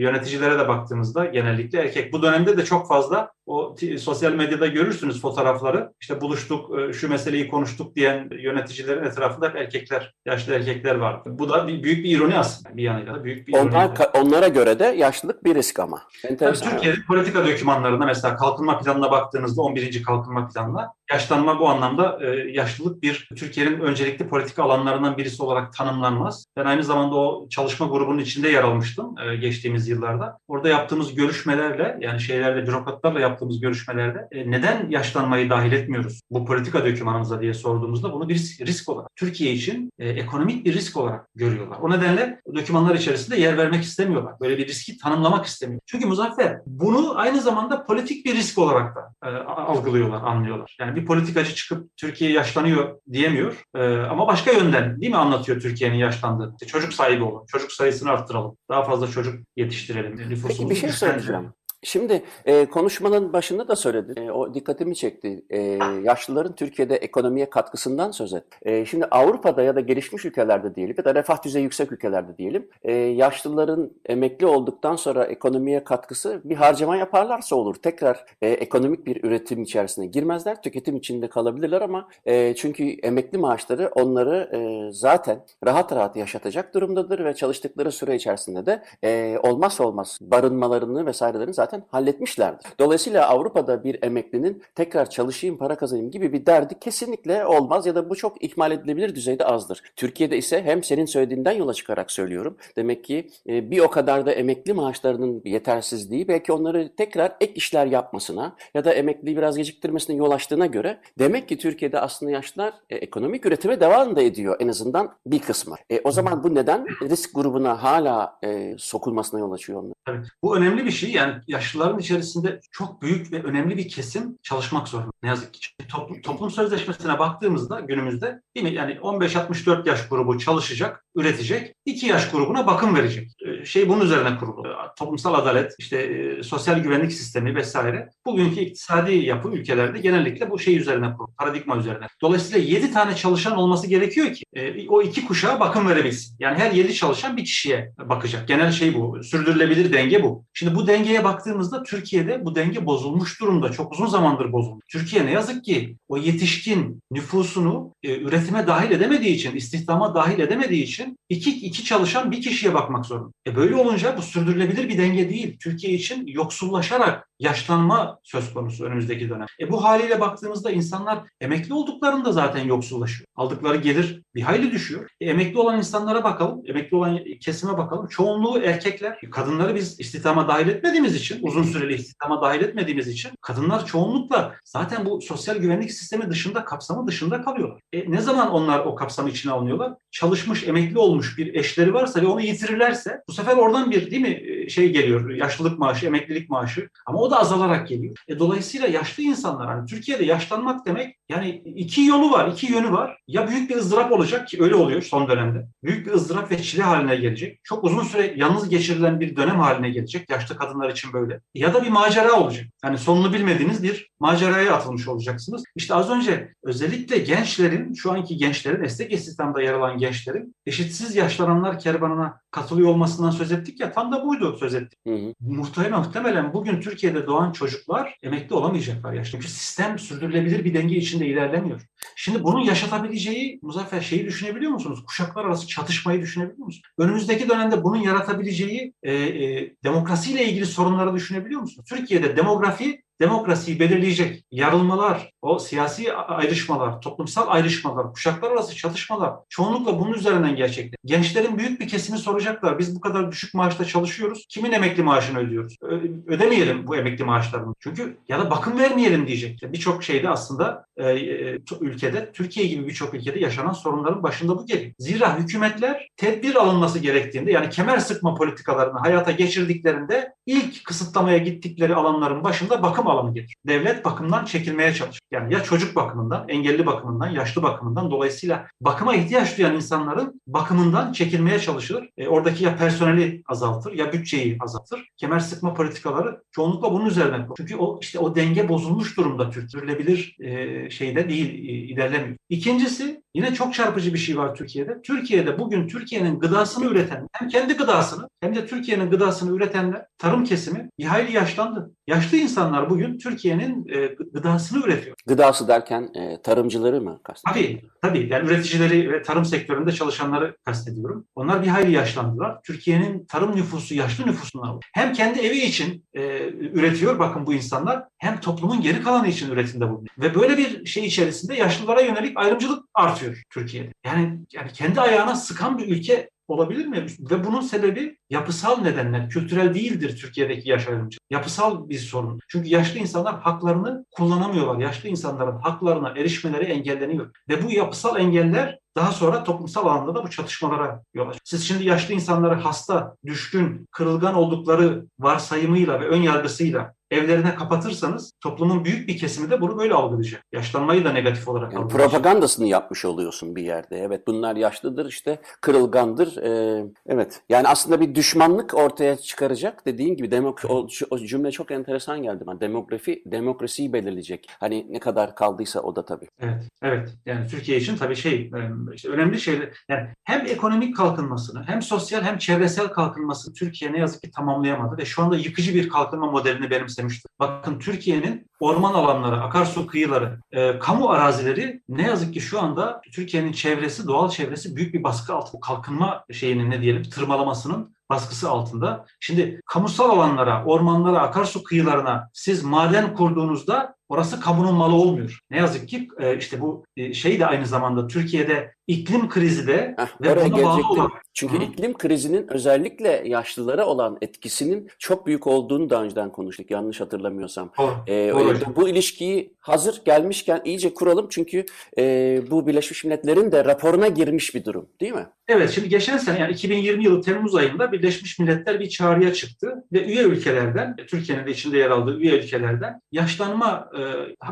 yöneticilere 0.00 0.58
de 0.58 0.68
baktığımızda 0.68 1.24
genellikle 1.24 1.80
erkek. 1.80 2.12
Bu 2.12 2.22
dönemde 2.22 2.56
de 2.56 2.64
çok 2.64 2.88
fazla 2.88 3.30
o 3.46 3.76
sosyal 3.98 4.32
medyada 4.32 4.66
görürsünüz 4.66 5.20
fotoğrafları. 5.20 5.92
İşte 6.00 6.20
buluştuk, 6.20 6.78
e, 6.78 6.92
şu 6.92 7.08
meseleyi 7.08 7.48
konuştuk 7.48 7.96
diyen 7.96 8.28
yöneticilerin 8.30 9.04
etrafında 9.04 9.48
hep 9.48 9.56
erkekler, 9.56 10.14
yaşlı 10.26 10.54
erkekler 10.54 10.94
var. 10.94 11.22
Bu 11.26 11.48
da 11.48 11.68
bir, 11.68 11.82
büyük 11.82 12.04
bir 12.04 12.16
ironi 12.16 12.38
aslında 12.38 12.76
bir 12.76 12.82
yanıyla 12.82 13.24
büyük 13.24 13.48
bir 13.48 13.52
Onlar, 13.52 13.86
ironi. 13.86 14.06
Onlara 14.14 14.48
göre 14.48 14.78
de 14.78 14.84
yaşlılık 14.84 15.44
bir 15.44 15.54
risk 15.54 15.78
ama. 15.78 16.02
Enteresan. 16.28 16.70
Türkiye'de 16.70 16.98
politika 17.08 17.46
dokümanlarında 17.46 18.06
mesela 18.06 18.36
kalkınma 18.36 18.78
planına 18.78 19.10
baktığınızda 19.10 19.62
11. 19.62 20.02
kalkınma 20.02 20.48
planına 20.48 20.92
yaşlanma 21.10 21.60
bu 21.60 21.68
anlamda 21.68 22.18
e, 22.22 22.50
yaşlılık 22.50 23.02
bir 23.02 23.28
Türkiye'nin 23.36 23.80
öncelikli 23.80 24.28
politika 24.28 24.62
alanlarından 24.62 25.16
birisi 25.16 25.42
olarak 25.42 25.72
tanımlanmaz. 25.72 26.46
Ben 26.56 26.64
aynı 26.64 26.84
zamanda 26.84 27.14
o 27.14 27.48
çalışma 27.48 27.86
grubunun 27.86 28.18
içinde 28.18 28.48
yer 28.48 28.62
almıştım 28.62 29.14
e, 29.18 29.36
geçtiğimiz 29.36 29.88
yıllarda. 29.88 30.38
Orada 30.48 30.68
yaptığımız 30.68 31.14
görüşmelerle 31.14 31.98
yani 32.00 32.20
şeylerle 32.20 32.66
bürokratlarla 32.66 33.20
yaptığımız 33.20 33.60
görüşmelerde 33.60 34.28
e, 34.32 34.50
neden 34.50 34.90
yaşlanmayı 34.90 35.50
dahil 35.50 35.72
etmiyoruz 35.72 36.20
bu 36.30 36.46
politika 36.46 36.86
dokümanımıza 36.86 37.40
diye 37.40 37.54
sorduğumuzda 37.54 38.12
bunu 38.12 38.28
bir 38.28 38.34
risk, 38.34 38.88
olarak 38.88 39.16
Türkiye 39.16 39.52
için 39.52 39.90
ekonomik 39.98 40.64
bir 40.64 40.74
risk 40.74 40.96
olarak 40.96 41.26
görüyorlar. 41.34 41.76
O 41.82 41.90
nedenle 41.90 42.40
dokümanlar 42.54 42.94
içerisinde 42.94 43.36
yer 43.36 43.58
vermek 43.58 43.82
istemiyorlar. 43.82 44.34
Böyle 44.40 44.58
bir 44.58 44.66
riski 44.66 44.98
tanımlamak 44.98 45.46
istemiyor. 45.46 45.80
Çünkü 45.86 46.06
Muzaffer 46.06 46.60
bunu 46.66 47.18
aynı 47.18 47.40
zamanda 47.40 47.84
politik 47.84 48.26
bir 48.26 48.34
risk 48.34 48.58
olarak 48.58 48.96
da 48.96 49.14
algılıyorlar, 49.46 50.22
anlıyorlar. 50.22 50.76
Yani 50.80 50.99
bir 51.00 51.06
politikacı 51.06 51.54
çıkıp 51.54 51.96
Türkiye 51.96 52.32
yaşlanıyor 52.32 53.00
diyemiyor. 53.12 53.64
E, 53.74 53.96
ama 53.96 54.26
başka 54.26 54.52
yönden 54.52 55.00
değil 55.00 55.12
mi 55.12 55.18
anlatıyor 55.18 55.60
Türkiye'nin 55.60 55.96
yaşlandığını? 55.96 56.52
İşte 56.52 56.66
çocuk 56.66 56.92
sahibi 56.92 57.22
olun, 57.22 57.46
çocuk 57.46 57.72
sayısını 57.72 58.10
arttıralım, 58.10 58.56
daha 58.68 58.82
fazla 58.84 59.06
çocuk 59.06 59.34
yetiştirelim. 59.56 60.38
Peki 60.48 60.70
bir 60.70 60.74
şey 60.74 60.90
söyleyeceğim. 60.90 61.52
Şimdi 61.82 62.22
e, 62.44 62.66
konuşmanın 62.66 63.32
başında 63.32 63.68
da 63.68 63.76
söyledin. 63.76 64.26
E, 64.26 64.32
o 64.32 64.54
dikkatimi 64.54 64.96
çekti. 64.96 65.44
E, 65.50 65.60
yaşlıların 66.02 66.54
Türkiye'de 66.54 66.96
ekonomiye 66.96 67.50
katkısından 67.50 68.10
söz 68.10 68.32
et. 68.34 68.44
E, 68.62 68.84
şimdi 68.84 69.04
Avrupa'da 69.04 69.62
ya 69.62 69.76
da 69.76 69.80
gelişmiş 69.80 70.24
ülkelerde 70.24 70.74
diyelim 70.74 70.94
ya 70.98 71.04
da 71.04 71.14
refah 71.14 71.44
düzeyi 71.44 71.62
yüksek 71.62 71.92
ülkelerde 71.92 72.38
diyelim. 72.38 72.68
E, 72.82 72.92
yaşlıların 72.92 73.90
emekli 74.06 74.46
olduktan 74.46 74.96
sonra 74.96 75.24
ekonomiye 75.24 75.84
katkısı 75.84 76.40
bir 76.44 76.56
harcama 76.56 76.96
yaparlarsa 76.96 77.56
olur. 77.56 77.74
Tekrar 77.74 78.24
e, 78.42 78.48
ekonomik 78.48 79.06
bir 79.06 79.24
üretim 79.24 79.62
içerisine 79.62 80.06
girmezler. 80.06 80.62
Tüketim 80.62 80.96
içinde 80.96 81.28
kalabilirler 81.28 81.80
ama 81.80 82.08
e, 82.26 82.54
çünkü 82.54 82.84
emekli 83.02 83.38
maaşları 83.38 83.90
onları 83.94 84.50
e, 84.52 84.92
zaten 84.92 85.44
rahat 85.66 85.92
rahat 85.92 86.16
yaşatacak 86.16 86.74
durumdadır 86.74 87.24
ve 87.24 87.34
çalıştıkları 87.34 87.92
süre 87.92 88.14
içerisinde 88.14 88.66
de 88.66 88.82
e, 89.04 89.38
olmazsa 89.42 89.84
olmaz 89.84 90.18
barınmalarını 90.20 91.06
vesairelerini 91.06 91.54
zaten 91.54 91.69
zaten 91.70 91.86
halletmişlerdir. 91.90 92.66
Dolayısıyla 92.78 93.28
Avrupa'da 93.28 93.84
bir 93.84 94.02
emeklinin 94.02 94.62
tekrar 94.74 95.10
çalışayım, 95.10 95.58
para 95.58 95.76
kazanayım 95.76 96.10
gibi 96.10 96.32
bir 96.32 96.46
derdi 96.46 96.78
kesinlikle 96.80 97.46
olmaz 97.46 97.86
ya 97.86 97.94
da 97.94 98.10
bu 98.10 98.16
çok 98.16 98.44
ihmal 98.44 98.72
edilebilir 98.72 99.14
düzeyde 99.14 99.44
azdır. 99.44 99.82
Türkiye'de 99.96 100.38
ise 100.38 100.62
hem 100.62 100.84
senin 100.84 101.06
söylediğinden 101.06 101.52
yola 101.52 101.74
çıkarak 101.74 102.10
söylüyorum. 102.10 102.56
Demek 102.76 103.04
ki 103.04 103.30
e, 103.48 103.70
bir 103.70 103.78
o 103.80 103.90
kadar 103.90 104.26
da 104.26 104.32
emekli 104.32 104.72
maaşlarının 104.72 105.42
yetersizliği 105.44 106.28
belki 106.28 106.52
onları 106.52 106.90
tekrar 106.96 107.36
ek 107.40 107.52
işler 107.54 107.86
yapmasına 107.86 108.56
ya 108.74 108.84
da 108.84 108.92
emekliliği 108.92 109.36
biraz 109.36 109.56
geciktirmesine 109.56 110.16
yol 110.16 110.30
açtığına 110.30 110.66
göre 110.66 111.00
demek 111.18 111.48
ki 111.48 111.58
Türkiye'de 111.58 112.00
aslında 112.00 112.32
yaşlılar 112.32 112.74
e, 112.90 112.96
ekonomik 112.96 113.46
üretime 113.46 113.80
devam 113.80 114.16
da 114.16 114.22
ediyor 114.22 114.56
en 114.60 114.68
azından 114.68 115.14
bir 115.26 115.38
kısmı. 115.38 115.76
E, 115.90 116.00
o 116.04 116.10
zaman 116.10 116.44
bu 116.44 116.54
neden 116.54 116.86
risk 117.10 117.34
grubuna 117.34 117.82
hala 117.82 118.38
e, 118.44 118.74
sokulmasına 118.78 119.40
yol 119.40 119.52
açıyor 119.52 119.82
onlar? 119.82 119.94
Evet, 120.08 120.26
bu 120.42 120.56
önemli 120.56 120.84
bir 120.84 120.90
şey. 120.90 121.12
Yani 121.12 121.34
yaşlıların 121.60 121.98
içerisinde 121.98 122.60
çok 122.72 123.02
büyük 123.02 123.32
ve 123.32 123.42
önemli 123.42 123.76
bir 123.76 123.88
kesim 123.88 124.38
çalışmak 124.42 124.88
zorunda. 124.88 125.10
Ne 125.22 125.28
yazık 125.28 125.54
ki. 125.54 125.60
Toplum, 125.88 126.20
toplum 126.20 126.50
sözleşmesine 126.50 127.18
baktığımızda 127.18 127.80
günümüzde 127.80 128.40
değil 128.56 128.66
mi? 128.66 128.74
Yani 128.74 128.92
15-64 128.92 129.88
yaş 129.88 130.08
grubu 130.08 130.38
çalışacak, 130.38 131.04
üretecek. 131.14 131.74
2 131.84 132.06
yaş 132.06 132.30
grubuna 132.30 132.66
bakım 132.66 132.96
verecek. 132.96 133.30
Ee, 133.46 133.64
şey 133.64 133.88
bunun 133.88 134.04
üzerine 134.04 134.36
kurulu. 134.36 134.62
Toplumsal 134.98 135.34
adalet, 135.34 135.74
işte 135.78 135.98
e, 135.98 136.42
sosyal 136.42 136.78
güvenlik 136.78 137.12
sistemi 137.12 137.54
vesaire. 137.54 138.08
Bugünkü 138.26 138.60
iktisadi 138.60 139.14
yapı 139.14 139.48
ülkelerde 139.48 139.98
genellikle 139.98 140.50
bu 140.50 140.58
şey 140.58 140.76
üzerine 140.76 141.12
kurulu. 141.12 141.34
Paradigma 141.38 141.76
üzerine. 141.76 142.06
Dolayısıyla 142.22 142.58
7 142.58 142.92
tane 142.92 143.14
çalışan 143.16 143.56
olması 143.56 143.86
gerekiyor 143.86 144.32
ki 144.32 144.44
e, 144.52 144.88
o 144.88 145.02
iki 145.02 145.26
kuşağa 145.26 145.60
bakım 145.60 145.88
verebilsin. 145.88 146.36
Yani 146.38 146.58
her 146.58 146.70
7 146.70 146.94
çalışan 146.94 147.36
bir 147.36 147.44
kişiye 147.44 147.92
bakacak. 147.98 148.48
Genel 148.48 148.72
şey 148.72 148.94
bu. 148.94 149.22
Sürdürülebilir 149.22 149.92
denge 149.92 150.22
bu. 150.22 150.44
Şimdi 150.52 150.74
bu 150.74 150.86
dengeye 150.86 151.24
baktığımızda 151.24 151.49
baktığımızda 151.50 151.82
Türkiye'de 151.82 152.44
bu 152.44 152.54
denge 152.54 152.86
bozulmuş 152.86 153.40
durumda. 153.40 153.72
Çok 153.72 153.92
uzun 153.92 154.06
zamandır 154.06 154.52
bozulmuş. 154.52 154.84
Türkiye 154.88 155.26
ne 155.26 155.30
yazık 155.30 155.64
ki 155.64 155.96
o 156.08 156.16
yetişkin 156.16 157.02
nüfusunu 157.10 157.94
e, 158.02 158.20
üretime 158.20 158.66
dahil 158.66 158.90
edemediği 158.90 159.34
için, 159.34 159.56
istihdama 159.56 160.14
dahil 160.14 160.38
edemediği 160.38 160.82
için 160.82 161.18
iki, 161.28 161.50
iki 161.50 161.84
çalışan 161.84 162.30
bir 162.30 162.42
kişiye 162.42 162.74
bakmak 162.74 163.06
zorunda. 163.06 163.32
E 163.46 163.56
böyle 163.56 163.76
olunca 163.76 164.16
bu 164.16 164.22
sürdürülebilir 164.22 164.88
bir 164.88 164.98
denge 164.98 165.30
değil. 165.30 165.56
Türkiye 165.60 165.92
için 165.92 166.26
yoksullaşarak 166.26 167.29
yaşlanma 167.40 168.18
söz 168.22 168.54
konusu 168.54 168.84
önümüzdeki 168.84 169.28
dönem. 169.28 169.46
E 169.60 169.70
bu 169.70 169.84
haliyle 169.84 170.20
baktığımızda 170.20 170.70
insanlar 170.70 171.18
emekli 171.40 171.74
olduklarında 171.74 172.32
zaten 172.32 172.64
yoksullaşıyor. 172.64 173.26
Aldıkları 173.36 173.76
gelir 173.76 174.22
bir 174.34 174.42
hayli 174.42 174.72
düşüyor. 174.72 175.10
E, 175.20 175.30
emekli 175.30 175.58
olan 175.58 175.78
insanlara 175.78 176.24
bakalım, 176.24 176.62
emekli 176.66 176.96
olan 176.96 177.18
kesime 177.40 177.78
bakalım. 177.78 178.08
Çoğunluğu 178.08 178.62
erkekler. 178.62 179.20
Kadınları 179.30 179.74
biz 179.74 180.00
istihdama 180.00 180.48
dahil 180.48 180.68
etmediğimiz 180.68 181.14
için, 181.14 181.38
uzun 181.42 181.62
süreli 181.62 181.94
istihdama 181.94 182.42
dahil 182.42 182.60
etmediğimiz 182.60 183.08
için 183.08 183.30
kadınlar 183.40 183.86
çoğunlukla 183.86 184.54
zaten 184.64 185.06
bu 185.06 185.20
sosyal 185.20 185.56
güvenlik 185.56 185.92
sistemi 185.92 186.30
dışında, 186.30 186.64
kapsamı 186.64 187.06
dışında 187.06 187.42
kalıyorlar. 187.42 187.80
E, 187.92 188.10
ne 188.10 188.20
zaman 188.20 188.50
onlar 188.50 188.78
o 188.78 188.94
kapsamı 188.94 189.30
içine 189.30 189.52
alınıyorlar? 189.52 189.92
Çalışmış, 190.10 190.68
emekli 190.68 190.98
olmuş 190.98 191.38
bir 191.38 191.54
eşleri 191.54 191.94
varsa 191.94 192.22
ve 192.22 192.26
onu 192.26 192.40
yitirirlerse 192.40 193.22
bu 193.28 193.32
sefer 193.32 193.56
oradan 193.56 193.90
bir 193.90 194.10
değil 194.10 194.22
mi 194.22 194.28
e, 194.28 194.59
şey 194.70 194.92
geliyor, 194.92 195.30
yaşlılık 195.30 195.78
maaşı, 195.78 196.06
emeklilik 196.06 196.50
maaşı 196.50 196.88
ama 197.06 197.18
o 197.18 197.30
da 197.30 197.38
azalarak 197.38 197.88
geliyor. 197.88 198.14
E, 198.28 198.38
dolayısıyla 198.38 198.88
yaşlı 198.88 199.22
insanlar, 199.22 199.66
hani 199.66 199.86
Türkiye'de 199.86 200.24
yaşlanmak 200.24 200.86
demek 200.86 201.19
Yani 201.30 201.62
iki 201.64 202.04
yolu 202.04 202.30
var, 202.30 202.48
iki 202.52 202.72
yönü 202.72 202.92
var. 202.92 203.18
Ya 203.28 203.48
büyük 203.48 203.70
bir 203.70 203.76
ızdırap 203.76 204.12
olacak 204.12 204.48
ki 204.48 204.62
öyle 204.62 204.74
oluyor 204.74 205.02
son 205.02 205.28
dönemde. 205.28 205.66
Büyük 205.84 206.06
bir 206.06 206.12
ızdırap 206.12 206.50
ve 206.50 206.62
çile 206.62 206.82
haline 206.82 207.16
gelecek. 207.16 207.60
Çok 207.64 207.84
uzun 207.84 208.02
süre 208.02 208.34
yalnız 208.36 208.68
geçirilen 208.68 209.20
bir 209.20 209.36
dönem 209.36 209.60
haline 209.60 209.90
gelecek. 209.90 210.30
Yaşlı 210.30 210.56
kadınlar 210.56 210.90
için 210.90 211.12
böyle. 211.12 211.40
Ya 211.54 211.74
da 211.74 211.82
bir 211.82 211.88
macera 211.88 212.32
olacak. 212.32 212.64
Yani 212.84 212.98
sonunu 212.98 213.32
bilmediğiniz 213.32 213.82
bir 213.82 214.10
maceraya 214.20 214.74
atılmış 214.74 215.08
olacaksınız. 215.08 215.64
İşte 215.76 215.94
az 215.94 216.10
önce 216.10 216.54
özellikle 216.62 217.18
gençlerin, 217.18 217.94
şu 217.94 218.12
anki 218.12 218.36
gençlerin, 218.36 218.84
esnek 218.84 219.12
istihdamda 219.12 219.62
yer 219.62 219.74
alan 219.74 219.98
gençlerin 219.98 220.54
eşitsiz 220.66 221.16
yaşlananlar 221.16 221.78
kervanına 221.78 222.40
katılıyor 222.50 222.88
olmasından 222.88 223.30
söz 223.30 223.52
ettik 223.52 223.80
ya 223.80 223.92
tam 223.92 224.12
da 224.12 224.26
buydu 224.26 224.56
söz 224.60 224.74
ettik. 224.74 224.98
Hı 225.06 225.14
hı. 225.14 225.34
Muhtemelen, 225.40 225.98
muhtemelen 225.98 226.52
bugün 226.52 226.80
Türkiye'de 226.80 227.26
doğan 227.26 227.52
çocuklar 227.52 228.18
emekli 228.22 228.54
olamayacaklar 228.54 229.12
yaşlı. 229.12 229.30
Çünkü 229.30 229.48
sistem 229.48 229.98
sürdürülebilir 229.98 230.64
bir 230.64 230.74
denge 230.74 230.96
içinde 231.20 231.32
ilerlemiyor. 231.32 231.80
Şimdi 232.16 232.44
bunun 232.44 232.60
yaşatabileceği 232.60 233.58
Muzaffer 233.62 234.00
şeyi 234.00 234.26
düşünebiliyor 234.26 234.72
musunuz? 234.72 235.04
Kuşaklar 235.06 235.44
arası 235.44 235.66
çatışmayı 235.66 236.20
düşünebiliyor 236.20 236.66
musunuz? 236.66 236.82
Önümüzdeki 236.98 237.48
dönemde 237.48 237.84
bunun 237.84 237.96
yaratabileceği 237.96 238.94
e, 239.02 239.12
e, 239.12 239.74
demokrasiyle 239.84 240.44
ilgili 240.44 240.66
sorunları 240.66 241.14
düşünebiliyor 241.14 241.60
musunuz? 241.60 241.86
Türkiye'de 241.88 242.36
demografi 242.36 243.02
demokrasiyi 243.20 243.80
belirleyecek 243.80 244.44
yarılmalar, 244.50 245.32
o 245.42 245.58
siyasi 245.58 246.12
ayrışmalar, 246.12 247.00
toplumsal 247.00 247.48
ayrışmalar, 247.48 248.12
kuşaklar 248.12 248.50
arası 248.50 248.76
çatışmalar 248.76 249.34
çoğunlukla 249.48 250.00
bunun 250.00 250.12
üzerinden 250.12 250.56
gerçekleşir. 250.56 250.96
Gençlerin 251.04 251.58
büyük 251.58 251.80
bir 251.80 251.88
kesimi 251.88 252.18
soracaklar. 252.18 252.78
Biz 252.78 252.96
bu 252.96 253.00
kadar 253.00 253.32
düşük 253.32 253.54
maaşla 253.54 253.84
çalışıyoruz. 253.84 254.46
Kimin 254.48 254.72
emekli 254.72 255.02
maaşını 255.02 255.38
ödüyoruz? 255.38 255.76
Ö- 255.82 256.00
ödemeyelim 256.26 256.86
bu 256.86 256.96
emekli 256.96 257.24
maaşlarını. 257.24 257.74
Çünkü 257.80 258.16
ya 258.28 258.38
da 258.38 258.50
bakım 258.50 258.78
vermeyelim 258.78 259.26
diyecekler. 259.26 259.72
Birçok 259.72 260.04
şeyde 260.04 260.28
aslında 260.28 260.84
e, 260.96 261.10
e, 261.10 261.58
ülkede, 261.80 262.32
Türkiye 262.32 262.66
gibi 262.66 262.86
birçok 262.86 263.14
ülkede 263.14 263.40
yaşanan 263.40 263.72
sorunların 263.72 264.22
başında 264.22 264.58
bu 264.58 264.66
geliyor. 264.66 264.92
Zira 264.98 265.38
hükümetler 265.38 266.08
tedbir 266.16 266.54
alınması 266.54 266.98
gerektiğinde 266.98 267.52
yani 267.52 267.70
kemer 267.70 267.98
sıkma 267.98 268.34
politikalarını 268.34 268.98
hayata 268.98 269.30
geçirdiklerinde 269.30 270.34
ilk 270.46 270.84
kısıtlamaya 270.84 271.38
gittikleri 271.38 271.94
alanların 271.94 272.44
başında 272.44 272.82
bakım 272.82 273.09
alanı 273.10 273.34
gelir. 273.34 273.54
Devlet 273.66 274.04
bakımdan 274.04 274.44
çekilmeye 274.44 274.94
çalışır. 274.94 275.20
Yani 275.30 275.54
ya 275.54 275.62
çocuk 275.62 275.96
bakımından, 275.96 276.44
engelli 276.48 276.86
bakımından, 276.86 277.28
yaşlı 277.28 277.62
bakımından 277.62 278.10
dolayısıyla 278.10 278.66
bakıma 278.80 279.14
ihtiyaç 279.14 279.58
duyan 279.58 279.74
insanların 279.74 280.40
bakımından 280.46 281.12
çekilmeye 281.12 281.58
çalışılır. 281.58 282.08
E, 282.18 282.28
oradaki 282.28 282.64
ya 282.64 282.76
personeli 282.76 283.42
azaltır 283.46 283.92
ya 283.92 284.12
bütçeyi 284.12 284.58
azaltır. 284.60 285.08
Kemer 285.16 285.38
sıkma 285.38 285.74
politikaları 285.74 286.42
çoğunlukla 286.50 286.92
bunun 286.92 287.06
üzerine. 287.06 287.46
Çünkü 287.56 287.76
o 287.76 287.98
işte 288.02 288.18
o 288.18 288.36
denge 288.36 288.68
bozulmuş 288.68 289.16
durumda 289.16 289.50
Türkiye'lebilir 289.50 290.36
e, 290.40 290.90
şeyde 290.90 291.28
değil, 291.28 291.48
e, 291.48 291.72
ilerlemiyor. 291.72 292.36
İkincisi 292.48 293.22
yine 293.34 293.54
çok 293.54 293.74
çarpıcı 293.74 294.14
bir 294.14 294.18
şey 294.18 294.38
var 294.38 294.54
Türkiye'de. 294.54 295.02
Türkiye'de 295.02 295.58
bugün 295.58 295.88
Türkiye'nin 295.88 296.38
gıdasını 296.38 296.86
üreten 296.86 297.26
hem 297.32 297.48
kendi 297.48 297.74
gıdasını 297.74 298.28
hem 298.40 298.54
de 298.54 298.66
Türkiye'nin 298.66 299.10
gıdasını 299.10 299.56
üretenler 299.56 300.06
tarım 300.18 300.44
kesimi 300.44 300.90
bir 300.98 301.04
hayli 301.04 301.32
yaşlandı. 301.32 301.90
Yaşlı 302.06 302.36
insanlar 302.36 302.90
bugün 302.90 302.99
Türkiye'nin 303.18 303.88
e, 303.88 304.06
gıdasını 304.06 304.84
üretiyor. 304.84 305.16
Gıdası 305.26 305.68
derken 305.68 306.10
e, 306.14 306.42
tarımcıları 306.42 307.00
mı 307.00 307.20
kastediyorsun? 307.22 307.62
Tabii, 307.62 307.90
tabii. 308.02 308.32
Yani 308.32 308.48
üreticileri 308.48 309.12
ve 309.12 309.22
tarım 309.22 309.44
sektöründe 309.44 309.92
çalışanları 309.92 310.56
kastediyorum. 310.64 311.26
Onlar 311.34 311.62
bir 311.62 311.68
hayli 311.68 311.92
yaşlandılar. 311.92 312.62
Türkiye'nin 312.62 313.24
tarım 313.24 313.56
nüfusu 313.56 313.94
yaşlı 313.94 314.26
nüfusundan 314.26 314.80
hem 314.94 315.12
kendi 315.12 315.40
evi 315.40 315.58
için 315.58 316.04
e, 316.14 316.48
üretiyor 316.50 317.18
bakın 317.18 317.46
bu 317.46 317.54
insanlar 317.54 318.04
hem 318.18 318.40
toplumun 318.40 318.80
geri 318.80 319.02
kalanı 319.02 319.28
için 319.28 319.50
üretimde 319.50 319.84
bulunuyor. 319.88 320.08
Ve 320.18 320.34
böyle 320.34 320.58
bir 320.58 320.86
şey 320.86 321.06
içerisinde 321.06 321.54
yaşlılara 321.54 322.00
yönelik 322.00 322.38
ayrımcılık 322.38 322.84
artıyor 322.94 323.42
Türkiye'de. 323.50 323.92
Yani 324.04 324.38
yani 324.52 324.72
kendi 324.72 325.00
ayağına 325.00 325.34
sıkan 325.34 325.78
bir 325.78 325.88
ülke 325.88 326.30
olabilir 326.50 326.86
mi? 326.86 327.06
Ve 327.20 327.44
bunun 327.44 327.60
sebebi 327.60 328.18
yapısal 328.30 328.80
nedenler, 328.80 329.28
kültürel 329.28 329.74
değildir 329.74 330.16
Türkiye'deki 330.20 330.70
yaş 330.70 330.88
ayrımcılığı. 330.88 331.20
Yapısal 331.30 331.88
bir 331.88 331.98
sorun. 331.98 332.40
Çünkü 332.48 332.68
yaşlı 332.68 332.98
insanlar 332.98 333.40
haklarını 333.40 334.04
kullanamıyorlar. 334.10 334.78
Yaşlı 334.78 335.08
insanların 335.08 335.58
haklarına 335.58 336.08
erişmeleri 336.08 336.64
engelleniyor. 336.64 337.30
Ve 337.48 337.64
bu 337.64 337.70
yapısal 337.70 338.20
engeller 338.20 338.78
daha 338.96 339.12
sonra 339.12 339.44
toplumsal 339.44 339.86
alanda 339.86 340.14
da 340.14 340.24
bu 340.24 340.30
çatışmalara 340.30 341.02
yol 341.14 341.28
açıyor. 341.28 341.40
Siz 341.44 341.68
şimdi 341.68 341.84
yaşlı 341.84 342.14
insanları 342.14 342.54
hasta, 342.54 343.16
düşkün, 343.26 343.88
kırılgan 343.90 344.34
oldukları 344.34 345.06
varsayımıyla 345.18 346.00
ve 346.00 346.08
ön 346.08 346.22
yargısıyla 346.22 346.94
evlerine 347.10 347.54
kapatırsanız 347.54 348.32
toplumun 348.40 348.84
büyük 348.84 349.08
bir 349.08 349.18
kesimi 349.18 349.50
de 349.50 349.60
bunu 349.60 349.78
böyle 349.78 349.94
algılayacak. 349.94 350.42
Yaşlanmayı 350.52 351.04
da 351.04 351.12
negatif 351.12 351.48
olarak 351.48 351.72
Yani 351.72 351.82
algılayacak. 351.84 352.10
propagandasını 352.10 352.66
yapmış 352.66 353.04
oluyorsun 353.04 353.56
bir 353.56 353.62
yerde. 353.62 353.98
Evet 353.98 354.26
bunlar 354.26 354.56
yaşlıdır 354.56 355.06
işte 355.06 355.38
kırılgandır. 355.60 356.36
Ee, 356.36 356.84
evet 357.06 357.42
yani 357.48 357.68
aslında 357.68 358.00
bir 358.00 358.14
düşmanlık 358.14 358.74
ortaya 358.74 359.16
çıkaracak 359.16 359.86
dediğin 359.86 360.16
gibi 360.16 360.30
demok 360.30 360.60
o, 360.68 360.86
o 361.10 361.18
cümle 361.18 361.50
çok 361.50 361.70
enteresan 361.70 362.22
geldi 362.22 362.44
bana. 362.46 362.60
Demografi 362.60 363.22
demokrasiyi 363.26 363.92
belirleyecek. 363.92 364.48
Hani 364.60 364.86
ne 364.90 364.98
kadar 364.98 365.34
kaldıysa 365.34 365.80
o 365.80 365.96
da 365.96 366.04
tabii. 366.04 366.26
Evet, 366.40 366.62
evet. 366.82 367.14
Yani 367.26 367.46
Türkiye 367.48 367.78
için 367.78 367.96
tabii 367.96 368.16
şey, 368.16 368.34
e, 368.34 368.70
işte 368.94 369.08
önemli 369.08 369.40
şeyler. 369.40 369.68
Yani 369.88 370.08
hem 370.24 370.46
ekonomik 370.46 370.96
kalkınmasını, 370.96 371.64
hem 371.66 371.82
sosyal 371.82 372.22
hem 372.22 372.38
çevresel 372.38 372.88
kalkınmasını 372.88 373.54
Türkiye 373.54 373.92
ne 373.92 373.98
yazık 373.98 374.22
ki 374.22 374.30
tamamlayamadı 374.30 374.98
ve 374.98 375.04
şu 375.04 375.22
anda 375.22 375.36
yıkıcı 375.36 375.74
bir 375.74 375.88
kalkınma 375.88 376.30
modelini 376.30 376.70
benimsemiştir. 377.00 377.30
Bakın 377.38 377.78
Türkiye'nin 377.78 378.50
orman 378.60 378.94
alanları, 378.94 379.42
akarsu 379.42 379.86
kıyıları, 379.86 380.40
e, 380.52 380.78
kamu 380.78 381.08
arazileri 381.08 381.82
ne 381.88 382.02
yazık 382.02 382.34
ki 382.34 382.40
şu 382.40 382.60
anda 382.60 383.00
Türkiye'nin 383.12 383.52
çevresi, 383.52 384.06
doğal 384.06 384.30
çevresi 384.30 384.76
büyük 384.76 384.94
bir 384.94 385.02
baskı 385.02 385.34
altında. 385.34 385.60
Kalkınma 385.60 386.24
şeyinin 386.32 386.70
ne 386.70 386.82
diyelim, 386.82 387.02
tırmalamasının 387.02 387.96
baskısı 388.10 388.50
altında. 388.50 389.06
Şimdi 389.20 389.60
kamusal 389.66 390.10
alanlara, 390.10 390.64
ormanlara, 390.64 391.18
akarsu 391.18 391.62
kıyılarına 391.62 392.30
siz 392.32 392.64
maden 392.64 393.14
kurduğunuzda 393.14 393.94
orası 394.08 394.40
kamunun 394.40 394.74
malı 394.74 394.94
olmuyor. 394.94 395.38
Ne 395.50 395.56
yazık 395.58 395.88
ki 395.88 396.08
e, 396.18 396.36
işte 396.36 396.60
bu 396.60 396.84
e, 396.96 397.12
şey 397.14 397.40
de 397.40 397.46
aynı 397.46 397.66
zamanda 397.66 398.06
Türkiye'de 398.06 398.74
iklim 398.86 399.28
krizi 399.28 399.66
de 399.66 399.94
Heh, 399.98 400.06
Ve 400.22 400.46
buna 400.46 400.62
bağlı 400.62 400.88
olarak- 400.88 401.10
Çünkü 401.34 401.58
Hı. 401.58 401.62
iklim 401.62 401.98
krizinin 401.98 402.46
özellikle 402.52 403.22
yaşlılara 403.26 403.86
olan 403.86 404.18
etkisinin 404.22 404.88
çok 404.98 405.26
büyük 405.26 405.46
olduğunu 405.46 405.90
daha 405.90 406.02
önceden 406.02 406.32
konuştuk 406.32 406.70
yanlış 406.70 407.00
hatırlamıyorsam. 407.00 407.70
Doğru, 407.78 407.94
Ee, 408.06 408.30
doğru 408.32 408.50
e, 408.72 408.76
bu 408.76 408.88
ilişkiyi 408.88 409.54
hazır 409.60 410.02
gelmişken 410.04 410.60
iyice 410.64 410.94
kuralım 410.94 411.26
çünkü 411.30 411.64
e, 411.98 412.42
bu 412.50 412.66
Birleşmiş 412.66 413.04
Milletler'in 413.04 413.52
de 413.52 413.64
raporuna 413.64 414.08
girmiş 414.08 414.54
bir 414.54 414.64
durum 414.64 414.88
değil 415.00 415.12
mi? 415.12 415.26
Evet 415.48 415.70
şimdi 415.70 415.88
geçen 415.88 416.18
sene 416.18 416.38
yani 416.38 416.52
2020 416.52 417.04
yılı 417.04 417.22
Temmuz 417.22 417.54
ayında 417.54 417.92
Birleşmiş 418.00 418.38
Milletler 418.38 418.80
bir 418.80 418.88
çağrıya 418.88 419.32
çıktı 419.32 419.84
ve 419.92 420.04
üye 420.04 420.22
ülkelerden, 420.22 420.96
Türkiye'nin 420.96 421.46
de 421.46 421.50
içinde 421.50 421.78
yer 421.78 421.90
aldığı 421.90 422.18
üye 422.18 422.38
ülkelerden 422.38 423.00
yaşlanma, 423.12 423.88
e, 423.98 424.00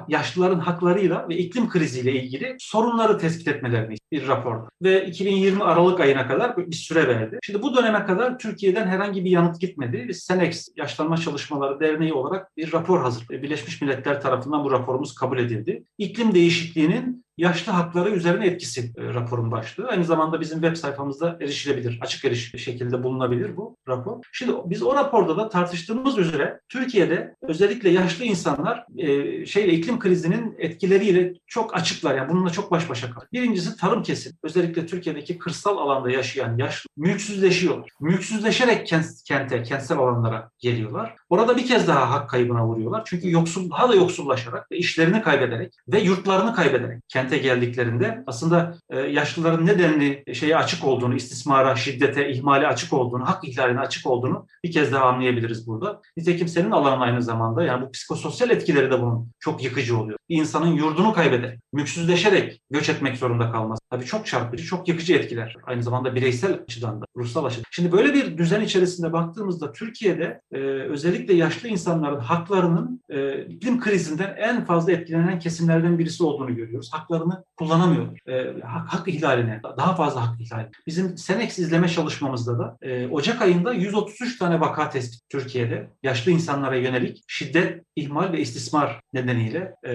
yaşlıların 0.08 0.58
haklarıyla 0.58 1.28
ve 1.28 1.36
iklim 1.36 1.68
kriziyle 1.68 2.12
ilgili 2.12 2.56
sorunları 2.58 3.18
tespit 3.18 3.48
etmelerini 3.48 3.94
bir 4.12 4.28
raporda. 4.28 4.68
Ve 4.82 5.06
2020 5.06 5.62
Aralık 5.64 6.00
ayına 6.00 6.28
kadar 6.28 6.56
bir 6.56 6.76
süre 6.76 7.08
verdi. 7.08 7.38
Şimdi 7.42 7.62
bu 7.62 7.76
döneme 7.76 8.04
kadar 8.04 8.38
Türkiye'den 8.38 8.86
herhangi 8.86 9.24
bir 9.24 9.30
yanıt 9.30 9.60
gitmedi. 9.60 10.06
Biz 10.08 10.18
SENEX 10.18 10.68
Yaşlanma 10.76 11.16
Çalışmaları 11.16 11.80
Derneği 11.80 12.12
olarak 12.12 12.56
bir 12.56 12.72
rapor 12.72 13.02
hazır. 13.02 13.28
Birleşmiş 13.28 13.82
Milletler 13.82 14.20
tarafından 14.20 14.64
bu 14.64 14.70
raporumuz 14.72 15.14
kabul 15.14 15.38
edildi. 15.38 15.84
İklim 15.98 16.34
değişikliğinin 16.34 17.24
yaşlı 17.38 17.72
hakları 17.72 18.10
üzerine 18.10 18.46
etkisi 18.46 18.92
e, 18.96 19.14
raporun 19.14 19.50
başlığı. 19.50 19.88
Aynı 19.88 20.04
zamanda 20.04 20.40
bizim 20.40 20.60
web 20.60 20.76
sayfamızda 20.76 21.38
erişilebilir, 21.40 21.98
açık 22.02 22.24
erişim 22.24 22.60
şekilde 22.60 23.02
bulunabilir 23.02 23.56
bu 23.56 23.76
rapor. 23.88 24.24
Şimdi 24.32 24.52
biz 24.64 24.82
o 24.82 24.94
raporda 24.94 25.36
da 25.36 25.48
tartıştığımız 25.48 26.18
üzere 26.18 26.60
Türkiye'de 26.68 27.34
özellikle 27.42 27.90
yaşlı 27.90 28.24
insanlar 28.24 28.86
e, 28.96 29.46
şeyle 29.46 29.72
iklim 29.72 29.98
krizinin 29.98 30.54
etkileriyle 30.58 31.34
çok 31.46 31.76
açıklar. 31.76 32.14
Yani 32.14 32.28
bununla 32.28 32.50
çok 32.50 32.70
baş 32.70 32.90
başa 32.90 33.06
kalıyor. 33.10 33.28
Birincisi 33.32 33.76
tarım 33.76 34.02
kesim. 34.02 34.32
Özellikle 34.42 34.86
Türkiye'deki 34.86 35.38
kırsal 35.38 35.78
alanda 35.78 36.10
yaşayan 36.10 36.58
yaşlı 36.58 36.88
mülksüzleşiyorlar. 36.96 37.90
Mülksüzleşerek 38.00 38.86
kent, 38.86 39.06
kente, 39.24 39.62
kentsel 39.62 39.98
alanlara 39.98 40.50
geliyorlar. 40.58 41.16
Orada 41.30 41.56
bir 41.56 41.66
kez 41.66 41.88
daha 41.88 42.10
hak 42.10 42.30
kaybına 42.30 42.66
vuruyorlar. 42.66 43.02
Çünkü 43.06 43.30
yoksul, 43.30 43.70
daha 43.70 43.88
da 43.88 43.94
yoksullaşarak 43.94 44.72
ve 44.72 44.76
işlerini 44.76 45.22
kaybederek 45.22 45.74
ve 45.88 46.00
yurtlarını 46.00 46.54
kaybederek, 46.54 47.02
kendi 47.08 47.27
kente 47.28 47.38
geldiklerinde 47.38 48.24
aslında 48.26 48.74
e, 48.90 49.00
yaşlıların 49.00 49.66
nedenli 49.66 50.24
şeye 50.34 50.56
açık 50.56 50.84
olduğunu, 50.84 51.14
istismara, 51.14 51.76
şiddete, 51.76 52.30
ihmale 52.30 52.66
açık 52.66 52.92
olduğunu, 52.92 53.28
hak 53.28 53.48
ihlaline 53.48 53.80
açık 53.80 54.06
olduğunu 54.06 54.46
bir 54.64 54.72
kez 54.72 54.92
daha 54.92 55.04
anlayabiliriz 55.04 55.66
burada. 55.66 56.00
Nitekim 56.16 56.48
senin 56.48 56.70
alanın 56.70 57.00
aynı 57.00 57.22
zamanda 57.22 57.64
yani 57.64 57.86
bu 57.86 57.90
psikososyal 57.90 58.50
etkileri 58.50 58.90
de 58.90 59.00
bunun 59.02 59.30
çok 59.40 59.64
yıkıcı 59.64 59.98
oluyor. 59.98 60.18
Bir 60.28 60.36
insanın 60.36 60.66
yurdunu 60.66 61.12
kaybederek, 61.12 61.58
mülksüzleşerek 61.72 62.60
göç 62.70 62.88
etmek 62.88 63.16
zorunda 63.16 63.52
kalması. 63.52 63.80
Tabii 63.90 64.04
çok 64.04 64.26
çarpıcı, 64.26 64.64
çok 64.64 64.88
yıkıcı 64.88 65.14
etkiler. 65.14 65.56
Aynı 65.66 65.82
zamanda 65.82 66.14
bireysel 66.14 66.60
açıdan 66.62 67.00
da, 67.00 67.04
ruhsal 67.16 67.44
açıdan. 67.44 67.64
Şimdi 67.70 67.92
böyle 67.92 68.14
bir 68.14 68.38
düzen 68.38 68.60
içerisinde 68.60 69.12
baktığımızda 69.12 69.72
Türkiye'de 69.72 70.40
e, 70.52 70.58
özellikle 70.66 71.34
yaşlı 71.34 71.68
insanların 71.68 72.20
haklarının 72.20 73.00
e, 73.08 73.44
iklim 73.44 73.80
krizinden 73.80 74.36
en 74.38 74.64
fazla 74.64 74.92
etkilenen 74.92 75.38
kesimlerden 75.38 75.98
birisi 75.98 76.22
olduğunu 76.22 76.56
görüyoruz. 76.56 76.90
Haklarını 77.18 77.44
kullanamıyor. 77.56 78.28
E, 78.28 78.60
hak, 78.60 78.94
hak 78.94 79.08
ihlaline, 79.08 79.60
daha 79.78 79.94
fazla 79.94 80.28
hak 80.28 80.40
ihlali. 80.40 80.68
Bizim 80.86 81.18
Senex 81.18 81.58
izleme 81.58 81.88
çalışmamızda 81.88 82.58
da 82.58 82.78
e, 82.82 83.08
Ocak 83.08 83.42
ayında 83.42 83.72
133 83.72 84.38
tane 84.38 84.60
vaka 84.60 84.90
tespit 84.90 85.20
Türkiye'de 85.28 85.90
yaşlı 86.02 86.30
insanlara 86.30 86.76
yönelik 86.76 87.24
şiddet, 87.28 87.84
ihmal 87.98 88.32
ve 88.32 88.40
istismar 88.40 89.00
nedeniyle 89.12 89.74
e, 89.86 89.94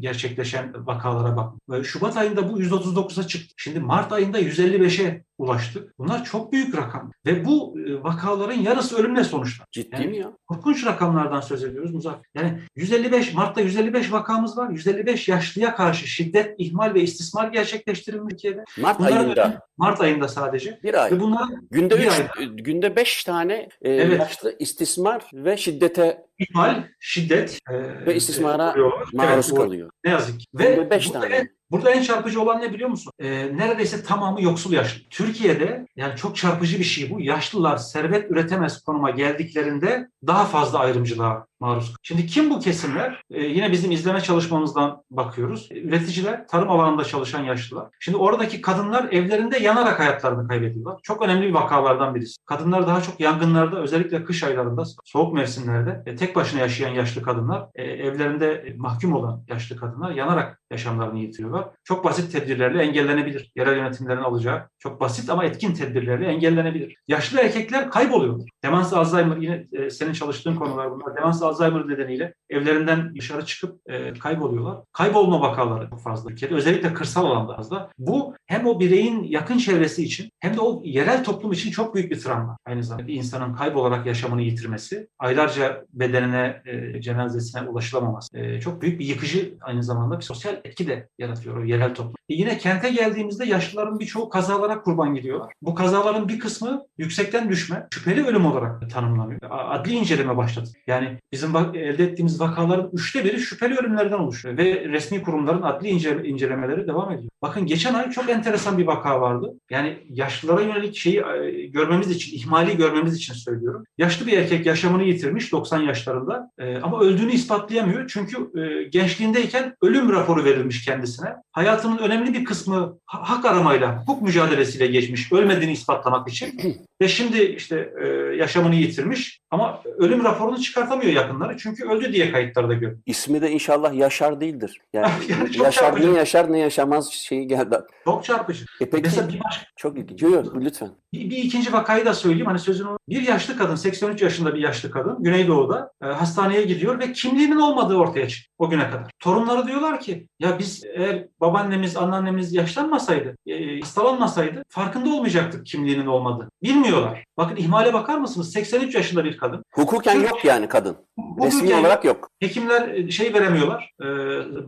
gerçekleşen 0.00 0.86
vakalara 0.86 1.36
bak. 1.36 1.84
Şubat 1.86 2.16
ayında 2.16 2.52
bu 2.52 2.60
139'a 2.62 3.26
çıktı. 3.26 3.54
Şimdi 3.56 3.80
Mart 3.80 4.12
ayında 4.12 4.40
155'e 4.40 5.24
ulaştık. 5.38 5.98
Bunlar 5.98 6.24
çok 6.24 6.52
büyük 6.52 6.76
rakam. 6.76 7.12
Ve 7.26 7.44
bu 7.44 7.74
e, 7.80 8.02
vakaların 8.02 8.60
yarısı 8.60 8.96
ölümle 8.98 9.24
sonuçlandı. 9.24 9.68
Ciddi 9.72 9.94
Yani- 9.94 10.06
mi 10.06 10.16
ya? 10.16 10.32
Korkunç 10.46 10.86
rakamlardan 10.86 11.40
söz 11.40 11.64
ediyoruz 11.64 11.94
Muzaffer. 11.94 12.22
Yani 12.34 12.58
155 12.76 13.34
Mart'ta 13.34 13.60
155 13.60 14.12
vakamız 14.12 14.58
var. 14.58 14.70
155 14.70 15.28
yaşlıya 15.28 15.74
karşı 15.76 16.06
şiddet, 16.06 16.54
ihmal 16.58 16.94
ve 16.94 17.00
istismar 17.00 17.48
gerçekleştirilmiş 17.48 18.32
Türkiye'de. 18.32 18.64
Mart 18.80 18.98
Bunlar- 18.98 19.16
ayında 19.16 19.60
Mart 19.76 20.00
ayında 20.00 20.28
sadece. 20.28 20.78
bir 20.82 21.02
ay. 21.04 21.10
Ve 21.10 21.20
bunların 21.20 21.68
Günde 21.70 21.98
bir 21.98 22.06
üç, 22.06 22.12
ay. 22.38 22.46
günde 22.48 22.96
beş 22.96 23.24
tane 23.24 23.54
e, 23.82 23.90
Evet. 23.92 24.20
yaşlı 24.20 24.56
istismar 24.58 25.22
ve 25.34 25.56
şiddete 25.56 26.26
ihmal, 26.42 26.84
şiddet 27.00 27.58
e, 27.70 28.06
Ve 28.06 28.14
istismara 28.14 28.74
e, 28.78 28.80
maruz 29.16 29.48
Evet, 29.48 29.60
kalıyor. 29.60 29.90
Ne 30.04 30.10
yazık 30.10 30.40
ki. 30.40 30.46
Ve 30.54 30.90
beş 30.90 31.06
burada, 31.08 31.20
tane. 31.20 31.36
En, 31.36 31.48
burada 31.70 31.90
en 31.90 32.02
çarpıcı 32.02 32.42
olan 32.42 32.60
ne 32.60 32.72
biliyor 32.72 32.88
musun? 32.90 33.12
E, 33.18 33.56
neredeyse 33.56 34.04
tamamı 34.04 34.42
yoksul 34.42 34.72
yaşlı. 34.72 35.02
Türkiye'de 35.10 35.86
yani 35.96 36.16
çok 36.16 36.36
çarpıcı 36.36 36.78
bir 36.78 36.84
şey 36.84 37.10
bu. 37.10 37.20
Yaşlılar 37.20 37.76
servet 37.76 38.30
üretemez 38.30 38.82
konuma 38.82 39.10
geldiklerinde 39.10 40.08
daha 40.26 40.44
fazla 40.44 40.78
ayrımcılığa 40.78 41.46
maruz. 41.60 41.94
Şimdi 42.02 42.26
kim 42.26 42.50
bu 42.50 42.60
kesimler? 42.60 43.22
E, 43.30 43.40
yine 43.42 43.72
bizim 43.72 43.90
izleme 43.90 44.20
çalışmamızdan 44.20 45.02
bakıyoruz. 45.10 45.68
E, 45.70 45.80
üreticiler, 45.80 46.48
tarım 46.48 46.70
alanında 46.70 47.04
çalışan 47.04 47.42
yaşlılar. 47.44 47.88
Şimdi 48.00 48.18
oradaki 48.18 48.60
kadınlar 48.60 49.04
evlerinde 49.12 49.58
yanarak 49.58 50.00
hayatlarını 50.00 50.48
kaybediyorlar. 50.48 51.00
Çok 51.02 51.22
önemli 51.22 51.48
bir 51.48 51.54
vakalardan 51.54 52.14
birisi. 52.14 52.36
Kadınlar 52.46 52.86
daha 52.86 53.02
çok 53.02 53.20
yangınlarda 53.20 53.82
özellikle 53.82 54.24
kış 54.24 54.42
aylarında, 54.44 54.84
soğuk 55.04 55.34
mevsimlerde 55.34 56.02
e, 56.06 56.16
tek 56.16 56.36
başına 56.36 56.60
yaşayan 56.60 56.94
yaşlı 56.94 57.22
kadınlar, 57.22 57.68
e, 57.74 57.82
evlerinde 57.82 58.74
mahkum 58.76 59.12
olan 59.12 59.44
yaşlı 59.48 59.76
kadınlar 59.76 60.10
yanarak 60.10 60.62
yaşamlarını 60.70 61.18
yitiriyorlar. 61.18 61.68
Çok 61.84 62.04
basit 62.04 62.32
tedbirlerle 62.32 62.82
engellenebilir. 62.82 63.52
Yerel 63.56 63.76
yönetimlerin 63.76 64.22
alacağı 64.22 64.68
çok 64.78 65.00
basit 65.00 65.30
ama 65.30 65.44
etkin 65.44 65.74
tedbirlerle 65.82 66.26
engellenebilir. 66.26 66.96
Yaşlı 67.08 67.40
erkekler 67.40 67.90
kayboluyorlar. 67.90 68.48
Demans 68.64 68.92
Alzheimer 68.92 69.36
yine 69.36 69.66
e, 69.72 69.90
senin 69.90 70.12
çalıştığın 70.12 70.54
konular 70.54 70.90
bunlar. 70.90 71.16
Demans 71.16 71.42
Alzheimer 71.42 71.88
nedeniyle 71.88 72.34
evlerinden 72.50 73.14
dışarı 73.14 73.46
çıkıp 73.46 73.80
e, 73.86 74.14
kayboluyorlar. 74.14 74.78
Kaybolma 74.92 75.40
vakaları 75.40 75.90
çok 75.90 76.02
fazla 76.02 76.30
ülkede. 76.30 76.54
Özellikle 76.54 76.94
kırsal 76.94 77.26
alanda 77.26 77.56
fazla. 77.56 77.90
Bu 77.98 78.34
hem 78.46 78.66
o 78.66 78.80
bireyin 78.80 79.22
yakın 79.22 79.58
çevresi 79.58 80.04
için 80.04 80.30
hem 80.40 80.56
de 80.56 80.60
o 80.60 80.82
yerel 80.84 81.24
toplum 81.24 81.52
için 81.52 81.70
çok 81.70 81.94
büyük 81.94 82.10
bir 82.10 82.20
travma. 82.20 82.58
Aynı 82.66 82.84
zamanda 82.84 83.12
insanın 83.12 83.54
kaybolarak 83.54 84.06
yaşamını 84.06 84.42
yitirmesi, 84.42 85.08
aylarca 85.18 85.84
bedenine, 85.92 86.62
e, 86.66 87.00
cenazesine 87.00 87.68
ulaşılamaması 87.68 88.38
e, 88.38 88.60
çok 88.60 88.82
büyük 88.82 89.00
bir 89.00 89.06
yıkıcı 89.06 89.54
aynı 89.60 89.82
zamanda 89.82 90.18
bir 90.18 90.24
sosyal 90.24 90.54
etki 90.64 90.86
de 90.86 91.08
yaratıyor 91.18 91.56
o 91.56 91.64
yerel 91.64 91.94
toplum. 91.94 92.14
E, 92.28 92.34
yine 92.34 92.58
kente 92.58 92.90
geldiğimizde 92.90 93.44
yaşlıların 93.44 93.98
birçoğu 93.98 94.28
kazalara 94.28 94.82
kurban 94.82 95.14
gidiyorlar. 95.14 95.52
Bu 95.62 95.71
kazaların 95.74 96.28
bir 96.28 96.38
kısmı 96.38 96.82
yüksekten 96.98 97.48
düşme, 97.48 97.86
şüpheli 97.94 98.24
ölüm 98.26 98.46
olarak 98.46 98.90
tanımlanıyor. 98.90 99.40
Adli 99.50 99.92
inceleme 99.92 100.36
başladı. 100.36 100.68
Yani 100.86 101.18
bizim 101.32 101.56
elde 101.56 102.04
ettiğimiz 102.04 102.40
vakaların 102.40 102.90
üçte 102.92 103.24
biri 103.24 103.40
şüpheli 103.40 103.74
ölümlerden 103.76 104.18
oluşuyor 104.18 104.58
ve 104.58 104.88
resmi 104.88 105.22
kurumların 105.22 105.62
adli 105.62 105.88
ince- 105.88 106.26
incelemeleri 106.26 106.86
devam 106.86 107.12
ediyor. 107.12 107.30
Bakın 107.42 107.66
geçen 107.66 107.94
ay 107.94 108.10
çok 108.10 108.30
enteresan 108.30 108.78
bir 108.78 108.86
vaka 108.86 109.20
vardı. 109.20 109.52
Yani 109.70 109.98
yaşlılara 110.08 110.60
yönelik 110.60 110.96
şeyi 110.96 111.16
e, 111.16 111.66
görmemiz 111.66 112.10
için, 112.10 112.36
ihmali 112.36 112.76
görmemiz 112.76 113.16
için 113.16 113.34
söylüyorum. 113.34 113.84
Yaşlı 113.98 114.26
bir 114.26 114.38
erkek 114.38 114.66
yaşamını 114.66 115.02
yitirmiş 115.02 115.52
90 115.52 115.80
yaşlarında 115.80 116.50
e, 116.58 116.76
ama 116.76 117.00
öldüğünü 117.00 117.32
ispatlayamıyor. 117.32 118.08
Çünkü 118.08 118.36
e, 118.60 118.88
gençliğindeyken 118.88 119.74
ölüm 119.82 120.12
raporu 120.12 120.44
verilmiş 120.44 120.84
kendisine. 120.84 121.28
Hayatının 121.52 121.98
önemli 121.98 122.34
bir 122.34 122.44
kısmı 122.44 122.98
ha- 123.06 123.22
hak 123.30 123.44
aramayla, 123.44 124.00
hukuk 124.00 124.22
mücadelesiyle 124.22 124.86
geçmiş. 124.86 125.32
Ölmediğini 125.62 125.78
ispatlamak 125.78 126.28
için. 126.28 126.58
Ve 127.02 127.08
şimdi 127.08 127.42
işte 127.42 127.92
e, 128.02 128.06
yaşamını 128.36 128.74
yitirmiş 128.74 129.40
ama 129.50 129.82
ölüm 129.98 130.24
raporunu 130.24 130.60
çıkartamıyor 130.60 131.12
yakınları. 131.12 131.56
Çünkü 131.56 131.84
öldü 131.84 132.12
diye 132.12 132.32
kayıtlarda 132.32 132.74
görüyor. 132.74 132.98
İsmi 133.06 133.42
de 133.42 133.50
inşallah 133.50 133.94
Yaşar 133.94 134.40
değildir. 134.40 134.80
Yani, 134.92 135.10
Yani 135.28 135.56
Yaşar 135.56 135.70
çarpıcı. 135.72 136.14
ne 136.14 136.18
yaşar 136.18 136.52
ne 136.52 136.58
yaşamaz 136.58 137.10
şeyi 137.12 137.46
geldi. 137.46 137.76
Çok 138.04 138.24
çarpıcı. 138.24 138.64
E 138.80 138.90
peki 138.90 139.02
Mesela 139.02 139.28
bir 139.28 139.40
başka 139.44 139.66
çok 139.76 139.98
ilginç. 139.98 140.22
Yok 140.22 140.32
yok 140.32 140.56
lütfen. 140.60 140.90
Bir, 141.12 141.30
bir 141.30 141.36
ikinci 141.36 141.72
vakayı 141.72 142.06
da 142.06 142.14
söyleyeyim. 142.14 142.46
Hani 142.46 142.58
sözünü 142.58 142.88
bir 143.08 143.22
yaşlı 143.22 143.56
kadın, 143.56 143.74
83 143.74 144.22
yaşında 144.22 144.54
bir 144.54 144.60
yaşlı 144.60 144.90
kadın 144.90 145.22
Güneydoğu'da 145.22 145.92
e, 146.02 146.06
hastaneye 146.06 146.62
gidiyor 146.62 146.98
ve 147.00 147.12
kimliğinin 147.12 147.60
olmadığı 147.60 147.96
ortaya 147.96 148.28
çıktı 148.28 148.52
o 148.58 148.70
güne 148.70 148.90
kadar. 148.90 149.10
Torunları 149.20 149.66
diyorlar 149.66 150.00
ki 150.00 150.28
ya 150.38 150.58
biz 150.58 150.84
eğer 150.94 151.26
babaannemiz, 151.40 151.96
anneannemiz 151.96 152.54
yaşlanmasaydı, 152.54 153.36
e, 153.46 153.80
hastalanmasaydı 153.80 154.62
farkında 154.68 155.14
olmayacaktık 155.14 155.66
kimliğinin 155.66 156.06
olmadığı. 156.06 156.48
Bilmiyorlar. 156.92 157.24
Bakın 157.36 157.56
ihmale 157.56 157.92
bakar 157.92 158.18
mısınız? 158.18 158.52
83 158.52 158.94
yaşında 158.94 159.24
bir 159.24 159.36
kadın. 159.36 159.62
Hukuken 159.74 160.20
yok 160.20 160.44
yani 160.44 160.68
kadın. 160.68 160.96
Bu 161.16 161.46
Resmi 161.46 161.74
olarak 161.74 162.04
yok. 162.04 162.30
Hekimler 162.40 162.88
e, 162.88 163.10
şey 163.10 163.34
veremiyorlar, 163.34 163.92
e, 164.00 164.06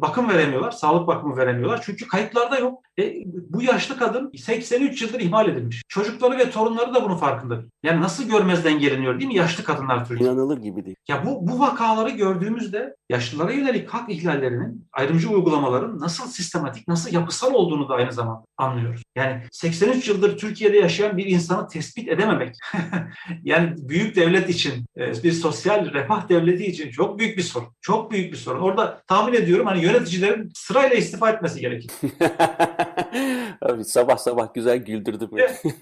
bakım 0.00 0.28
veremiyorlar, 0.28 0.70
sağlık 0.70 1.06
bakımı 1.06 1.36
veremiyorlar. 1.36 1.82
Çünkü 1.84 2.08
kayıtlarda 2.08 2.58
yok. 2.58 2.82
E, 2.98 3.14
bu 3.26 3.62
yaşlı 3.62 3.96
kadın 3.96 4.32
83 4.36 5.02
yıldır 5.02 5.20
ihmal 5.20 5.48
edilmiş. 5.48 5.82
Çocukları 5.88 6.38
ve 6.38 6.50
torunları 6.50 6.94
da 6.94 7.04
bunun 7.04 7.16
farkında. 7.16 7.60
Yani 7.82 8.00
nasıl 8.00 8.24
görmezden 8.28 8.78
geliniyor 8.78 9.20
değil 9.20 9.28
mi 9.28 9.36
yaşlı 9.36 9.64
kadınlar 9.64 10.08
Türkiye'de? 10.08 10.32
İnanılır 10.32 10.58
gibi 10.58 10.84
değil. 10.84 10.96
Ya 11.08 11.26
bu, 11.26 11.48
bu 11.48 11.60
vakaları 11.60 12.10
gördüğümüzde 12.10 12.96
yaşlılara 13.10 13.52
yönelik 13.52 13.88
hak 13.90 14.10
ihlallerinin, 14.10 14.86
ayrımcı 14.92 15.30
uygulamaların 15.30 16.00
nasıl 16.00 16.26
sistematik, 16.26 16.88
nasıl 16.88 17.12
yapısal 17.12 17.54
olduğunu 17.54 17.88
da 17.88 17.94
aynı 17.94 18.12
zamanda 18.12 18.44
anlıyoruz. 18.56 19.02
Yani 19.16 19.42
83 19.52 20.08
yıldır 20.08 20.38
Türkiye'de 20.38 20.76
yaşayan 20.76 21.16
bir 21.16 21.26
insanı 21.26 21.68
tespit 21.68 22.08
edememek, 22.08 22.53
yani 23.44 23.74
büyük 23.78 24.16
devlet 24.16 24.50
için, 24.50 24.86
e, 24.96 25.22
bir 25.22 25.32
sosyal 25.32 25.92
refah 25.92 26.28
devleti 26.28 26.66
için 26.66 26.90
çok 26.90 27.18
büyük 27.18 27.38
bir 27.38 27.42
sorun. 27.42 27.68
Çok 27.80 28.10
büyük 28.10 28.32
bir 28.32 28.36
sorun. 28.36 28.60
Orada 28.60 29.02
tahmin 29.06 29.34
ediyorum 29.34 29.66
hani 29.66 29.82
yöneticilerin 29.82 30.50
sırayla 30.54 30.96
istifa 30.96 31.30
etmesi 31.30 31.60
gerekir. 31.60 31.90
Abi 33.62 33.84
sabah 33.84 34.16
sabah 34.16 34.54
güzel 34.54 34.78
güldürdü 34.78 35.28
beni. 35.32 35.72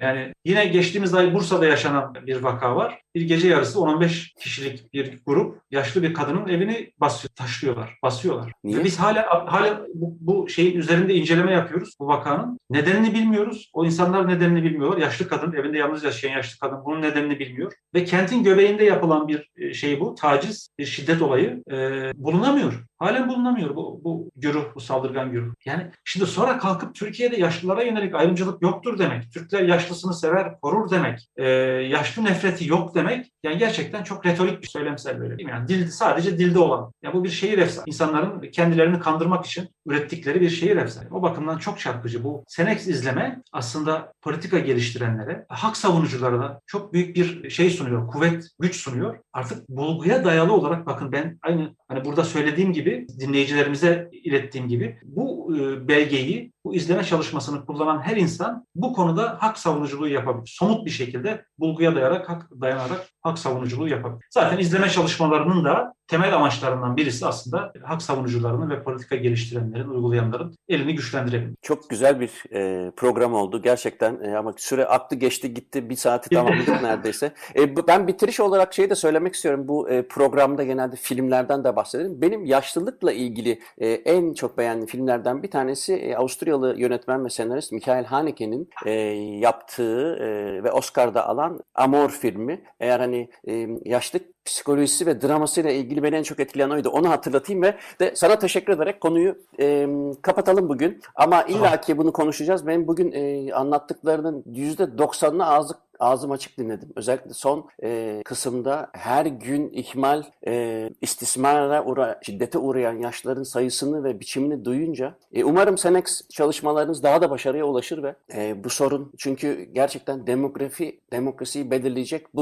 Yani 0.00 0.32
yine 0.44 0.66
geçtiğimiz 0.66 1.14
ay 1.14 1.34
Bursa'da 1.34 1.66
yaşanan 1.66 2.14
bir 2.26 2.42
vaka 2.42 2.76
var. 2.76 3.02
Bir 3.14 3.22
gece 3.22 3.48
yarısı 3.48 3.78
10-15 3.78 4.34
kişilik 4.40 4.92
bir 4.92 5.20
grup 5.26 5.60
yaşlı 5.70 6.02
bir 6.02 6.14
kadının 6.14 6.48
evini 6.48 6.92
basıyor, 6.98 7.30
taşlıyorlar, 7.34 7.98
basıyorlar. 8.02 8.52
Niye? 8.64 8.78
Ve 8.78 8.84
biz 8.84 9.00
hala 9.00 9.52
hala 9.52 9.86
bu, 9.94 10.16
bu 10.20 10.48
şeyin 10.48 10.78
üzerinde 10.78 11.14
inceleme 11.14 11.52
yapıyoruz 11.52 11.96
bu 12.00 12.06
vakanın. 12.06 12.58
Nedenini 12.70 13.14
bilmiyoruz. 13.14 13.70
O 13.72 13.84
insanlar 13.84 14.28
nedenini 14.28 14.62
bilmiyorlar. 14.62 14.98
Yaşlı 14.98 15.28
kadın, 15.28 15.52
evinde 15.52 15.78
yalnız 15.78 16.04
yaşayan 16.04 16.32
yaşlı 16.32 16.58
kadın 16.58 16.84
bunun 16.84 17.02
nedenini 17.02 17.38
bilmiyor. 17.38 17.72
Ve 17.94 18.04
kentin 18.04 18.44
göbeğinde 18.44 18.84
yapılan 18.84 19.28
bir 19.28 19.50
e, 19.56 19.74
şey 19.74 20.00
bu, 20.00 20.14
taciz, 20.14 20.70
bir 20.78 20.86
şiddet 20.86 21.22
olayı 21.22 21.62
e, 21.70 21.74
bulunamıyor. 22.14 22.84
Halen 22.98 23.28
bulunamıyor 23.28 23.76
bu, 23.76 24.00
bu 24.04 24.30
güruh, 24.36 24.64
bu 24.74 24.80
saldırgan 24.80 25.32
güruh. 25.32 25.54
Yani 25.64 25.90
şimdi 26.04 26.26
sonra 26.26 26.58
kalkıp 26.58 26.94
Türkiye'de 26.94 27.36
yaşlılara 27.36 27.82
yönelik 27.82 28.14
ayrımcılık 28.14 28.62
yoktur 28.62 28.98
demek. 28.98 29.32
Türkler 29.32 29.62
yaşlısını 29.62 30.14
sever, 30.14 30.60
korur 30.60 30.90
demek. 30.90 31.28
E, 31.36 31.44
yaşlı 31.88 32.24
nefreti 32.24 32.68
yok 32.68 32.94
demek. 32.94 33.32
Yani 33.42 33.58
gerçekten 33.58 34.02
çok 34.02 34.26
retorik 34.26 34.62
bir 34.62 34.66
söylemsel 34.66 35.20
böyle 35.20 35.38
değil 35.38 35.48
mi? 35.48 35.52
Yani 35.52 35.68
dil, 35.68 35.90
sadece 35.90 36.38
dilde 36.38 36.58
olan. 36.58 36.92
Ya 37.02 37.12
bu 37.12 37.24
bir 37.24 37.28
şehir 37.28 37.58
efsane. 37.58 37.84
İnsanların 37.86 38.50
kendilerini 38.50 39.00
kandırmak 39.00 39.46
için 39.46 39.68
ürettikleri 39.86 40.40
bir 40.40 40.50
şehir 40.50 40.76
efsane. 40.76 41.08
O 41.10 41.22
bakımdan 41.22 41.58
çok 41.58 41.80
çarpıcı. 41.80 42.24
Bu 42.24 42.44
Senex 42.48 42.86
izleme 42.86 43.42
aslında 43.52 44.12
politika 44.22 44.58
geliştirenlere, 44.58 45.46
hak 45.48 45.76
savunuculara 45.76 46.38
da 46.38 46.60
çok 46.66 46.92
büyük 46.92 47.16
bir 47.16 47.50
şey 47.50 47.70
sunuyor, 47.70 48.08
kuvvet, 48.08 48.48
güç 48.60 48.76
sunuyor. 48.76 49.18
Artık 49.32 49.68
bulguya 49.68 50.24
dayalı 50.24 50.52
olarak 50.52 50.86
bakın 50.86 51.12
ben 51.12 51.38
aynı 51.42 51.74
hani 51.88 52.04
burada 52.04 52.24
söylediğim 52.24 52.72
gibi 52.72 52.87
gibi 52.88 53.06
dinleyicilerimize 53.20 54.08
ilettiğim 54.12 54.68
gibi 54.68 54.98
bu 55.04 55.56
e, 55.56 55.88
belgeyi 55.88 56.52
bu 56.68 56.74
izleme 56.74 57.04
çalışmasını 57.04 57.66
kullanan 57.66 58.00
her 58.00 58.16
insan 58.16 58.66
bu 58.74 58.92
konuda 58.92 59.36
hak 59.40 59.58
savunuculuğu 59.58 60.08
yapabilir. 60.08 60.56
Somut 60.58 60.86
bir 60.86 60.90
şekilde 60.90 61.44
bulguya 61.58 61.94
dayanarak, 61.94 62.28
hak, 62.28 62.50
dayanarak 62.60 63.06
hak 63.22 63.38
savunuculuğu 63.38 63.88
yapabilir. 63.88 64.24
Zaten 64.30 64.58
izleme 64.58 64.88
çalışmalarının 64.88 65.64
da 65.64 65.94
temel 66.08 66.34
amaçlarından 66.34 66.96
birisi 66.96 67.26
aslında 67.26 67.72
hak 67.82 68.02
savunucularının 68.02 68.70
ve 68.70 68.82
politika 68.82 69.16
geliştirenlerin, 69.16 69.88
uygulayanların 69.88 70.54
elini 70.68 70.94
güçlendirebilmek. 70.94 71.62
Çok 71.62 71.90
güzel 71.90 72.20
bir 72.20 72.30
e, 72.52 72.90
program 72.90 73.34
oldu 73.34 73.62
gerçekten 73.62 74.20
e, 74.22 74.36
ama 74.36 74.52
süre 74.56 74.86
aklı 74.86 75.16
geçti 75.16 75.54
gitti 75.54 75.90
bir 75.90 75.96
saati 75.96 76.30
tamamladık 76.30 76.68
neredeyse. 76.82 77.32
E, 77.56 77.86
ben 77.86 78.08
bitiriş 78.08 78.40
olarak 78.40 78.74
şeyi 78.74 78.90
de 78.90 78.94
söylemek 78.94 79.34
istiyorum. 79.34 79.68
Bu 79.68 79.90
e, 79.90 80.08
programda 80.08 80.64
genelde 80.64 80.96
filmlerden 80.96 81.64
de 81.64 81.76
bahsedelim. 81.76 82.20
Benim 82.20 82.44
yaşlılıkla 82.44 83.12
ilgili 83.12 83.60
e, 83.78 83.88
en 83.88 84.34
çok 84.34 84.58
beğendiğim 84.58 84.86
filmlerden 84.86 85.42
bir 85.42 85.50
tanesi 85.50 85.94
e, 85.94 86.16
Avusturyalı 86.16 86.57
yönetmen 86.62 87.24
ve 87.24 87.28
senarist 87.28 87.72
Michael 87.72 88.04
Haneke'nin 88.04 88.70
e, 88.86 88.90
yaptığı 89.38 90.16
e, 90.16 90.28
ve 90.64 90.72
Oscar'da 90.72 91.28
alan 91.28 91.60
Amor 91.74 92.10
filmi. 92.10 92.62
Eğer 92.80 93.00
hani 93.00 93.30
e, 93.48 93.66
yaşlık 93.84 94.44
psikolojisi 94.44 95.06
ve 95.06 95.22
dramasıyla 95.22 95.70
ilgili 95.70 96.02
beni 96.02 96.16
en 96.16 96.22
çok 96.22 96.40
etkileyen 96.40 96.70
oydu. 96.70 96.88
Onu 96.88 97.10
hatırlatayım 97.10 97.62
ve 97.62 97.76
de 98.00 98.16
sana 98.16 98.38
teşekkür 98.38 98.72
ederek 98.72 99.00
konuyu 99.00 99.38
e, 99.60 99.88
kapatalım 100.22 100.68
bugün. 100.68 101.00
Ama 101.14 101.42
illaki 101.42 101.98
bunu 101.98 102.12
konuşacağız. 102.12 102.66
Benim 102.66 102.88
bugün 102.88 103.12
e, 103.12 103.52
anlattıklarının 103.52 104.42
%90'ını 104.42 105.44
ağzı 105.44 105.74
ağzım 106.00 106.30
açık 106.30 106.58
dinledim. 106.58 106.88
Özellikle 106.96 107.32
son 107.32 107.68
e, 107.82 108.22
kısımda 108.24 108.90
her 108.92 109.26
gün 109.26 109.70
ihmal, 109.72 110.22
e, 110.46 110.90
istismara 111.00 111.84
uğra, 111.84 112.20
şiddete 112.22 112.58
uğrayan 112.58 112.98
yaşların 112.98 113.42
sayısını 113.42 114.04
ve 114.04 114.20
biçimini 114.20 114.64
duyunca 114.64 115.14
e, 115.32 115.44
umarım 115.44 115.78
Senex 115.78 116.28
çalışmalarınız 116.28 117.02
daha 117.02 117.22
da 117.22 117.30
başarıya 117.30 117.64
ulaşır 117.64 118.02
ve 118.02 118.14
e, 118.34 118.64
bu 118.64 118.70
sorun 118.70 119.12
çünkü 119.18 119.62
gerçekten 119.72 120.26
demografi 120.26 121.00
demokrasiyi 121.12 121.70
belirleyecek 121.70 122.36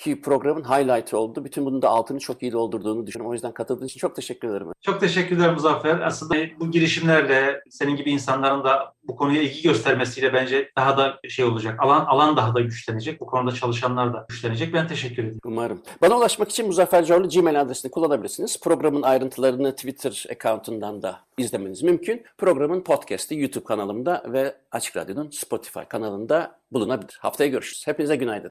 bugünkü 0.00 0.22
programın 0.22 0.64
highlight 0.64 1.14
oldu. 1.14 1.44
Bütün 1.44 1.64
bunun 1.64 1.82
da 1.82 1.88
altını 1.88 2.18
çok 2.18 2.42
iyi 2.42 2.52
doldurduğunu 2.52 3.06
düşünüyorum. 3.06 3.30
O 3.30 3.34
yüzden 3.34 3.52
katıldığın 3.52 3.86
için 3.86 3.98
çok 4.00 4.16
teşekkür 4.16 4.48
ederim. 4.48 4.66
Çok 4.80 5.00
teşekkürler 5.00 5.52
Muzaffer. 5.52 6.00
Aslında 6.00 6.34
bu 6.60 6.70
girişimlerle 6.70 7.62
senin 7.70 7.96
gibi 7.96 8.10
insanların 8.10 8.64
da 8.64 8.94
bu 9.04 9.16
konuya 9.16 9.42
ilgi 9.42 9.62
göstermesiyle 9.62 10.32
bence 10.32 10.70
daha 10.76 10.96
da 10.96 11.20
şey 11.28 11.44
olacak. 11.44 11.80
Alan 11.82 12.04
alan 12.04 12.36
daha 12.36 12.54
da 12.54 12.60
güçlenecek. 12.60 13.20
Bu 13.20 13.26
konuda 13.26 13.54
çalışanlar 13.54 14.12
da 14.14 14.26
güçlenecek. 14.28 14.74
Ben 14.74 14.88
teşekkür 14.88 15.22
ederim. 15.22 15.40
Umarım. 15.44 15.82
Bana 16.02 16.16
ulaşmak 16.16 16.50
için 16.50 16.66
Muzaffer 16.66 17.04
Corlu 17.04 17.28
Gmail 17.28 17.60
adresini 17.60 17.90
kullanabilirsiniz. 17.90 18.60
Programın 18.60 19.02
ayrıntılarını 19.02 19.74
Twitter 19.74 20.24
accountundan 20.30 21.02
da 21.02 21.20
izlemeniz 21.38 21.82
mümkün. 21.82 22.22
Programın 22.38 22.80
podcast'i 22.80 23.38
YouTube 23.38 23.64
kanalımda 23.64 24.22
ve 24.26 24.54
Açık 24.72 24.96
Radyo'nun 24.96 25.30
Spotify 25.30 25.80
kanalında 25.88 26.58
bulunabilir. 26.72 27.18
Haftaya 27.20 27.50
görüşürüz. 27.50 27.86
Hepinize 27.86 28.16
günaydın. 28.16 28.50